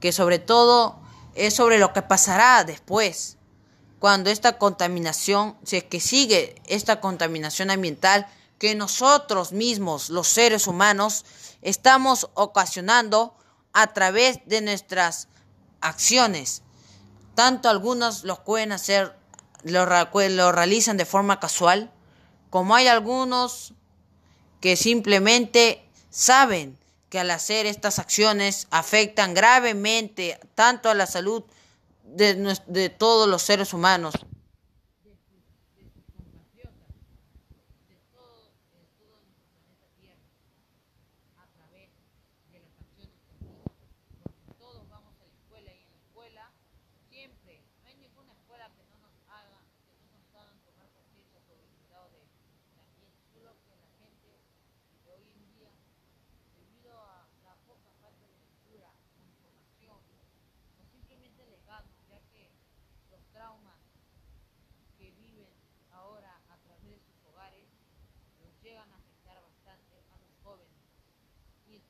que 0.00 0.12
sobre 0.12 0.38
todo 0.38 1.00
es 1.34 1.54
sobre 1.54 1.78
lo 1.78 1.94
que 1.94 2.02
pasará 2.02 2.62
después 2.64 3.38
cuando 3.98 4.28
esta 4.28 4.58
contaminación, 4.58 5.56
si 5.64 5.78
es 5.78 5.84
que 5.84 5.98
sigue 5.98 6.60
esta 6.66 7.00
contaminación 7.00 7.70
ambiental 7.70 8.26
que 8.58 8.74
nosotros 8.74 9.52
mismos, 9.52 10.10
los 10.10 10.28
seres 10.28 10.66
humanos, 10.66 11.24
estamos 11.62 12.28
ocasionando 12.34 13.34
a 13.72 13.86
través 13.94 14.40
de 14.44 14.60
nuestras 14.60 15.28
acciones. 15.80 16.62
Tanto 17.34 17.70
algunos 17.70 18.24
lo 18.24 18.44
pueden 18.44 18.72
hacer, 18.72 19.16
lo, 19.62 19.86
lo 19.86 20.52
realizan 20.52 20.98
de 20.98 21.06
forma 21.06 21.40
casual, 21.40 21.90
como 22.50 22.74
hay 22.74 22.88
algunos 22.88 23.72
que 24.60 24.76
simplemente 24.76 25.82
saben 26.10 26.78
que 27.08 27.18
al 27.18 27.30
hacer 27.30 27.66
estas 27.66 27.98
acciones 27.98 28.66
afectan 28.70 29.34
gravemente 29.34 30.38
tanto 30.54 30.90
a 30.90 30.94
la 30.94 31.06
salud 31.06 31.42
de, 32.04 32.94
todos 32.98 33.28
los 33.28 33.42
seres 33.42 33.72
humanos. 33.72 34.14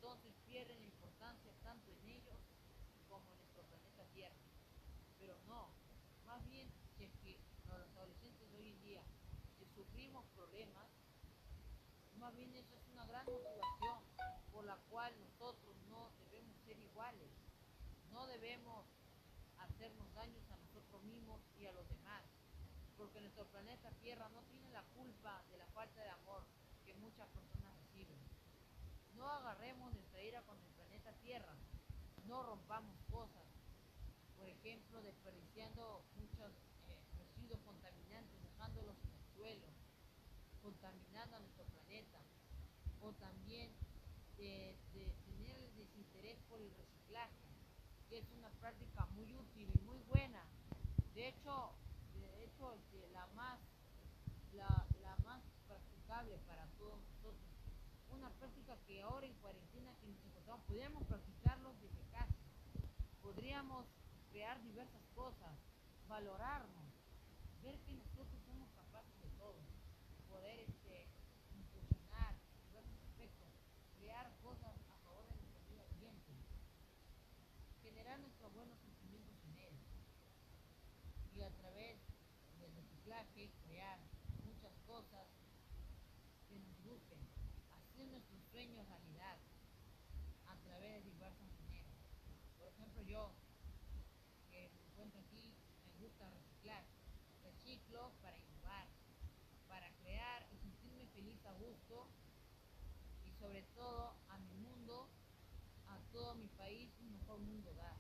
entonces 0.08 0.32
pierden 0.46 0.82
importancia 0.82 1.52
tanto 1.62 1.90
en 1.92 2.08
ellos 2.08 2.38
como 3.08 3.30
en 3.30 3.38
nuestro 3.38 3.62
planeta 3.64 4.04
Tierra. 4.14 4.36
Pero 5.18 5.34
no, 5.46 5.68
más 6.24 6.46
bien 6.48 6.68
si 6.96 7.04
es 7.04 7.12
que 7.22 7.38
los 7.66 7.96
adolescentes 7.96 8.50
de 8.50 8.56
hoy 8.56 8.68
en 8.70 8.80
día, 8.80 9.02
si 9.58 9.66
sufrimos 9.74 10.24
problemas, 10.34 10.86
más 12.39 12.47
bien 12.47 12.64
eso 12.64 12.76
es 12.76 12.86
una 12.93 13.05
gran 13.07 13.26
motivación 13.26 13.99
por 14.53 14.64
la 14.64 14.76
cual 14.91 15.12
nosotros 15.18 15.74
no 15.91 16.09
debemos 16.20 16.57
ser 16.64 16.78
iguales, 16.78 17.30
no 18.12 18.28
debemos 18.28 18.86
hacernos 19.59 20.14
daños 20.14 20.49
a 20.53 20.57
nosotros 20.57 21.03
mismos 21.03 21.41
y 21.59 21.66
a 21.66 21.72
los 21.72 21.89
demás, 21.89 22.22
porque 22.97 23.20
nuestro 23.20 23.45
planeta 23.47 23.91
Tierra 24.01 24.28
no 24.28 24.43
tiene 24.45 24.70
la 24.70 24.84
culpa 24.95 25.43
de 25.51 25.59
la 25.59 25.66
falta 25.74 26.01
de 26.01 26.11
amor 26.11 26.45
que 26.86 26.95
muchas 26.95 27.26
personas 27.30 27.74
reciben. 27.76 28.20
No 29.16 29.28
agarremos 29.28 29.93
nuestra 29.93 30.22
ira 30.22 30.41
con 30.43 30.57
el 30.62 30.70
planeta 30.74 31.12
Tierra. 31.14 31.57
No 32.28 32.45
rompamos 32.45 32.97
cosas. 33.11 33.47
Por 34.36 34.49
ejemplo, 34.49 35.03
desperdiciando 35.03 36.05
muchos 36.14 36.53
eh, 36.86 37.01
residuos 37.18 37.59
contaminantes, 37.62 38.41
dejándolos 38.45 38.95
en 39.03 39.12
el 39.12 39.24
suelo, 39.34 39.66
contaminando 40.62 41.36
a 41.36 41.41
nuestro 41.41 41.64
planeta. 41.64 42.17
O 43.01 43.12
también 43.12 43.70
de, 44.36 44.76
tener 45.26 45.59
el 45.59 45.76
desinterés 45.76 46.38
por 46.49 46.61
el 46.61 46.70
reciclaje, 46.74 47.49
que 48.09 48.18
es 48.18 48.30
una 48.36 48.51
práctica 48.61 49.07
muy 49.14 49.34
útil 49.34 49.70
y 49.74 49.80
muy 49.84 49.99
buena. 50.09 50.42
De 51.14 51.28
hecho, 51.28 51.72
de 52.14 52.44
hecho 52.44 52.76
la 53.12 53.26
más 53.28 53.61
la, 54.53 54.86
la 55.03 55.16
más 55.24 55.42
practicable 55.66 56.38
para 56.46 56.66
todos 56.78 56.99
una 58.18 58.30
práctica 58.30 58.76
que 58.86 59.03
ahora 59.03 59.26
en 59.26 59.34
cuarentena 59.34 59.94
que 60.01 60.07
nos 60.09 60.24
encontramos, 60.24 60.64
podríamos 60.66 61.05
practicarlo 61.05 61.72
desde 61.80 62.03
casa. 62.11 62.34
Podríamos 63.22 63.86
crear 64.30 64.61
diversas 64.62 65.03
cosas, 65.14 65.55
valorarnos, 66.09 66.88
ver 67.62 67.78
que 67.80 67.92
nosotros 67.92 68.40
somos 68.46 68.68
capaces 68.70 69.14
de 69.20 69.28
todo, 69.38 69.61
poder 70.28 70.61
este, 70.61 71.07
impulsionar 71.55 72.34
diversos 72.66 72.96
aspectos, 73.07 73.49
crear 73.99 74.32
cosas 74.42 74.74
a 74.88 74.96
favor 75.05 75.26
de 75.28 75.36
nuestro 75.36 75.61
medio 75.68 75.84
ambiente, 75.84 76.32
generar 77.82 78.18
nuestros 78.20 78.53
buenos 78.55 78.78
sentimientos 78.80 79.36
en 79.44 79.59
él 79.59 79.74
y 81.36 81.42
a 81.42 81.51
través 81.51 81.99
del 82.59 82.74
reciclaje 82.74 83.51
crear 83.64 83.99
muchas 84.44 84.72
cosas 84.86 85.28
que 86.49 86.59
nos 86.59 86.76
gusten 86.84 87.18
realidad 88.66 89.38
a 90.48 90.56
través 90.64 91.04
de 91.04 91.11
diversas 91.12 91.48
maneras. 91.62 91.94
Por 92.59 92.66
ejemplo, 92.66 93.02
yo, 93.02 93.30
que 94.50 94.68
me 94.74 94.82
encuentro 94.82 95.20
aquí, 95.20 95.54
me 95.86 95.92
gusta 96.04 96.28
reciclar. 96.30 96.84
Reciclo 97.44 98.11
para 98.20 98.36
innovar, 98.36 98.88
para 99.68 99.88
crear 100.02 100.48
y 100.52 100.56
sentirme 100.56 101.06
feliz 101.06 101.38
a 101.46 101.52
gusto 101.52 102.09
y 103.24 103.30
sobre 103.30 103.62
todo 103.76 104.16
a 104.28 104.38
mi 104.38 104.54
mundo, 104.54 105.09
a 105.86 106.00
todo 106.11 106.34
mi 106.34 106.48
país, 106.48 106.90
un 106.98 107.12
mejor 107.12 107.38
mundo 107.38 107.72
dar. 107.74 107.96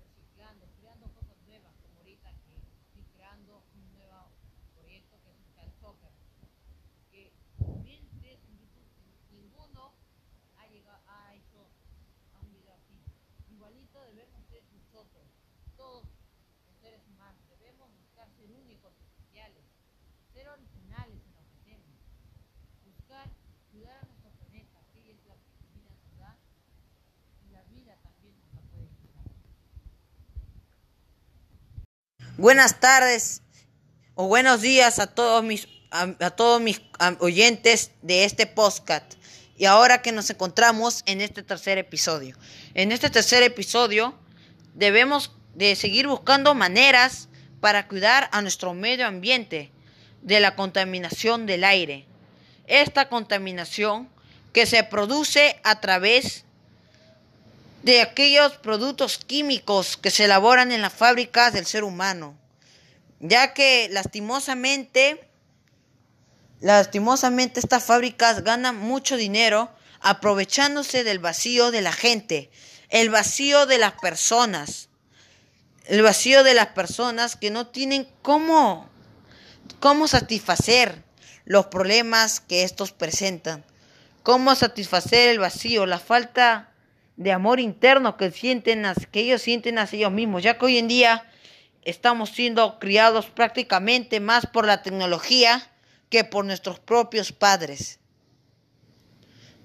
Reciclando, 0.00 0.66
creando 0.80 1.06
cosas 1.14 1.36
nuevas, 1.46 1.72
como 1.82 1.98
ahorita 1.98 2.32
que 2.42 2.56
estoy 2.56 3.04
creando 3.14 3.62
un 3.74 3.92
nuevo 3.92 4.32
proyecto 4.74 5.22
que 5.22 5.30
es 5.30 5.66
el 5.66 5.72
Soccer, 5.78 6.10
que 7.12 7.32
bien 7.84 8.10
ninguno 9.40 9.92
ha, 10.56 10.66
llegado, 10.66 11.00
ha 11.06 11.34
hecho 11.34 11.66
a 12.34 12.40
un 12.40 12.52
video 12.52 12.74
así. 12.74 13.00
Debemos 14.06 14.44
ser 14.48 14.62
nosotros, 14.72 15.24
todos 15.76 16.04
los 16.66 16.76
seres 16.80 17.00
humanos. 17.08 17.40
Debemos 17.48 17.90
buscar 17.96 18.28
ser 18.36 18.50
únicos, 18.50 18.92
especiales, 19.00 19.64
ser 20.32 20.48
originales 20.48 21.20
en 21.24 21.34
lo 21.34 21.42
que 21.44 21.54
hacemos. 21.60 21.98
Buscar 22.84 23.28
cuidar 23.70 23.98
a 24.02 24.06
nuestro 24.06 24.30
planeta, 24.38 24.80
que 24.92 25.12
es 25.12 25.18
la 25.26 25.34
vida 25.74 25.90
nos 25.90 26.18
da 26.18 26.36
y 27.46 27.52
la 27.52 27.62
vida 27.64 27.96
también 28.02 28.34
nos 28.40 28.54
la 28.54 28.60
puede 28.70 28.88
quitar. 29.00 29.24
Buenas 32.36 32.80
tardes 32.80 33.42
o 34.14 34.26
buenos 34.28 34.60
días 34.60 34.98
a 34.98 35.06
todos 35.06 35.44
mis 35.44 35.66
a, 35.90 36.30
todos 36.30 36.60
mis 36.60 36.80
oyentes 37.18 37.92
de 38.02 38.24
este 38.24 38.46
podcast. 38.46 39.14
Y 39.60 39.66
ahora 39.66 40.00
que 40.00 40.10
nos 40.10 40.30
encontramos 40.30 41.02
en 41.04 41.20
este 41.20 41.42
tercer 41.42 41.76
episodio. 41.76 42.34
En 42.72 42.92
este 42.92 43.10
tercer 43.10 43.42
episodio 43.42 44.18
debemos 44.72 45.32
de 45.54 45.76
seguir 45.76 46.06
buscando 46.06 46.54
maneras 46.54 47.28
para 47.60 47.86
cuidar 47.86 48.30
a 48.32 48.40
nuestro 48.40 48.72
medio 48.72 49.06
ambiente 49.06 49.70
de 50.22 50.40
la 50.40 50.56
contaminación 50.56 51.44
del 51.44 51.64
aire. 51.64 52.06
Esta 52.68 53.10
contaminación 53.10 54.08
que 54.54 54.64
se 54.64 54.82
produce 54.82 55.60
a 55.62 55.78
través 55.78 56.46
de 57.82 58.00
aquellos 58.00 58.56
productos 58.56 59.18
químicos 59.18 59.98
que 59.98 60.10
se 60.10 60.24
elaboran 60.24 60.72
en 60.72 60.80
las 60.80 60.94
fábricas 60.94 61.52
del 61.52 61.66
ser 61.66 61.84
humano, 61.84 62.34
ya 63.18 63.52
que 63.52 63.90
lastimosamente 63.92 65.20
Lastimosamente 66.60 67.58
estas 67.58 67.84
fábricas 67.84 68.44
ganan 68.44 68.76
mucho 68.76 69.16
dinero 69.16 69.70
aprovechándose 70.00 71.04
del 71.04 71.18
vacío 71.18 71.70
de 71.70 71.80
la 71.80 71.92
gente, 71.92 72.50
el 72.90 73.08
vacío 73.08 73.64
de 73.64 73.78
las 73.78 73.92
personas, 73.92 74.88
el 75.86 76.02
vacío 76.02 76.44
de 76.44 76.52
las 76.54 76.68
personas 76.68 77.36
que 77.36 77.50
no 77.50 77.66
tienen 77.66 78.06
cómo, 78.20 78.88
cómo 79.78 80.06
satisfacer 80.06 81.02
los 81.46 81.66
problemas 81.66 82.40
que 82.40 82.62
estos 82.62 82.92
presentan, 82.92 83.64
cómo 84.22 84.54
satisfacer 84.54 85.30
el 85.30 85.38
vacío, 85.38 85.86
la 85.86 85.98
falta 85.98 86.72
de 87.16 87.32
amor 87.32 87.58
interno 87.58 88.18
que 88.18 88.30
sienten, 88.30 88.84
que 89.10 89.20
ellos 89.20 89.40
sienten 89.40 89.78
hacia 89.78 89.98
ellos 89.98 90.12
mismos, 90.12 90.42
ya 90.42 90.58
que 90.58 90.66
hoy 90.66 90.78
en 90.78 90.88
día 90.88 91.24
estamos 91.82 92.30
siendo 92.30 92.78
criados 92.78 93.26
prácticamente 93.26 94.20
más 94.20 94.46
por 94.46 94.66
la 94.66 94.82
tecnología 94.82 95.69
que 96.10 96.24
por 96.24 96.44
nuestros 96.44 96.78
propios 96.78 97.32
padres. 97.32 97.98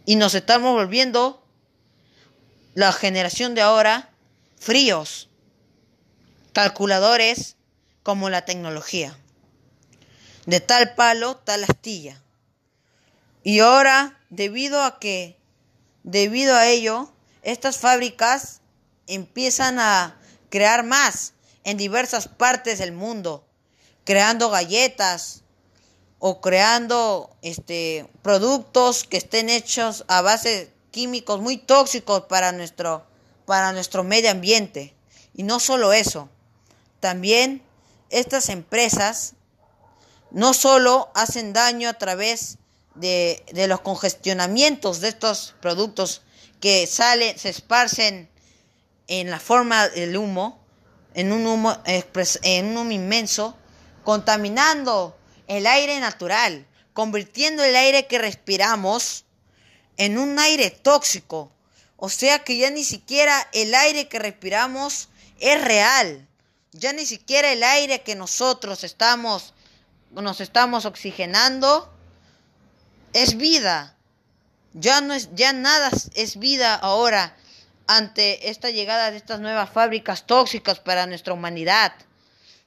Y 0.05 0.15
nos 0.15 0.33
estamos 0.35 0.73
volviendo, 0.73 1.45
la 2.73 2.93
generación 2.93 3.55
de 3.55 3.61
ahora, 3.61 4.11
fríos, 4.57 5.29
calculadores 6.53 7.57
como 8.03 8.29
la 8.29 8.45
tecnología. 8.45 9.17
De 10.45 10.61
tal 10.61 10.95
palo, 10.95 11.35
tal 11.35 11.63
astilla. 11.63 12.21
Y 13.43 13.59
ahora, 13.59 14.19
debido 14.29 14.81
a 14.81 14.99
que 14.99 15.37
Debido 16.07 16.55
a 16.55 16.67
ello, 16.67 17.11
estas 17.41 17.79
fábricas 17.79 18.61
empiezan 19.07 19.79
a 19.79 20.15
crear 20.51 20.83
más 20.85 21.33
en 21.63 21.77
diversas 21.77 22.27
partes 22.27 22.77
del 22.77 22.91
mundo, 22.91 23.43
creando 24.03 24.51
galletas 24.51 25.41
o 26.27 26.41
creando 26.41 27.29
este 27.43 28.09
productos 28.23 29.03
que 29.03 29.17
estén 29.17 29.47
hechos 29.47 30.05
a 30.07 30.23
base 30.23 30.73
químicos 30.89 31.39
muy 31.39 31.57
tóxicos 31.57 32.21
para 32.21 32.51
nuestro 32.51 33.05
para 33.45 33.73
nuestro 33.73 34.03
medio 34.03 34.31
ambiente. 34.31 34.95
Y 35.35 35.43
no 35.43 35.59
solo 35.59 35.93
eso, 35.93 36.27
también 36.99 37.61
estas 38.09 38.49
empresas 38.49 39.33
no 40.31 40.55
solo 40.55 41.11
hacen 41.13 41.53
daño 41.53 41.89
a 41.89 41.93
través 41.93 42.57
de, 42.95 43.45
de 43.53 43.67
los 43.67 43.81
congestionamientos 43.81 45.01
de 45.01 45.09
estos 45.09 45.53
productos 45.61 46.23
que 46.59 46.87
salen, 46.87 47.37
se 47.37 47.49
esparcen 47.49 48.31
en 49.07 49.29
la 49.29 49.39
forma 49.39 49.89
del 49.89 50.17
humo, 50.17 50.59
en 51.13 51.31
un 51.31 51.45
humo, 51.45 51.77
en 51.85 52.65
un 52.65 52.77
humo 52.77 52.91
inmenso, 52.91 53.55
contaminando 54.03 55.15
el 55.47 55.67
aire 55.67 55.99
natural, 55.99 56.65
convirtiendo 56.93 57.63
el 57.63 57.75
aire 57.75 58.07
que 58.07 58.17
respiramos 58.17 59.25
en 59.97 60.17
un 60.17 60.39
aire 60.39 60.71
tóxico. 60.71 61.51
O 61.97 62.09
sea 62.09 62.39
que 62.39 62.57
ya 62.57 62.69
ni 62.69 62.83
siquiera 62.83 63.47
el 63.53 63.73
aire 63.73 64.07
que 64.07 64.19
respiramos 64.19 65.09
es 65.39 65.63
real. 65.63 66.27
Ya 66.71 66.91
ni 66.93 67.05
siquiera 67.05 67.51
el 67.51 67.63
aire 67.63 68.01
que 68.01 68.15
nosotros 68.15 68.83
estamos 68.83 69.53
nos 70.11 70.39
estamos 70.39 70.85
oxigenando 70.85 71.91
es 73.13 73.35
vida. 73.37 73.95
Ya 74.73 75.01
no 75.01 75.13
es 75.13 75.29
ya 75.35 75.53
nada 75.53 75.89
es 76.15 76.37
vida 76.37 76.75
ahora 76.75 77.35
ante 77.87 78.49
esta 78.49 78.71
llegada 78.71 79.11
de 79.11 79.17
estas 79.17 79.39
nuevas 79.39 79.69
fábricas 79.69 80.25
tóxicas 80.25 80.79
para 80.79 81.05
nuestra 81.05 81.33
humanidad. 81.33 81.93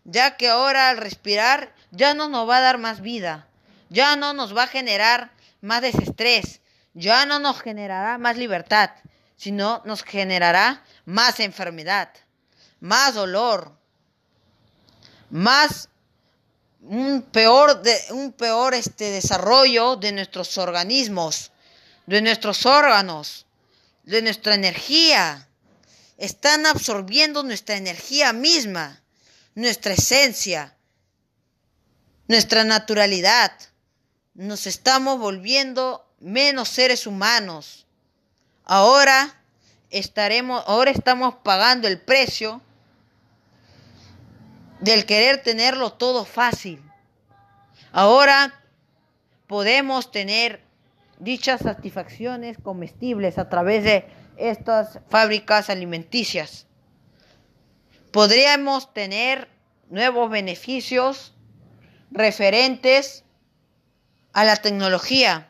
Ya 0.04 0.36
que 0.36 0.48
ahora 0.48 0.90
al 0.90 0.96
respirar 0.96 1.74
ya 1.90 2.14
no 2.14 2.28
nos 2.28 2.48
va 2.48 2.58
a 2.58 2.60
dar 2.60 2.78
más 2.78 3.00
vida. 3.00 3.46
Ya 3.88 4.16
no 4.16 4.32
nos 4.32 4.56
va 4.56 4.64
a 4.64 4.68
generar 4.68 5.30
más 5.60 5.82
desestrés. 5.82 6.60
Ya 6.94 7.26
no 7.26 7.38
nos 7.38 7.60
generará 7.60 8.18
más 8.18 8.36
libertad, 8.36 8.90
sino 9.36 9.82
nos 9.84 10.02
generará 10.02 10.82
más 11.04 11.38
enfermedad, 11.38 12.10
más 12.80 13.14
dolor, 13.14 13.72
más 15.30 15.88
un 16.80 17.22
peor, 17.22 17.82
de, 17.82 17.96
un 18.10 18.32
peor 18.32 18.74
este 18.74 19.10
desarrollo 19.10 19.96
de 19.96 20.12
nuestros 20.12 20.58
organismos, 20.58 21.52
de 22.06 22.22
nuestros 22.22 22.66
órganos, 22.66 23.46
de 24.04 24.22
nuestra 24.22 24.54
energía. 24.54 25.46
Están 26.16 26.66
absorbiendo 26.66 27.42
nuestra 27.42 27.76
energía 27.76 28.32
misma, 28.32 29.02
nuestra 29.54 29.92
esencia, 29.92 30.74
nuestra 32.28 32.62
naturalidad. 32.62 33.50
Nos 34.34 34.66
estamos 34.66 35.18
volviendo 35.18 36.06
menos 36.20 36.68
seres 36.68 37.06
humanos. 37.06 37.86
Ahora 38.64 39.42
estaremos, 39.90 40.62
ahora 40.66 40.90
estamos 40.90 41.36
pagando 41.42 41.88
el 41.88 41.98
precio 41.98 42.60
del 44.80 45.06
querer 45.06 45.42
tenerlo 45.42 45.94
todo 45.94 46.24
fácil. 46.24 46.82
Ahora 47.92 48.62
podemos 49.46 50.12
tener 50.12 50.62
dichas 51.18 51.62
satisfacciones 51.62 52.58
comestibles 52.62 53.38
a 53.38 53.48
través 53.48 53.82
de 53.82 54.06
estas 54.36 55.00
fábricas 55.08 55.70
alimenticias. 55.70 56.66
Podríamos 58.12 58.92
tener 58.92 59.48
nuevos 59.88 60.30
beneficios 60.30 61.32
referentes 62.10 63.24
a 64.32 64.44
la 64.44 64.56
tecnología, 64.56 65.48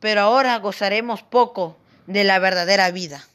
pero 0.00 0.22
ahora 0.22 0.58
gozaremos 0.58 1.22
poco 1.22 1.76
de 2.06 2.24
la 2.24 2.38
verdadera 2.38 2.90
vida, 2.90 3.26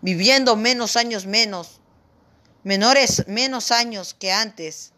viviendo 0.00 0.56
menos 0.56 0.96
años 0.96 1.26
menos, 1.26 1.80
menores 2.62 3.26
menos 3.26 3.70
años 3.72 4.14
que 4.14 4.32
antes, 4.32 4.92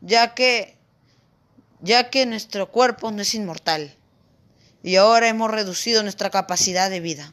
ya 0.00 0.34
que 0.34 0.76
ya 1.80 2.10
que 2.10 2.26
nuestro 2.26 2.70
cuerpo 2.70 3.10
no 3.10 3.22
es 3.22 3.34
inmortal 3.34 3.96
y 4.82 4.96
ahora 4.96 5.28
hemos 5.28 5.50
reducido 5.50 6.02
nuestra 6.02 6.30
capacidad 6.30 6.90
de 6.90 7.00
vida. 7.00 7.32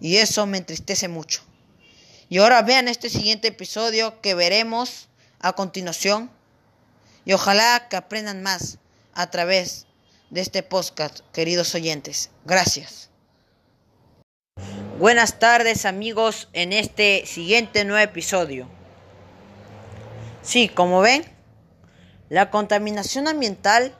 Y 0.00 0.16
eso 0.16 0.46
me 0.46 0.58
entristece 0.58 1.08
mucho. 1.08 1.42
Y 2.28 2.38
ahora 2.38 2.62
vean 2.62 2.88
este 2.88 3.10
siguiente 3.10 3.48
episodio 3.48 4.20
que 4.20 4.34
veremos 4.34 5.08
a 5.40 5.52
continuación 5.52 6.30
y 7.24 7.32
ojalá 7.32 7.88
que 7.88 7.96
aprendan 7.96 8.42
más 8.42 8.78
a 9.14 9.30
través 9.30 9.86
de 10.30 10.40
este 10.40 10.62
podcast, 10.62 11.20
queridos 11.32 11.74
oyentes. 11.74 12.30
Gracias. 12.44 13.10
Buenas 14.98 15.38
tardes 15.38 15.86
amigos 15.86 16.48
en 16.52 16.72
este 16.72 17.24
siguiente 17.26 17.84
nuevo 17.84 18.02
episodio. 18.02 18.68
Sí, 20.42 20.68
como 20.68 21.00
ven, 21.00 21.24
la 22.28 22.50
contaminación 22.50 23.28
ambiental 23.28 23.94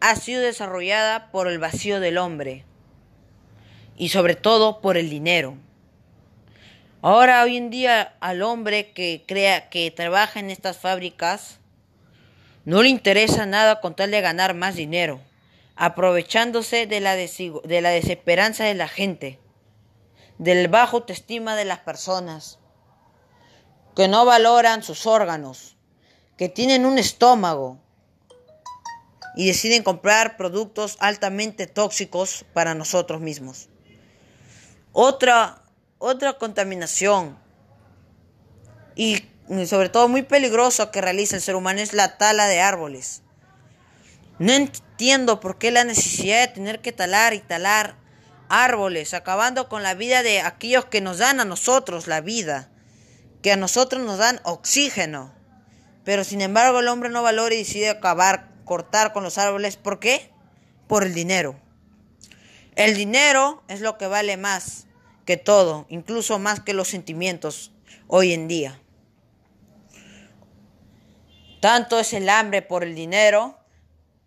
ha 0.00 0.16
sido 0.16 0.40
desarrollada 0.42 1.30
por 1.30 1.46
el 1.46 1.58
vacío 1.58 2.00
del 2.00 2.18
hombre 2.18 2.64
y 3.96 4.08
sobre 4.08 4.34
todo 4.34 4.80
por 4.80 4.96
el 4.96 5.10
dinero. 5.10 5.56
Ahora 7.02 7.42
hoy 7.42 7.56
en 7.56 7.70
día 7.70 8.14
al 8.20 8.42
hombre 8.42 8.92
que 8.92 9.24
crea 9.26 9.68
que 9.70 9.90
trabaja 9.90 10.40
en 10.40 10.50
estas 10.50 10.78
fábricas 10.78 11.58
no 12.64 12.82
le 12.82 12.88
interesa 12.88 13.46
nada 13.46 13.80
con 13.80 13.94
tal 13.96 14.10
de 14.10 14.20
ganar 14.20 14.54
más 14.54 14.74
dinero, 14.74 15.20
aprovechándose 15.74 16.86
de 16.86 17.00
la, 17.00 17.16
de 17.16 17.80
la 17.80 17.90
desesperanza 17.90 18.64
de 18.64 18.74
la 18.74 18.88
gente, 18.88 19.40
del 20.38 20.68
bajo 20.68 20.98
autoestima 20.98 21.56
de 21.56 21.64
las 21.64 21.80
personas, 21.80 22.58
que 23.96 24.08
no 24.08 24.24
valoran 24.24 24.82
sus 24.82 25.06
órganos, 25.06 25.76
que 26.36 26.48
tienen 26.48 26.86
un 26.86 26.98
estómago 26.98 27.78
y 29.34 29.46
deciden 29.46 29.82
comprar 29.82 30.36
productos 30.36 30.96
altamente 31.00 31.66
tóxicos 31.66 32.44
para 32.52 32.74
nosotros 32.74 33.20
mismos. 33.20 33.68
Otra, 34.92 35.62
otra 35.98 36.34
contaminación 36.34 37.38
y 38.94 39.24
sobre 39.66 39.88
todo 39.88 40.08
muy 40.08 40.22
peligroso 40.22 40.90
que 40.90 41.00
realiza 41.00 41.36
el 41.36 41.42
ser 41.42 41.56
humano 41.56 41.80
es 41.80 41.92
la 41.92 42.16
tala 42.16 42.46
de 42.48 42.60
árboles. 42.60 43.22
No 44.38 44.52
entiendo 44.52 45.40
por 45.40 45.58
qué 45.58 45.70
la 45.70 45.84
necesidad 45.84 46.40
de 46.40 46.54
tener 46.54 46.80
que 46.80 46.92
talar 46.92 47.34
y 47.34 47.40
talar 47.40 47.96
árboles, 48.48 49.14
acabando 49.14 49.68
con 49.68 49.82
la 49.82 49.94
vida 49.94 50.22
de 50.22 50.40
aquellos 50.40 50.84
que 50.84 51.00
nos 51.00 51.18
dan 51.18 51.40
a 51.40 51.44
nosotros 51.44 52.06
la 52.06 52.20
vida, 52.20 52.70
que 53.42 53.52
a 53.52 53.56
nosotros 53.56 54.02
nos 54.02 54.18
dan 54.18 54.40
oxígeno. 54.44 55.34
Pero 56.04 56.24
sin 56.24 56.40
embargo 56.40 56.80
el 56.80 56.88
hombre 56.88 57.08
no 57.08 57.22
valora 57.22 57.54
y 57.54 57.58
decide 57.58 57.88
acabar, 57.88 58.50
cortar 58.64 59.12
con 59.12 59.22
los 59.22 59.38
árboles. 59.38 59.76
¿Por 59.76 60.00
qué? 60.00 60.30
Por 60.86 61.04
el 61.04 61.14
dinero. 61.14 61.58
El 62.74 62.94
dinero 62.94 63.62
es 63.68 63.80
lo 63.80 63.96
que 63.96 64.06
vale 64.06 64.36
más 64.36 64.86
que 65.24 65.36
todo, 65.36 65.86
incluso 65.88 66.38
más 66.38 66.60
que 66.60 66.74
los 66.74 66.88
sentimientos 66.88 67.72
hoy 68.06 68.32
en 68.32 68.48
día. 68.48 68.81
Tanto 71.62 72.00
es 72.00 72.12
el 72.12 72.28
hambre 72.28 72.60
por 72.60 72.82
el 72.82 72.96
dinero 72.96 73.56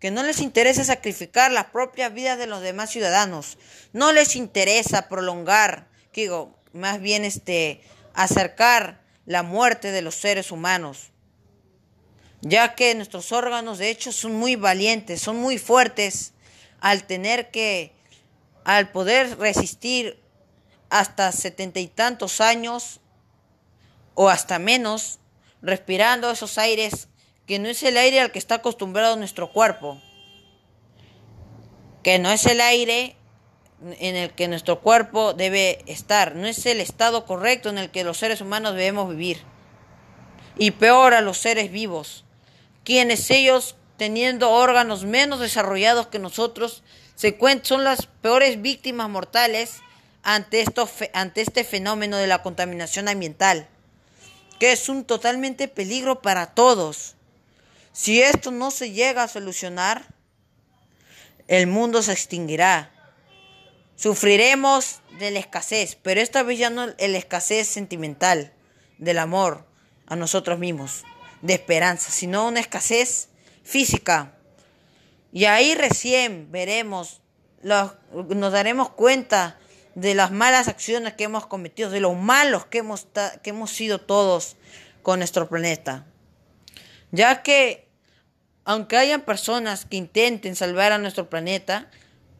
que 0.00 0.10
no 0.10 0.22
les 0.22 0.40
interesa 0.40 0.84
sacrificar 0.84 1.52
las 1.52 1.66
propias 1.66 2.14
vidas 2.14 2.38
de 2.38 2.46
los 2.46 2.62
demás 2.62 2.88
ciudadanos. 2.88 3.58
No 3.92 4.10
les 4.12 4.36
interesa 4.36 5.10
prolongar, 5.10 5.86
digo, 6.14 6.58
más 6.72 6.98
bien 6.98 7.26
este 7.26 7.82
acercar 8.14 9.02
la 9.26 9.42
muerte 9.42 9.92
de 9.92 10.00
los 10.00 10.14
seres 10.14 10.50
humanos. 10.50 11.10
Ya 12.40 12.74
que 12.74 12.94
nuestros 12.94 13.30
órganos 13.32 13.76
de 13.76 13.90
hecho 13.90 14.12
son 14.12 14.34
muy 14.34 14.56
valientes, 14.56 15.20
son 15.20 15.36
muy 15.36 15.58
fuertes 15.58 16.32
al 16.80 17.04
tener 17.04 17.50
que 17.50 17.92
al 18.64 18.92
poder 18.92 19.36
resistir 19.36 20.22
hasta 20.88 21.32
setenta 21.32 21.80
y 21.80 21.88
tantos 21.88 22.40
años 22.40 23.02
o 24.14 24.30
hasta 24.30 24.58
menos 24.58 25.18
respirando 25.60 26.30
esos 26.30 26.56
aires 26.56 27.08
que 27.46 27.58
no 27.58 27.68
es 27.68 27.82
el 27.82 27.96
aire 27.96 28.20
al 28.20 28.32
que 28.32 28.38
está 28.38 28.56
acostumbrado 28.56 29.16
nuestro 29.16 29.52
cuerpo, 29.52 30.00
que 32.02 32.18
no 32.18 32.30
es 32.30 32.46
el 32.46 32.60
aire 32.60 33.16
en 33.98 34.16
el 34.16 34.30
que 34.30 34.48
nuestro 34.48 34.80
cuerpo 34.80 35.32
debe 35.34 35.84
estar, 35.86 36.34
no 36.34 36.46
es 36.46 36.64
el 36.66 36.80
estado 36.80 37.26
correcto 37.26 37.68
en 37.68 37.78
el 37.78 37.90
que 37.90 38.04
los 38.04 38.18
seres 38.18 38.40
humanos 38.40 38.74
debemos 38.74 39.10
vivir. 39.10 39.42
Y 40.58 40.70
peor 40.70 41.12
a 41.12 41.20
los 41.20 41.36
seres 41.38 41.70
vivos, 41.70 42.24
quienes 42.84 43.30
ellos 43.30 43.76
teniendo 43.96 44.50
órganos 44.50 45.04
menos 45.04 45.40
desarrollados 45.40 46.06
que 46.06 46.18
nosotros, 46.18 46.82
se 47.14 47.38
son 47.62 47.84
las 47.84 48.06
peores 48.06 48.60
víctimas 48.60 49.08
mortales 49.08 49.80
ante, 50.22 50.64
este 51.36 51.64
fenómeno 51.64 52.16
de 52.16 52.26
la 52.26 52.42
contaminación 52.42 53.08
ambiental, 53.08 53.68
que 54.58 54.72
es 54.72 54.88
un 54.88 55.04
totalmente 55.04 55.68
peligro 55.68 56.20
para 56.20 56.54
todos. 56.54 57.15
Si 57.96 58.20
esto 58.20 58.50
no 58.50 58.70
se 58.70 58.90
llega 58.90 59.22
a 59.22 59.28
solucionar, 59.28 60.04
el 61.48 61.66
mundo 61.66 62.02
se 62.02 62.12
extinguirá. 62.12 62.92
Sufriremos 63.96 65.00
de 65.18 65.30
la 65.30 65.38
escasez, 65.38 65.96
pero 66.02 66.20
esta 66.20 66.42
vez 66.42 66.58
ya 66.58 66.68
no 66.68 66.88
la 66.88 67.18
escasez 67.18 67.66
sentimental, 67.66 68.52
del 68.98 69.18
amor 69.18 69.66
a 70.04 70.14
nosotros 70.14 70.58
mismos, 70.58 71.04
de 71.40 71.54
esperanza, 71.54 72.10
sino 72.10 72.46
una 72.46 72.60
escasez 72.60 73.30
física. 73.62 74.36
Y 75.32 75.46
ahí 75.46 75.74
recién 75.74 76.52
veremos, 76.52 77.22
nos 77.62 78.52
daremos 78.52 78.90
cuenta 78.90 79.58
de 79.94 80.14
las 80.14 80.32
malas 80.32 80.68
acciones 80.68 81.14
que 81.14 81.24
hemos 81.24 81.46
cometido, 81.46 81.88
de 81.88 82.00
lo 82.00 82.12
malos 82.12 82.66
que 82.66 82.78
hemos, 82.78 83.08
que 83.42 83.50
hemos 83.50 83.70
sido 83.70 84.02
todos 84.02 84.56
con 85.02 85.20
nuestro 85.20 85.48
planeta. 85.48 86.04
Ya 87.10 87.42
que, 87.42 87.85
aunque 88.66 88.98
hayan 88.98 89.22
personas 89.22 89.86
que 89.86 89.96
intenten 89.96 90.54
salvar 90.54 90.92
a 90.92 90.98
nuestro 90.98 91.30
planeta, 91.30 91.88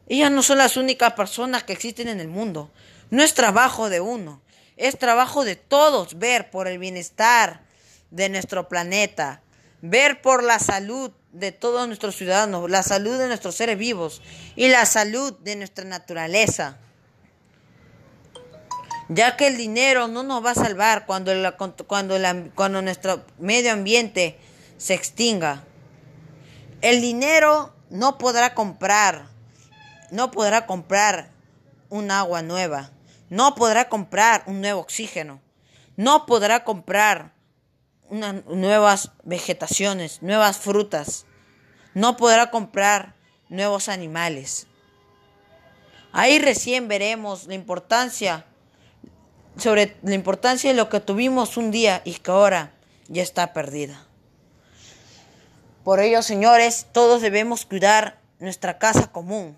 ellas 0.07 0.29
no 0.29 0.43
son 0.43 0.59
las 0.59 0.77
únicas 0.77 1.13
personas 1.13 1.63
que 1.63 1.73
existen 1.73 2.07
en 2.07 2.19
el 2.19 2.27
mundo. 2.27 2.69
No 3.09 3.23
es 3.23 3.33
trabajo 3.33 3.89
de 3.89 3.99
uno, 4.01 4.41
es 4.75 4.99
trabajo 4.99 5.43
de 5.43 5.55
todos 5.55 6.19
ver 6.19 6.51
por 6.51 6.67
el 6.67 6.77
bienestar 6.77 7.61
de 8.11 8.29
nuestro 8.29 8.69
planeta, 8.69 9.41
ver 9.81 10.21
por 10.21 10.43
la 10.43 10.59
salud 10.59 11.11
de 11.31 11.51
todos 11.51 11.87
nuestros 11.87 12.15
ciudadanos, 12.15 12.69
la 12.69 12.83
salud 12.83 13.17
de 13.17 13.27
nuestros 13.27 13.55
seres 13.55 13.77
vivos 13.77 14.21
y 14.55 14.67
la 14.67 14.85
salud 14.85 15.33
de 15.39 15.55
nuestra 15.55 15.85
naturaleza 15.85 16.77
ya 19.09 19.37
que 19.37 19.47
el 19.47 19.57
dinero 19.57 20.07
no 20.07 20.23
nos 20.23 20.43
va 20.43 20.51
a 20.51 20.55
salvar 20.55 21.05
cuando, 21.05 21.31
cuando, 21.87 22.81
nuestro 22.81 23.25
medio 23.39 23.71
ambiente 23.71 24.37
se 24.77 24.93
extinga. 24.93 25.63
El 26.81 27.01
dinero 27.01 27.73
no 27.89 28.19
podrá 28.19 28.53
comprar, 28.53 29.27
no 30.11 30.29
podrá 30.29 30.67
comprar 30.67 31.31
un 31.89 32.11
agua 32.11 32.43
nueva, 32.43 32.91
no 33.29 33.55
podrá 33.55 33.89
comprar 33.89 34.43
un 34.45 34.61
nuevo 34.61 34.81
oxígeno, 34.81 35.41
no 35.95 36.27
podrá 36.27 36.63
comprar 36.63 37.33
nuevas 38.11 39.11
vegetaciones, 39.23 40.21
nuevas 40.21 40.57
frutas, 40.57 41.25
no 41.95 42.15
podrá 42.15 42.51
comprar 42.51 43.15
nuevos 43.49 43.89
animales. 43.89 44.67
Ahí 46.11 46.37
recién 46.37 46.87
veremos 46.87 47.47
la 47.47 47.55
importancia 47.55 48.45
sobre 49.57 49.97
la 50.03 50.13
importancia 50.13 50.69
de 50.69 50.77
lo 50.77 50.89
que 50.89 50.99
tuvimos 50.99 51.57
un 51.57 51.71
día 51.71 52.03
y 52.05 52.13
que 52.13 52.29
ahora 52.29 52.73
ya 53.07 53.23
está 53.23 53.51
perdida. 53.51 54.06
Por 55.87 56.01
ello, 56.01 56.21
señores, 56.21 56.87
todos 56.91 57.21
debemos 57.21 57.65
cuidar 57.65 58.19
nuestra 58.39 58.77
casa 58.77 59.09
común, 59.09 59.57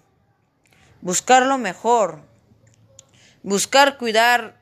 buscar 1.01 1.43
lo 1.47 1.57
mejor, 1.57 2.21
buscar 3.41 3.97
cuidar 3.97 4.55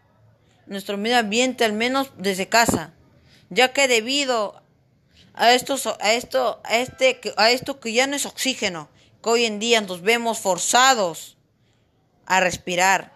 nuestro 0.65 0.97
medio 0.97 1.17
ambiente 1.17 1.65
al 1.65 1.73
menos 1.73 2.13
desde 2.15 2.47
casa, 2.47 2.93
ya 3.49 3.73
que 3.73 3.89
debido 3.89 4.61
a 5.33 5.51
esto, 5.51 5.75
a 5.99 6.13
esto, 6.13 6.61
a 6.63 6.77
este, 6.77 7.19
a 7.35 7.51
esto 7.51 7.81
que 7.81 7.91
ya 7.91 8.07
no 8.07 8.15
es 8.15 8.25
oxígeno, 8.25 8.87
que 9.21 9.29
hoy 9.29 9.43
en 9.43 9.59
día 9.59 9.81
nos 9.81 10.01
vemos 10.01 10.39
forzados 10.39 11.35
a 12.27 12.39
respirar. 12.39 13.11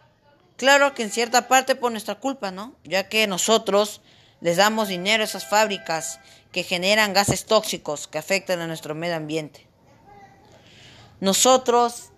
Claro 0.58 0.94
que 0.94 1.04
en 1.04 1.12
cierta 1.12 1.48
parte 1.48 1.76
por 1.76 1.94
nuestra 1.94 2.16
culpa, 2.16 2.52
¿no? 2.52 2.76
Ya 2.84 3.08
que 3.08 3.28
nosotros 3.28 4.02
les 4.42 4.58
damos 4.58 4.90
dinero 4.90 5.24
a 5.24 5.26
esas 5.26 5.48
fábricas 5.48 6.20
que 6.52 6.64
generan 6.64 7.14
gases 7.14 7.46
tóxicos 7.46 8.08
que 8.08 8.18
afectan 8.18 8.60
a 8.60 8.68
nuestro 8.68 8.94
medio 8.94 9.16
ambiente. 9.16 9.68
Nosotros, 11.20 12.10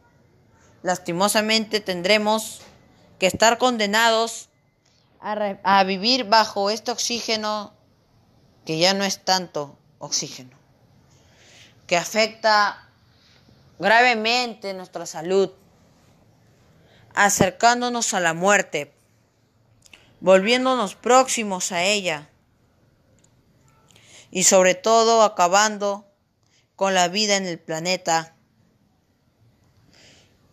lastimosamente, 0.82 1.80
tendremos 1.80 2.62
que 3.20 3.28
estar 3.28 3.58
condenados 3.58 4.50
a, 5.20 5.84
vivir 5.84 6.26
bajo 6.26 6.70
este 6.70 6.92
oxígeno 6.92 7.74
que 8.66 8.78
ya 8.78 8.94
no 8.94 9.04
es 9.04 9.24
tanto 9.24 9.78
oxígeno, 10.00 10.58
que 11.88 11.96
afecta 11.96 12.90
gravemente 13.80 14.74
nuestra 14.74 15.06
salud 15.06 15.52
acercándonos 17.14 18.14
a 18.14 18.20
la 18.20 18.34
muerte, 18.34 18.94
volviéndonos 20.20 20.96
próximos 20.96 21.72
a 21.72 21.84
ella 21.84 22.30
y 24.34 24.44
sobre 24.44 24.74
todo 24.74 25.22
acabando 25.22 26.06
con 26.76 26.94
la 26.94 27.08
vida 27.08 27.38
en 27.38 27.46
el 27.46 27.60
planeta. 27.60 28.36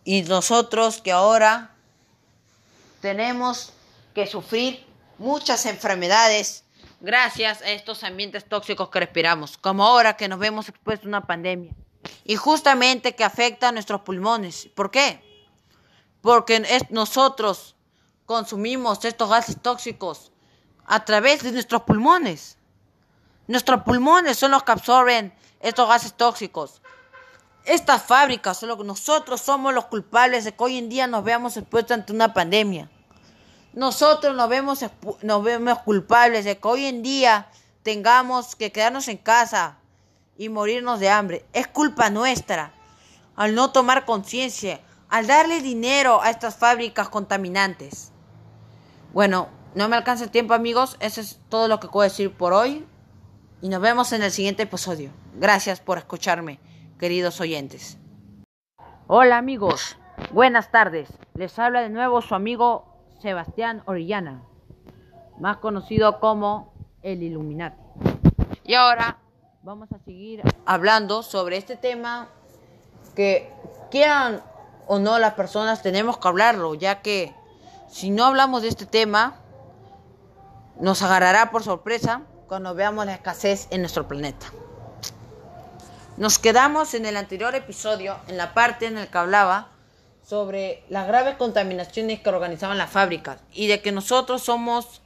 Y 0.03 0.21
nosotros 0.21 1.01
que 1.01 1.11
ahora 1.11 1.73
tenemos 3.01 3.73
que 4.13 4.27
sufrir 4.27 4.85
muchas 5.17 5.65
enfermedades 5.65 6.63
gracias 6.99 7.61
a 7.63 7.71
estos 7.71 8.03
ambientes 8.03 8.45
tóxicos 8.45 8.89
que 8.89 8.99
respiramos, 8.99 9.57
como 9.57 9.83
ahora 9.83 10.15
que 10.15 10.27
nos 10.27 10.37
vemos 10.37 10.69
expuestos 10.69 11.05
a 11.05 11.09
una 11.09 11.25
pandemia. 11.25 11.73
Y 12.23 12.35
justamente 12.35 13.15
que 13.15 13.23
afecta 13.23 13.69
a 13.69 13.71
nuestros 13.71 14.01
pulmones. 14.01 14.69
¿Por 14.75 14.91
qué? 14.91 15.21
porque 16.21 16.63
nosotros 16.89 17.75
consumimos 18.25 19.03
estos 19.03 19.29
gases 19.29 19.57
tóxicos 19.61 20.31
a 20.85 21.03
través 21.03 21.43
de 21.43 21.51
nuestros 21.51 21.81
pulmones. 21.83 22.57
Nuestros 23.51 23.81
pulmones 23.81 24.37
son 24.37 24.51
los 24.51 24.63
que 24.63 24.71
absorben 24.71 25.33
estos 25.59 25.85
gases 25.85 26.13
tóxicos. 26.13 26.81
Estas 27.65 28.01
fábricas, 28.01 28.57
solo 28.57 28.81
nosotros 28.81 29.41
somos 29.41 29.73
los 29.73 29.87
culpables 29.87 30.45
de 30.45 30.53
que 30.53 30.63
hoy 30.63 30.77
en 30.77 30.87
día 30.87 31.05
nos 31.05 31.25
veamos 31.25 31.57
expuestos 31.57 31.95
ante 31.95 32.13
una 32.13 32.33
pandemia. 32.33 32.89
Nosotros 33.73 34.37
nos 34.37 34.47
vemos, 34.47 34.85
nos 35.21 35.43
vemos 35.43 35.79
culpables 35.79 36.45
de 36.45 36.59
que 36.59 36.65
hoy 36.65 36.85
en 36.85 37.03
día 37.03 37.49
tengamos 37.83 38.55
que 38.55 38.71
quedarnos 38.71 39.09
en 39.09 39.17
casa 39.17 39.79
y 40.37 40.47
morirnos 40.47 41.01
de 41.01 41.09
hambre. 41.09 41.45
Es 41.51 41.67
culpa 41.67 42.09
nuestra 42.09 42.71
al 43.35 43.53
no 43.53 43.73
tomar 43.73 44.05
conciencia, 44.05 44.79
al 45.09 45.27
darle 45.27 45.59
dinero 45.59 46.21
a 46.21 46.29
estas 46.29 46.55
fábricas 46.55 47.09
contaminantes. 47.09 48.13
Bueno, 49.11 49.49
no 49.75 49.89
me 49.89 49.97
alcanza 49.97 50.23
el 50.23 50.31
tiempo 50.31 50.53
amigos, 50.53 50.95
eso 51.01 51.19
es 51.19 51.37
todo 51.49 51.67
lo 51.67 51.81
que 51.81 51.89
puedo 51.89 52.07
decir 52.07 52.31
por 52.31 52.53
hoy 52.53 52.87
y 53.61 53.69
nos 53.69 53.79
vemos 53.79 54.11
en 54.11 54.23
el 54.23 54.31
siguiente 54.31 54.63
episodio. 54.63 55.11
Gracias 55.35 55.79
por 55.79 55.97
escucharme, 55.99 56.59
queridos 56.99 57.39
oyentes. 57.39 57.97
Hola 59.07 59.37
amigos, 59.37 59.97
buenas 60.31 60.71
tardes. 60.71 61.09
Les 61.35 61.57
habla 61.59 61.81
de 61.81 61.89
nuevo 61.89 62.21
su 62.21 62.33
amigo 62.33 62.85
Sebastián 63.21 63.83
Orellana, 63.85 64.41
más 65.39 65.57
conocido 65.57 66.19
como 66.19 66.73
el 67.03 67.21
Illuminati. 67.21 67.79
Y 68.63 68.73
ahora 68.73 69.19
vamos 69.61 69.91
a 69.91 69.99
seguir 69.99 70.41
hablando 70.65 71.21
sobre 71.21 71.57
este 71.57 71.75
tema 71.75 72.29
que 73.15 73.53
quieran 73.91 74.41
o 74.87 74.97
no 74.97 75.19
las 75.19 75.33
personas 75.33 75.83
tenemos 75.83 76.17
que 76.17 76.27
hablarlo, 76.27 76.73
ya 76.73 77.01
que 77.01 77.35
si 77.87 78.09
no 78.09 78.25
hablamos 78.25 78.63
de 78.63 78.69
este 78.69 78.87
tema, 78.87 79.35
nos 80.79 81.03
agarrará 81.03 81.51
por 81.51 81.61
sorpresa 81.61 82.23
cuando 82.51 82.75
veamos 82.75 83.05
la 83.05 83.13
escasez 83.13 83.67
en 83.69 83.79
nuestro 83.79 84.09
planeta. 84.09 84.51
Nos 86.17 86.37
quedamos 86.37 86.93
en 86.95 87.05
el 87.05 87.15
anterior 87.15 87.55
episodio, 87.55 88.19
en 88.27 88.35
la 88.35 88.53
parte 88.53 88.87
en 88.87 88.95
la 88.95 89.07
que 89.07 89.17
hablaba 89.17 89.69
sobre 90.27 90.83
las 90.89 91.07
graves 91.07 91.37
contaminaciones 91.37 92.19
que 92.19 92.27
organizaban 92.27 92.77
las 92.77 92.89
fábricas 92.89 93.39
y 93.53 93.67
de 93.67 93.81
que 93.81 93.93
nosotros 93.93 94.43
somos 94.43 95.01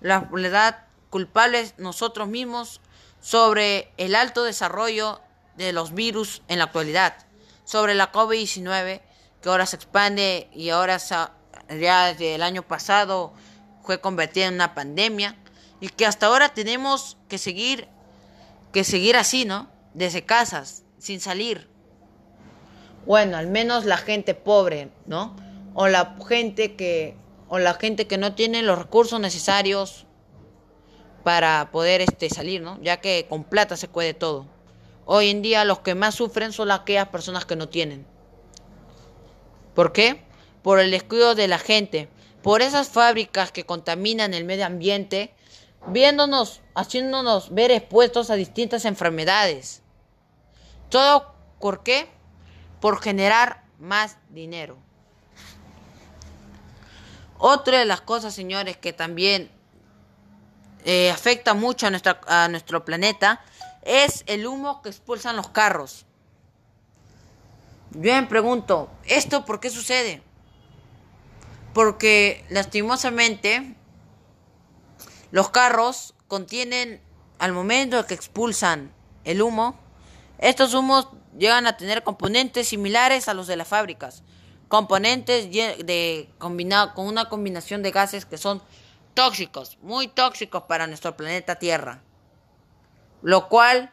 la 0.00 0.28
verdad 0.32 0.86
culpables 1.08 1.74
nosotros 1.78 2.26
mismos 2.26 2.80
sobre 3.20 3.92
el 3.96 4.16
alto 4.16 4.42
desarrollo 4.42 5.20
de 5.56 5.72
los 5.72 5.94
virus 5.94 6.42
en 6.48 6.58
la 6.58 6.64
actualidad, 6.64 7.14
sobre 7.62 7.94
la 7.94 8.10
COVID-19 8.10 9.02
que 9.40 9.48
ahora 9.48 9.66
se 9.66 9.76
expande 9.76 10.48
y 10.52 10.70
ahora 10.70 10.98
ya 10.98 12.06
desde 12.06 12.34
el 12.34 12.42
año 12.42 12.64
pasado 12.64 13.34
fue 13.84 14.00
convertida 14.00 14.46
en 14.46 14.54
una 14.54 14.74
pandemia 14.74 15.36
y 15.80 15.88
que 15.88 16.06
hasta 16.06 16.26
ahora 16.26 16.50
tenemos 16.50 17.16
que 17.28 17.38
seguir 17.38 17.88
que 18.72 18.84
seguir 18.84 19.16
así, 19.16 19.44
¿no? 19.44 19.68
Desde 19.94 20.24
casas, 20.24 20.84
sin 20.98 21.20
salir. 21.20 21.68
Bueno, 23.06 23.36
al 23.36 23.46
menos 23.46 23.84
la 23.84 23.96
gente 23.96 24.34
pobre, 24.34 24.90
¿no? 25.06 25.34
O 25.74 25.88
la 25.88 26.16
gente 26.28 26.76
que 26.76 27.16
o 27.48 27.58
la 27.58 27.74
gente 27.74 28.06
que 28.06 28.18
no 28.18 28.34
tiene 28.34 28.62
los 28.62 28.78
recursos 28.78 29.18
necesarios 29.20 30.06
para 31.24 31.70
poder 31.72 32.02
este 32.02 32.28
salir, 32.28 32.60
¿no? 32.60 32.78
Ya 32.82 33.00
que 33.00 33.26
con 33.28 33.44
plata 33.44 33.76
se 33.76 33.88
puede 33.88 34.12
todo. 34.12 34.46
Hoy 35.06 35.30
en 35.30 35.40
día 35.40 35.64
los 35.64 35.80
que 35.80 35.94
más 35.94 36.14
sufren 36.14 36.52
son 36.52 36.70
aquellas 36.70 37.08
personas 37.08 37.46
que 37.46 37.56
no 37.56 37.68
tienen. 37.70 38.06
¿Por 39.74 39.92
qué? 39.92 40.22
Por 40.62 40.80
el 40.80 40.90
descuido 40.90 41.34
de 41.34 41.48
la 41.48 41.58
gente, 41.58 42.10
por 42.42 42.60
esas 42.60 42.88
fábricas 42.88 43.50
que 43.50 43.64
contaminan 43.64 44.34
el 44.34 44.44
medio 44.44 44.66
ambiente, 44.66 45.34
viéndonos, 45.86 46.60
haciéndonos 46.74 47.54
ver 47.54 47.70
expuestos 47.70 48.30
a 48.30 48.34
distintas 48.34 48.84
enfermedades. 48.84 49.82
¿Todo 50.88 51.34
por 51.60 51.82
qué? 51.82 52.10
Por 52.80 53.00
generar 53.00 53.64
más 53.78 54.16
dinero. 54.30 54.76
Otra 57.38 57.78
de 57.78 57.84
las 57.84 58.00
cosas, 58.00 58.34
señores, 58.34 58.76
que 58.76 58.92
también 58.92 59.50
eh, 60.84 61.10
afecta 61.10 61.54
mucho 61.54 61.86
a, 61.86 61.90
nuestra, 61.90 62.20
a 62.26 62.48
nuestro 62.48 62.84
planeta 62.84 63.40
es 63.82 64.24
el 64.26 64.46
humo 64.46 64.82
que 64.82 64.88
expulsan 64.88 65.36
los 65.36 65.48
carros. 65.48 66.04
Yo 67.92 68.12
me 68.12 68.22
pregunto, 68.24 68.90
¿esto 69.04 69.44
por 69.44 69.60
qué 69.60 69.70
sucede? 69.70 70.22
Porque 71.72 72.44
lastimosamente 72.50 73.76
los 75.30 75.50
carros 75.50 76.14
contienen, 76.26 77.00
al 77.38 77.52
momento 77.52 78.04
que 78.06 78.14
expulsan 78.14 78.92
el 79.24 79.42
humo, 79.42 79.78
estos 80.38 80.74
humos 80.74 81.08
llegan 81.36 81.66
a 81.66 81.76
tener 81.76 82.02
componentes 82.02 82.68
similares 82.68 83.28
a 83.28 83.34
los 83.34 83.46
de 83.46 83.56
las 83.56 83.68
fábricas. 83.68 84.22
Componentes 84.68 85.50
de 85.50 86.28
combinado 86.38 86.94
con 86.94 87.06
una 87.06 87.28
combinación 87.28 87.82
de 87.82 87.90
gases 87.90 88.26
que 88.26 88.38
son 88.38 88.62
tóxicos, 89.14 89.78
muy 89.82 90.08
tóxicos 90.08 90.64
para 90.64 90.86
nuestro 90.86 91.16
planeta 91.16 91.56
Tierra. 91.56 92.02
Lo 93.22 93.48
cual 93.48 93.92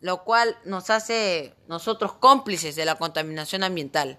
lo 0.00 0.24
cual 0.24 0.56
nos 0.64 0.90
hace 0.90 1.54
nosotros 1.68 2.12
cómplices 2.12 2.76
de 2.76 2.84
la 2.84 2.96
contaminación 2.96 3.64
ambiental. 3.64 4.18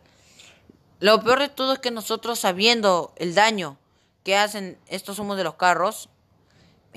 Lo 1.00 1.24
peor 1.24 1.40
de 1.40 1.50
todo 1.50 1.74
es 1.74 1.80
que 1.80 1.92
nosotros 1.92 2.40
sabiendo 2.40 3.14
el 3.16 3.36
daño 3.36 3.78
que 4.24 4.36
hacen 4.36 4.80
estos 4.88 5.20
humos 5.20 5.38
de 5.38 5.44
los 5.44 5.54
carros, 5.56 6.10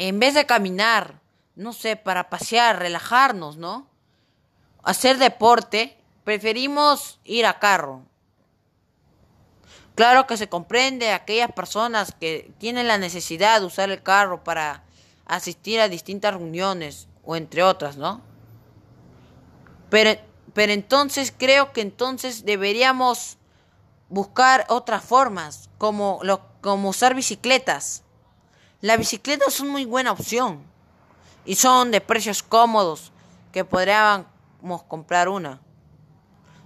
en 0.08 0.18
vez 0.18 0.32
de 0.32 0.46
caminar, 0.46 1.20
no 1.56 1.74
sé, 1.74 1.94
para 1.94 2.30
pasear, 2.30 2.78
relajarnos, 2.78 3.58
¿no? 3.58 3.86
Hacer 4.82 5.18
deporte, 5.18 5.98
preferimos 6.24 7.20
ir 7.22 7.44
a 7.44 7.58
carro. 7.58 8.00
Claro 9.94 10.26
que 10.26 10.38
se 10.38 10.48
comprende 10.48 11.10
a 11.10 11.16
aquellas 11.16 11.52
personas 11.52 12.14
que 12.18 12.50
tienen 12.56 12.88
la 12.88 12.96
necesidad 12.96 13.60
de 13.60 13.66
usar 13.66 13.90
el 13.90 14.02
carro 14.02 14.42
para 14.42 14.84
asistir 15.26 15.80
a 15.80 15.88
distintas 15.88 16.32
reuniones 16.32 17.06
o 17.22 17.36
entre 17.36 17.62
otras, 17.62 17.98
¿no? 17.98 18.22
Pero, 19.90 20.18
pero 20.54 20.72
entonces 20.72 21.30
creo 21.36 21.74
que 21.74 21.82
entonces 21.82 22.46
deberíamos 22.46 23.36
buscar 24.08 24.64
otras 24.70 25.04
formas, 25.04 25.68
como, 25.76 26.20
lo, 26.22 26.40
como 26.62 26.88
usar 26.88 27.14
bicicletas. 27.14 28.02
Las 28.80 28.98
bicicletas 28.98 29.54
son 29.54 29.68
muy 29.68 29.84
buena 29.84 30.12
opción 30.12 30.62
y 31.44 31.54
son 31.54 31.90
de 31.90 32.00
precios 32.00 32.42
cómodos 32.42 33.12
que 33.52 33.64
podríamos 33.64 34.82
comprar 34.88 35.28
una. 35.28 35.60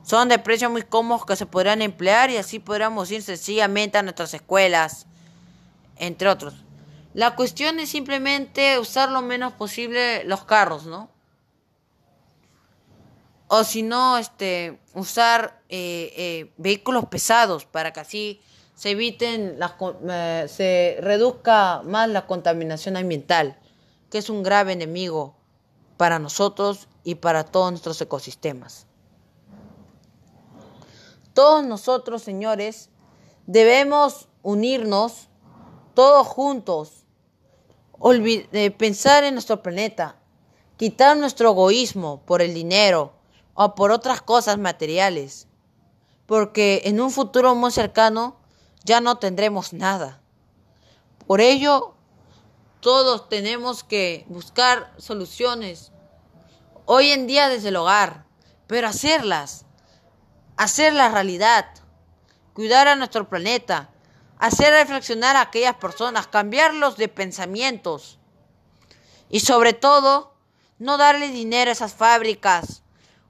Son 0.04 0.28
de 0.28 0.38
precios 0.38 0.70
muy 0.70 0.82
cómodos 0.82 1.24
que 1.24 1.36
se 1.36 1.46
podrían 1.46 1.82
emplear 1.82 2.30
y 2.30 2.36
así 2.36 2.58
podríamos 2.58 3.10
ir 3.10 3.22
sencillamente 3.22 3.98
a 3.98 4.02
nuestras 4.02 4.34
escuelas, 4.34 5.06
entre 5.96 6.28
otros. 6.28 6.54
La 7.14 7.34
cuestión 7.36 7.78
es 7.78 7.90
simplemente 7.90 8.78
usar 8.78 9.10
lo 9.10 9.22
menos 9.22 9.52
posible 9.54 10.24
los 10.24 10.44
carros, 10.44 10.84
¿no? 10.84 11.08
o 13.48 13.64
si 13.64 13.82
no, 13.82 14.18
este, 14.18 14.80
usar 14.94 15.62
eh, 15.68 16.12
eh, 16.16 16.52
vehículos 16.56 17.06
pesados 17.06 17.64
para 17.64 17.92
que 17.92 18.00
así 18.00 18.40
se 18.74 18.90
eviten, 18.90 19.58
la, 19.58 19.76
eh, 20.08 20.46
se 20.48 20.98
reduzca 21.00 21.82
más 21.82 22.08
la 22.08 22.26
contaminación 22.26 22.96
ambiental, 22.96 23.58
que 24.10 24.18
es 24.18 24.30
un 24.30 24.42
grave 24.42 24.72
enemigo 24.72 25.36
para 25.96 26.18
nosotros 26.18 26.88
y 27.04 27.16
para 27.16 27.44
todos 27.44 27.70
nuestros 27.70 28.00
ecosistemas. 28.00 28.86
Todos 31.32 31.64
nosotros, 31.64 32.22
señores, 32.22 32.90
debemos 33.46 34.28
unirnos 34.42 35.28
todos 35.94 36.26
juntos, 36.26 37.04
pensar 38.78 39.24
en 39.24 39.34
nuestro 39.34 39.62
planeta, 39.62 40.16
quitar 40.76 41.16
nuestro 41.16 41.50
egoísmo 41.50 42.22
por 42.26 42.42
el 42.42 42.54
dinero, 42.54 43.12
o 43.54 43.74
por 43.74 43.92
otras 43.92 44.20
cosas 44.20 44.58
materiales, 44.58 45.46
porque 46.26 46.82
en 46.84 47.00
un 47.00 47.10
futuro 47.10 47.54
muy 47.54 47.70
cercano 47.70 48.36
ya 48.84 49.00
no 49.00 49.16
tendremos 49.16 49.72
nada. 49.72 50.20
Por 51.26 51.40
ello, 51.40 51.94
todos 52.80 53.28
tenemos 53.28 53.82
que 53.82 54.26
buscar 54.28 54.92
soluciones, 54.98 55.90
hoy 56.84 57.10
en 57.10 57.26
día 57.26 57.48
desde 57.48 57.70
el 57.70 57.76
hogar, 57.76 58.26
pero 58.66 58.88
hacerlas, 58.88 59.64
hacerlas 60.56 61.12
realidad, 61.12 61.66
cuidar 62.52 62.88
a 62.88 62.96
nuestro 62.96 63.28
planeta, 63.28 63.90
hacer 64.38 64.72
reflexionar 64.72 65.36
a 65.36 65.42
aquellas 65.42 65.76
personas, 65.76 66.26
cambiarlos 66.26 66.96
de 66.96 67.08
pensamientos 67.08 68.18
y 69.30 69.40
sobre 69.40 69.72
todo, 69.72 70.34
no 70.78 70.98
darle 70.98 71.28
dinero 71.28 71.70
a 71.70 71.72
esas 71.72 71.94
fábricas 71.94 72.82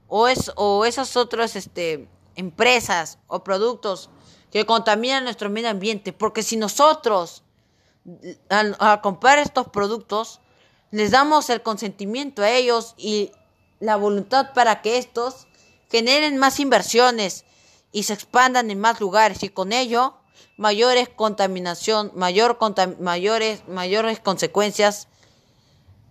o, 0.08 0.28
es, 0.28 0.50
o 0.56 0.84
esas 0.84 1.16
otras 1.16 1.56
este, 1.56 2.08
empresas 2.34 3.18
o 3.26 3.44
productos 3.44 4.10
que 4.54 4.64
contaminan 4.64 5.24
nuestro 5.24 5.50
medio 5.50 5.68
ambiente. 5.68 6.12
Porque 6.12 6.44
si 6.44 6.56
nosotros, 6.56 7.42
al, 8.48 8.76
comprar 9.02 9.40
estos 9.40 9.68
productos, 9.68 10.40
les 10.92 11.10
damos 11.10 11.50
el 11.50 11.60
consentimiento 11.60 12.40
a 12.40 12.50
ellos 12.50 12.94
y 12.96 13.32
la 13.80 13.96
voluntad 13.96 14.52
para 14.54 14.80
que 14.80 14.96
estos 14.96 15.48
generen 15.90 16.38
más 16.38 16.60
inversiones 16.60 17.44
y 17.90 18.04
se 18.04 18.12
expandan 18.12 18.70
en 18.70 18.78
más 18.78 19.00
lugares 19.00 19.42
y 19.42 19.48
con 19.48 19.72
ello 19.72 20.14
mayores 20.56 21.08
contaminación, 21.08 22.12
mayor 22.14 22.56
mayores, 23.00 23.66
mayores 23.66 24.20
consecuencias 24.20 25.08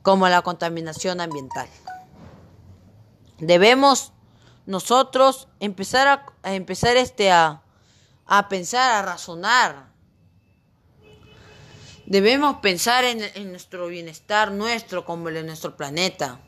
como 0.02 0.28
la 0.28 0.42
contaminación 0.42 1.22
ambiental. 1.22 1.70
Debemos 3.38 4.12
nosotros 4.66 5.48
empezar 5.62 6.26
a, 6.44 6.54
empezar 6.54 6.98
este 6.98 7.32
a, 7.32 7.63
a, 8.26 8.50
pensar, 8.50 8.92
a 8.92 9.02
razonar. 9.02 9.94
Debemos 12.06 12.58
pensar 12.58 13.04
en, 13.06 13.52
nuestro 13.52 13.88
bienestar 13.88 14.52
nuestro 14.52 15.06
como 15.06 15.30
el 15.30 15.36
de 15.36 15.44
nuestro 15.44 15.76
planeta. 15.78 16.40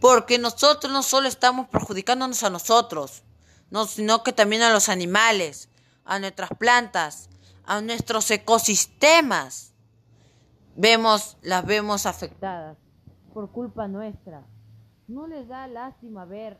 Porque 0.00 0.38
nosotros 0.38 0.92
no 0.92 1.02
solo 1.02 1.28
estamos 1.28 1.68
perjudicándonos 1.68 2.42
a 2.42 2.50
nosotros, 2.50 3.22
no, 3.70 3.86
sino 3.86 4.22
que 4.22 4.32
también 4.32 4.62
a 4.62 4.72
los 4.72 4.88
animales, 4.88 5.68
a 6.04 6.18
nuestras 6.18 6.50
plantas, 6.58 7.30
a 7.64 7.80
nuestros 7.80 8.30
ecosistemas. 8.30 9.72
Vemos, 10.76 11.38
las 11.42 11.64
vemos 11.64 12.04
afectadas 12.04 12.76
por 13.32 13.50
culpa 13.50 13.88
nuestra. 13.88 14.46
¿No 15.08 15.26
les 15.26 15.48
da 15.48 15.66
lástima 15.66 16.24
ver 16.24 16.58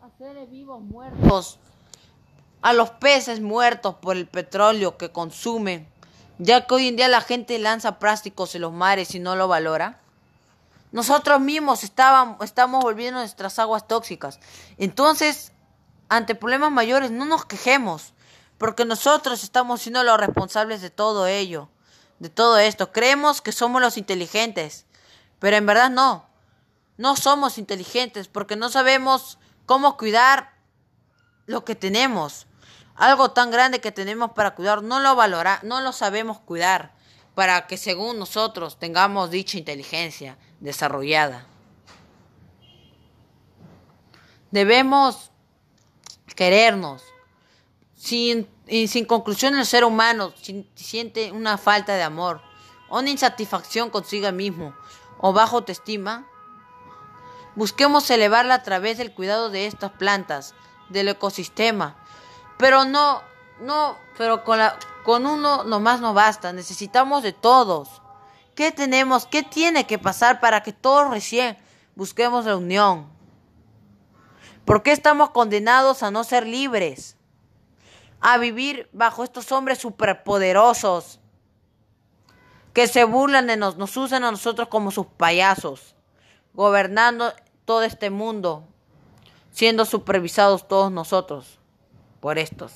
a 0.00 0.10
seres 0.18 0.50
vivos 0.50 0.82
muertos, 0.82 1.58
a 2.64 2.72
los 2.72 2.88
peces 2.88 3.42
muertos 3.42 3.96
por 3.96 4.16
el 4.16 4.26
petróleo 4.26 4.96
que 4.96 5.12
consumen, 5.12 5.86
ya 6.38 6.66
que 6.66 6.74
hoy 6.74 6.88
en 6.88 6.96
día 6.96 7.08
la 7.08 7.20
gente 7.20 7.58
lanza 7.58 7.98
plásticos 7.98 8.54
en 8.54 8.62
los 8.62 8.72
mares 8.72 9.14
y 9.14 9.18
no 9.18 9.36
lo 9.36 9.48
valora? 9.48 10.00
Nosotros 10.90 11.42
mismos 11.42 11.84
estábamos, 11.84 12.42
estamos 12.42 12.82
volviendo 12.82 13.20
nuestras 13.20 13.58
aguas 13.58 13.86
tóxicas. 13.86 14.40
Entonces, 14.78 15.52
ante 16.08 16.34
problemas 16.34 16.72
mayores, 16.72 17.10
no 17.10 17.26
nos 17.26 17.44
quejemos, 17.44 18.14
porque 18.56 18.86
nosotros 18.86 19.44
estamos 19.44 19.82
siendo 19.82 20.02
los 20.02 20.18
responsables 20.18 20.80
de 20.80 20.88
todo 20.88 21.26
ello, 21.26 21.68
de 22.18 22.30
todo 22.30 22.56
esto. 22.56 22.92
Creemos 22.92 23.42
que 23.42 23.52
somos 23.52 23.82
los 23.82 23.98
inteligentes, 23.98 24.86
pero 25.38 25.58
en 25.58 25.66
verdad 25.66 25.90
no. 25.90 26.24
No 26.96 27.14
somos 27.16 27.58
inteligentes 27.58 28.26
porque 28.26 28.56
no 28.56 28.70
sabemos 28.70 29.36
cómo 29.66 29.98
cuidar 29.98 30.54
lo 31.44 31.66
que 31.66 31.74
tenemos. 31.74 32.46
Algo 32.94 33.32
tan 33.32 33.50
grande 33.50 33.80
que 33.80 33.92
tenemos 33.92 34.32
para 34.32 34.54
cuidar, 34.54 34.82
no 34.82 35.00
lo 35.00 35.16
valora, 35.16 35.58
no 35.62 35.80
lo 35.80 35.92
sabemos 35.92 36.38
cuidar 36.38 36.94
para 37.34 37.66
que 37.66 37.76
según 37.76 38.18
nosotros 38.18 38.78
tengamos 38.78 39.30
dicha 39.30 39.58
inteligencia 39.58 40.38
desarrollada. 40.60 41.46
Debemos 44.50 45.30
querernos. 46.36 47.02
Sin, 47.96 48.48
sin 48.66 49.06
conclusión 49.06 49.56
el 49.56 49.64
ser 49.64 49.82
humano 49.82 50.34
siente 50.74 51.32
una 51.32 51.56
falta 51.56 51.94
de 51.94 52.02
amor, 52.02 52.42
una 52.90 53.08
insatisfacción 53.08 53.88
consigo 53.88 54.30
mismo 54.30 54.74
o 55.18 55.32
bajo 55.32 55.56
autoestima, 55.56 56.26
Busquemos 57.56 58.10
elevarla 58.10 58.54
a 58.54 58.62
través 58.64 58.98
del 58.98 59.12
cuidado 59.12 59.48
de 59.48 59.66
estas 59.66 59.92
plantas, 59.92 60.54
del 60.88 61.08
ecosistema, 61.08 61.96
Pero 62.56 62.84
no, 62.84 63.22
no, 63.60 63.96
pero 64.16 64.44
con, 64.44 64.58
la, 64.58 64.78
con 65.02 65.26
uno 65.26 65.64
nomás 65.64 66.00
no 66.00 66.14
basta, 66.14 66.52
necesitamos 66.52 67.22
de 67.22 67.32
todos. 67.32 68.02
¿Qué 68.54 68.70
tenemos? 68.70 69.26
¿Qué 69.26 69.42
tiene 69.42 69.86
que 69.86 69.98
pasar 69.98 70.40
para 70.40 70.62
que 70.62 70.72
todos 70.72 71.10
recién 71.10 71.58
busquemos 71.96 72.44
la 72.44 72.56
unión? 72.56 73.08
¿Por 74.64 74.82
qué 74.82 74.92
estamos 74.92 75.30
condenados 75.30 76.02
a 76.02 76.10
no 76.10 76.24
ser 76.24 76.46
libres? 76.46 77.16
A 78.20 78.38
vivir 78.38 78.88
bajo 78.92 79.24
estos 79.24 79.50
hombres 79.52 79.78
superpoderosos 79.78 81.20
que 82.72 82.88
se 82.88 83.04
burlan 83.04 83.46
de 83.46 83.56
nos, 83.56 83.76
nos 83.76 83.96
usan 83.96 84.24
a 84.24 84.30
nosotros 84.30 84.68
como 84.68 84.90
sus 84.90 85.06
payasos, 85.06 85.94
gobernando 86.54 87.32
todo 87.64 87.82
este 87.82 88.10
mundo, 88.10 88.64
siendo 89.52 89.84
supervisados 89.84 90.66
todos 90.66 90.90
nosotros 90.90 91.60
por 92.24 92.38
estos. 92.38 92.72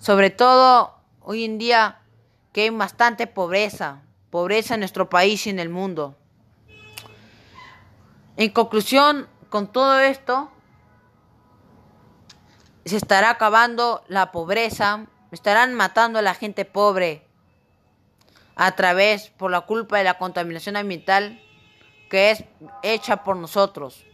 Sobre 0.00 0.30
todo 0.30 0.92
hoy 1.20 1.44
en 1.44 1.56
día 1.56 2.00
que 2.52 2.62
hay 2.62 2.70
bastante 2.70 3.28
pobreza, 3.28 4.02
pobreza 4.28 4.74
en 4.74 4.80
nuestro 4.80 5.08
país 5.08 5.46
y 5.46 5.50
en 5.50 5.60
el 5.60 5.68
mundo. 5.68 6.16
En 8.36 8.50
conclusión, 8.50 9.28
con 9.50 9.70
todo 9.70 10.00
esto, 10.00 10.50
se 12.84 12.96
estará 12.96 13.30
acabando 13.30 14.02
la 14.08 14.32
pobreza, 14.32 15.06
estarán 15.30 15.74
matando 15.74 16.18
a 16.18 16.22
la 16.22 16.34
gente 16.34 16.64
pobre 16.64 17.24
a 18.56 18.74
través, 18.74 19.28
por 19.28 19.52
la 19.52 19.60
culpa 19.60 19.98
de 19.98 20.02
la 20.02 20.18
contaminación 20.18 20.74
ambiental 20.74 21.40
que 22.10 22.32
es 22.32 22.42
hecha 22.82 23.22
por 23.22 23.36
nosotros. 23.36 24.04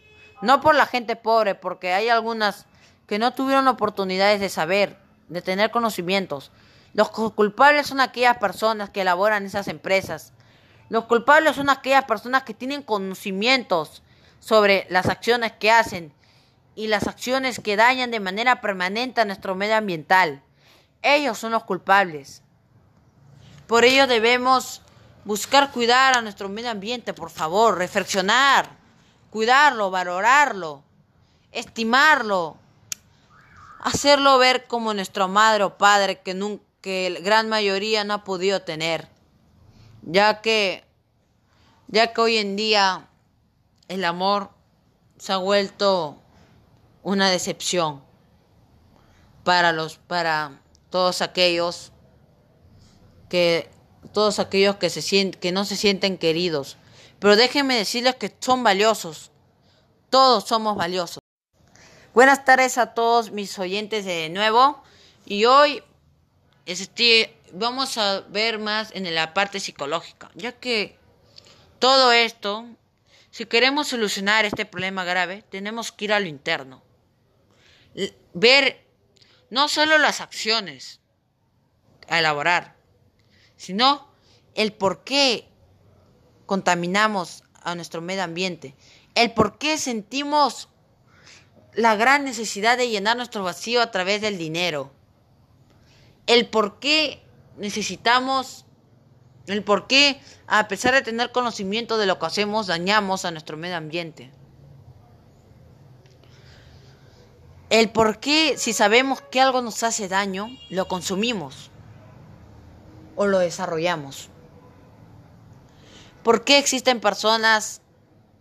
No 0.43 0.61
por 0.61 0.75
la 0.75 0.85
gente 0.85 1.17
pobre, 1.17 1.55
porque 1.55 1.95
hay 1.95 2.11
algunas 2.11 2.67
que 3.13 3.19
no 3.19 3.35
tuvieron 3.35 3.69
oportunidades 3.69 4.41
de 4.41 4.49
saber, 4.49 4.97
de 5.29 5.43
tener 5.43 5.71
conocimientos. 5.71 6.51
Los 6.95 7.11
culpables 7.11 7.87
son 7.87 8.01
aquellas 8.01 8.39
personas 8.39 8.89
que 8.89 9.03
elaboran 9.03 9.45
esas 9.45 9.69
empresas. 9.69 10.33
Los 10.89 11.05
culpables 11.05 11.57
son 11.57 11.69
aquellas 11.69 12.07
personas 12.07 12.45
que 12.45 12.55
tienen 12.55 12.83
conocimientos 12.83 14.03
sobre 14.41 14.87
las 14.89 15.11
acciones 15.11 15.53
que 15.53 15.71
hacen 15.71 16.15
y 16.75 16.87
las 16.87 17.07
acciones 17.07 17.61
que 17.61 17.77
dañan 17.77 18.11
de 18.11 18.19
manera 18.19 18.63
permanente 18.63 19.21
a 19.21 19.27
nuestro 19.27 19.55
medio 19.55 19.77
ambiental. 19.77 20.43
Ellos 21.03 21.37
son 21.37 21.53
los 21.53 21.65
culpables. 21.65 22.41
Por 23.67 23.85
ello 23.85 24.07
debemos 24.07 24.81
buscar 25.27 25.71
cuidar 25.71 26.17
a 26.17 26.23
nuestro 26.23 26.49
medio 26.49 26.71
ambiente, 26.71 27.13
por 27.13 27.29
favor, 27.29 27.77
reflexionar, 27.77 28.71
cuidarlo, 29.29 29.91
valorarlo, 29.91 30.83
estimarlo, 31.53 32.57
hacerlo 33.83 34.39
ver 34.39 34.67
como 34.69 34.95
nuestro 34.95 35.29
madre 35.29 35.65
o 35.65 35.77
padre 35.77 36.21
que, 36.21 36.61
que 36.81 37.11
la 37.11 37.21
gran 37.21 37.49
mayoría 37.49 38.05
no 38.05 38.15
ha 38.15 38.25
podido 38.25 38.63
tener, 38.63 39.09
ya 40.03 40.41
que, 40.41 40.85
ya 41.89 42.13
que 42.13 42.21
hoy 42.21 42.39
en 42.39 42.57
día 42.57 43.09
el 43.89 44.05
amor 44.05 44.51
se 45.19 45.33
ha 45.33 45.37
vuelto 45.37 46.17
una 47.03 47.29
decepción 47.31 48.03
para 49.45 49.73
los 49.73 49.99
para 49.99 50.61
todos 50.89 51.21
aquellos 51.21 51.91
que 53.29 53.69
todos 54.13 54.39
aquellos 54.39 54.77
que 54.77 54.91
se 54.91 55.31
que 55.33 55.53
no 55.53 55.65
se 55.65 55.77
sienten 55.77 56.19
queridos. 56.19 56.77
Pero 57.19 57.37
déjenme 57.37 57.77
decirles 57.77 58.17
que 58.17 58.35
son 58.41 58.63
valiosos. 58.63 59.31
Todos 60.11 60.45
somos 60.45 60.77
valiosos 60.77 61.22
buenas 62.15 62.45
tardes 62.45 62.79
a 62.79 62.95
todos 62.95 63.31
mis 63.31 63.59
oyentes 63.59 64.05
de 64.05 64.29
nuevo 64.29 64.83
y 65.25 65.45
hoy 65.45 65.83
este, 66.67 67.37
vamos 67.53 67.99
a 67.99 68.21
ver 68.23 68.59
más 68.59 68.91
en 68.93 69.13
la 69.15 69.35
parte 69.35 69.61
psicológica 69.61 70.31
ya 70.35 70.53
que 70.53 70.99
todo 71.79 72.13
esto 72.13 72.67
si 73.33 73.47
queremos 73.47 73.89
solucionar 73.89 74.45
este 74.45 74.67
problema 74.67 75.05
grave, 75.05 75.43
tenemos 75.49 75.91
que 75.91 76.05
ir 76.05 76.13
a 76.13 76.21
lo 76.21 76.27
interno. 76.27 76.83
Ver 78.35 78.87
no 79.49 79.69
solo 79.69 79.97
las 79.97 80.21
acciones 80.21 81.01
a 82.09 82.19
elaborar, 82.19 82.77
sino 83.57 84.07
el 84.55 84.75
por 84.75 85.03
qué 85.03 85.49
contaminamos 86.45 87.43
a 87.55 87.75
nuestro 87.75 88.03
medio 88.03 88.23
ambiente, 88.23 88.77
el 89.15 89.33
por 89.33 89.57
qué 89.57 89.79
sentimos 89.79 90.69
la 91.75 91.97
gran 91.97 92.25
necesidad 92.25 92.77
de 92.77 92.89
llenar 92.89 93.17
nuestro 93.17 93.45
vacío 93.45 93.81
a 93.83 93.91
través 93.91 94.21
del 94.21 94.39
dinero, 94.39 94.91
el 96.27 96.49
por 96.49 96.79
qué 96.79 97.23
necesitamos 97.57 98.67
el 99.47 99.65
por 99.65 99.87
qué, 99.87 100.21
a 100.47 100.69
pesar 100.69 100.95
de 100.95 101.03
tener 101.03 101.33
conocimiento 101.33 101.99
de 101.99 102.07
lo 102.07 102.19
que 102.19 102.27
hacemos, 102.27 102.69
dañamos 102.69 103.25
a 103.25 103.31
nuestro 103.31 103.57
medio 103.57 103.77
ambiente. 103.77 104.31
El 107.71 107.91
por 107.91 108.21
qué, 108.21 108.57
si 108.59 108.73
sabemos 108.73 109.21
que 109.21 109.41
algo 109.41 109.63
nos 109.63 109.83
hace 109.83 110.09
daño, 110.09 110.49
lo 110.71 110.87
consumimos 110.87 111.71
o 113.17 113.27
lo 113.27 113.39
desarrollamos. 113.39 114.29
¿Por 116.23 116.45
qué 116.45 116.59
existen 116.59 117.01
personas 117.01 117.81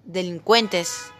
delincuentes? 0.03 1.11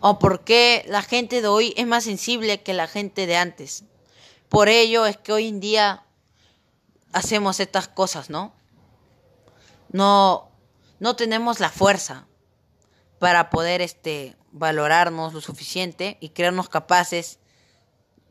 ¿O 0.00 0.18
por 0.18 0.44
qué 0.44 0.84
la 0.88 1.02
gente 1.02 1.42
de 1.42 1.48
hoy 1.48 1.74
es 1.76 1.86
más 1.86 2.04
sensible 2.04 2.62
que 2.62 2.72
la 2.72 2.86
gente 2.86 3.26
de 3.26 3.36
antes? 3.36 3.84
Por 4.48 4.68
ello 4.68 5.06
es 5.06 5.16
que 5.16 5.32
hoy 5.32 5.48
en 5.48 5.60
día 5.60 6.04
hacemos 7.12 7.60
estas 7.60 7.88
cosas, 7.88 8.30
¿no? 8.30 8.54
No, 9.90 10.50
no 11.00 11.16
tenemos 11.16 11.60
la 11.60 11.70
fuerza 11.70 12.26
para 13.18 13.50
poder 13.50 13.80
este, 13.80 14.36
valorarnos 14.52 15.32
lo 15.32 15.40
suficiente 15.40 16.16
y 16.20 16.30
creernos 16.30 16.68
capaces 16.68 17.40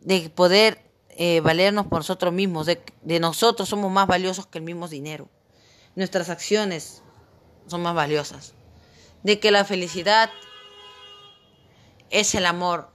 de 0.02 0.30
poder 0.30 0.90
eh, 1.10 1.42
valernos 1.42 1.88
por 1.88 2.00
nosotros 2.00 2.32
mismos, 2.32 2.68
de, 2.68 2.82
de 3.02 3.20
nosotros 3.20 3.68
somos 3.68 3.92
más 3.92 4.08
valiosos 4.08 4.48
que 4.48 4.60
el 4.60 4.64
mismo 4.64 4.88
dinero. 4.88 5.30
Nuestras 5.96 6.30
acciones 6.30 7.02
son 7.66 7.82
más 7.82 7.96
valiosas. 7.96 8.54
De 9.24 9.40
que 9.40 9.52
la 9.52 9.66
felicidad 9.66 10.30
es 12.10 12.36
el 12.36 12.46
amor. 12.46 12.90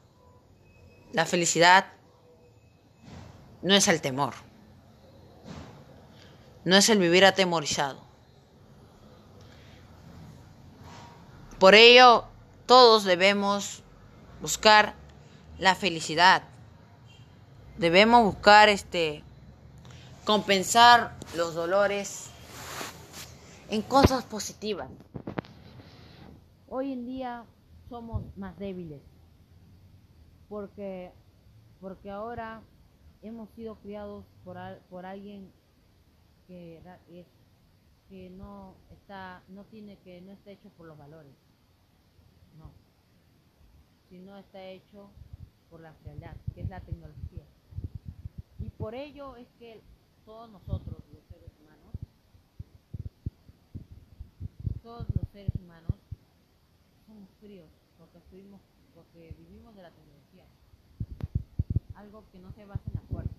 La 1.12 1.26
felicidad 1.26 1.86
no 3.62 3.74
es 3.74 3.88
el 3.88 4.00
temor 4.00 4.34
no 6.64 6.76
es 6.76 6.88
el 6.88 6.98
vivir 6.98 7.24
atemorizado. 7.24 8.00
Por 11.58 11.74
ello, 11.74 12.24
todos 12.66 13.04
debemos 13.04 13.82
buscar 14.40 14.94
la 15.58 15.74
felicidad. 15.74 16.42
Debemos 17.78 18.24
buscar 18.24 18.68
este 18.68 19.22
compensar 20.24 21.16
los 21.34 21.54
dolores 21.54 22.26
en 23.70 23.82
cosas 23.82 24.24
positivas. 24.24 24.88
Hoy 26.68 26.92
en 26.92 27.06
día 27.06 27.44
somos 27.92 28.22
más 28.38 28.58
débiles. 28.58 29.02
Porque 30.48 31.12
porque 31.78 32.10
ahora 32.10 32.62
hemos 33.20 33.50
sido 33.50 33.74
criados 33.80 34.24
por, 34.44 34.56
por 34.88 35.04
alguien 35.04 35.52
que 36.46 36.80
que 38.08 38.30
no 38.30 38.74
está 38.90 39.42
no 39.48 39.64
tiene 39.64 39.98
que 39.98 40.22
no 40.22 40.32
está 40.32 40.52
hecho 40.52 40.70
por 40.70 40.86
los 40.86 40.96
valores. 40.96 41.34
No. 42.58 42.70
Sino 44.08 44.38
está 44.38 44.64
hecho 44.64 45.10
por 45.68 45.80
la 45.80 45.92
realidad 46.02 46.34
que 46.54 46.62
es 46.62 46.70
la 46.70 46.80
tecnología. 46.80 47.44
Y 48.58 48.70
por 48.70 48.94
ello 48.94 49.36
es 49.36 49.48
que 49.58 49.82
todos 50.24 50.48
nosotros 50.50 50.96
los 51.12 51.24
seres 51.28 51.52
humanos 51.60 51.92
todos 54.82 55.06
los 55.14 55.28
seres 55.28 55.54
humanos 55.56 55.92
somos 57.06 57.28
fríos 57.38 57.81
porque 58.02 58.18
estuvimos 58.18 58.60
porque 58.96 59.32
vivimos 59.38 59.76
de 59.76 59.82
la 59.82 59.90
tecnología 59.92 60.44
algo 61.94 62.24
que 62.32 62.40
no 62.40 62.50
se 62.50 62.64
basa 62.64 62.82
en 62.88 62.94
la 62.94 63.00
fuerza 63.02 63.34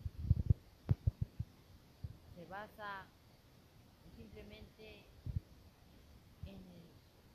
se 2.33 2.45
basa 2.45 3.05
simplemente 4.15 5.05
en 6.45 6.57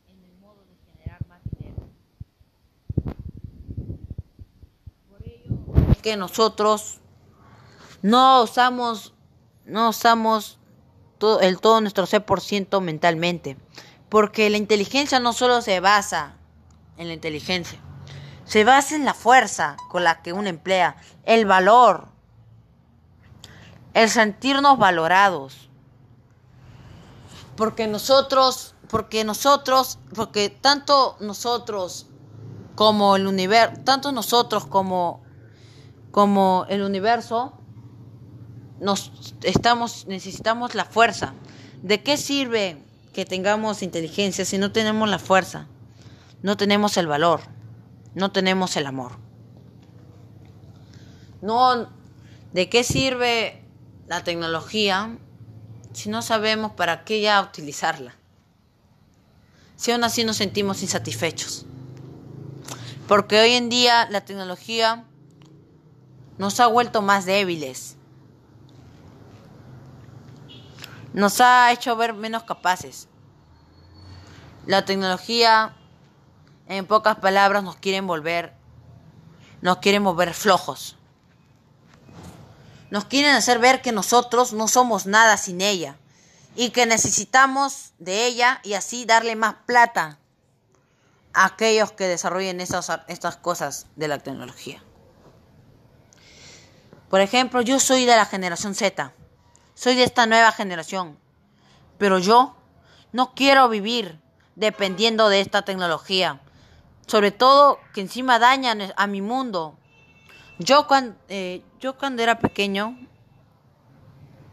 el, 0.09 0.39
modo 0.41 0.65
de 0.65 0.77
generar 0.87 1.27
más 1.27 1.41
dinero. 1.51 1.77
Por 5.11 5.23
ello 5.23 6.01
que 6.01 6.17
nosotros 6.17 7.01
no 8.01 8.43
usamos 8.43 9.13
no 9.67 9.91
usamos 9.91 10.59
todo, 11.19 11.41
el 11.41 11.61
todo 11.61 11.83
nuestro 11.83 12.07
ser 12.07 12.25
por 12.25 12.41
ciento 12.41 12.81
mentalmente, 12.81 13.59
porque 14.09 14.49
la 14.49 14.57
inteligencia 14.57 15.21
no 15.21 15.35
solo 15.35 15.61
se 15.61 15.81
basa 15.81 16.38
en 16.99 17.09
la 17.09 17.15
inteligencia, 17.15 17.79
se 18.45 18.65
basa 18.65 18.97
en 18.97 19.05
la 19.05 19.15
fuerza 19.15 19.77
con 19.89 20.05
la 20.05 20.23
que 20.23 20.33
uno 20.33 20.49
emplea, 20.49 20.97
el 21.25 21.47
valor, 21.47 22.09
el 23.95 24.09
sentirnos 24.09 24.79
valorados. 24.79 25.69
Porque 27.57 27.87
nosotros, 27.87 28.75
porque 28.89 29.25
nosotros, 29.25 29.99
porque 30.15 30.49
tanto 30.49 31.17
nosotros 31.21 32.07
como 32.75 33.17
el 33.17 33.27
universo, 33.27 33.81
tanto 33.85 34.13
nosotros 34.13 34.65
como, 34.67 35.21
como 36.13 36.65
el 36.69 36.83
universo, 36.83 37.53
nos 38.81 39.35
estamos, 39.43 40.07
necesitamos 40.07 40.75
la 40.75 40.85
fuerza. 40.85 41.35
¿De 41.83 42.03
qué 42.03 42.17
sirve 42.17 42.83
que 43.13 43.25
tengamos 43.25 43.83
inteligencia 43.83 44.45
si 44.45 44.59
no 44.59 44.73
tenemos 44.73 45.09
la 45.09 45.19
fuerza? 45.19 45.67
No 46.43 46.57
tenemos 46.57 46.97
el 46.97 47.07
valor, 47.07 47.41
no 48.15 48.31
tenemos 48.31 48.77
el 48.77 48.87
amor. 48.87 49.13
No, 51.41 51.89
¿de 52.53 52.69
qué 52.69 52.85
sirve 52.85 53.65
la 54.07 54.25
tecnología 54.25 55.17
si 55.93 56.09
no 56.09 56.23
sabemos 56.23 56.73
para 56.73 57.05
qué 57.05 57.21
ya 57.21 57.41
utilizarla? 57.43 58.15
Si 59.77 59.93
aún 59.93 60.05
así 60.05 60.25
nos 60.25 60.37
sentimos 60.37 60.83
insatisfechos. 60.83 61.67
Porque 63.07 63.41
hoy 63.41 63.53
en 63.53 63.69
día 63.69 64.09
la 64.11 64.25
tecnología 64.25 65.05
nos 66.37 66.61
ha 66.61 66.67
vuelto 66.67 67.03
más 67.03 67.25
débiles. 67.25 67.97
Nos 71.15 71.41
ha 71.41 71.73
hecho 71.73 71.97
ver 71.97 72.15
menos 72.15 72.45
capaces. 72.45 73.09
La 74.67 74.85
tecnología, 74.85 75.75
en 76.69 76.87
pocas 76.87 77.17
palabras, 77.17 77.65
nos 77.65 77.77
quiere 77.77 78.01
volver, 78.03 78.53
nos 79.63 79.79
quieren 79.79 80.05
volver 80.05 80.35
flojos. 80.35 80.97
Nos 82.91 83.07
quieren 83.07 83.35
hacer 83.35 83.59
ver 83.59 83.83
que 83.83 83.93
nosotros 83.93 84.53
no 84.53 84.69
somos 84.69 85.07
nada 85.07 85.37
sin 85.37 85.61
ella 85.61 85.97
y 86.55 86.71
que 86.71 86.87
necesitamos 86.87 87.93
de 87.99 88.27
ella 88.27 88.61
y 88.63 88.75
así 88.75 89.05
darle 89.05 89.37
más 89.37 89.57
plata 89.67 90.19
aquellos 91.33 91.93
que 91.93 92.07
desarrollen 92.07 92.61
estas, 92.61 92.91
estas 93.09 93.37
cosas 93.37 93.87
de 93.97 94.09
la 94.09 94.19
tecnología. 94.19 94.83
Por 97.09 97.21
ejemplo, 97.21 97.63
yo 97.63 97.81
soy 97.81 98.05
de 98.05 98.17
la 98.17 98.27
generación 98.27 98.75
Z, 98.75 99.13
soy 99.75 99.95
de 99.95 100.05
esta 100.05 100.27
nueva 100.27 100.53
generación, 100.53 101.19
pero 101.97 102.19
yo 102.19 102.57
no 103.13 103.35
quiero 103.35 103.69
vivir 103.69 104.21
dependiendo 104.57 105.29
de 105.29 105.41
esta 105.41 105.63
tecnología, 105.63 106.41
sobre 107.09 107.33
todo 107.33 107.81
que 107.95 108.03
encima 108.03 108.39
dañan 108.39 108.93
a 108.97 109.07
mi 109.07 109.23
mundo. 109.23 109.77
Yo 110.59 110.87
cuando, 110.87 111.17
eh, 111.29 111.65
yo 111.81 111.97
cuando 111.97 112.23
era 112.23 112.39
pequeño 112.39 112.97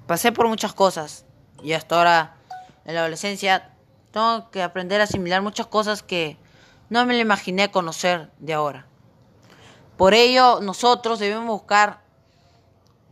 pasé 0.07 0.31
por 0.31 0.47
muchas 0.47 0.73
cosas 0.73 1.25
y 1.61 1.73
hasta 1.73 1.97
ahora 1.97 2.37
en 2.85 2.95
la 2.95 3.01
adolescencia 3.01 3.73
tengo 4.11 4.49
que 4.51 4.63
aprender 4.63 5.01
a 5.01 5.03
asimilar 5.03 5.41
muchas 5.41 5.67
cosas 5.67 6.01
que 6.01 6.37
no 6.89 7.05
me 7.05 7.13
lo 7.13 7.19
imaginé 7.19 7.71
conocer 7.71 8.31
de 8.39 8.53
ahora. 8.53 8.87
Por 9.97 10.13
ello, 10.13 10.59
nosotros 10.61 11.19
debemos 11.19 11.47
buscar 11.47 12.01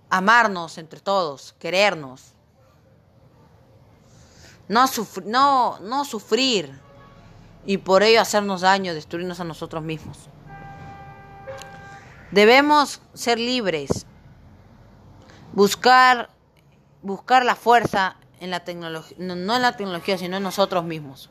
amarnos 0.10 0.78
entre 0.78 1.00
todos, 1.00 1.54
querernos. 1.60 2.34
No, 4.70 4.86
no, 5.26 5.80
no 5.80 6.06
sufrir 6.06 6.83
y 7.66 7.78
por 7.78 8.04
ello 8.04 8.22
hacernos 8.22 8.62
daño, 8.62 8.94
destruirnos 8.94 9.40
a 9.40 9.44
nosotros 9.44 9.84
mismos. 9.84 10.30
Debemos 12.32 13.02
ser 13.14 13.40
libres, 13.40 14.06
buscar, 15.54 16.30
buscar 17.02 17.46
la 17.46 17.56
fuerza 17.56 18.18
en 18.40 18.50
la 18.50 18.62
tecnología, 18.62 19.16
no 19.20 19.56
en 19.56 19.62
la 19.62 19.78
tecnología, 19.78 20.18
sino 20.18 20.38
en 20.38 20.44
nosotros 20.44 20.84
mismos. 20.84 21.30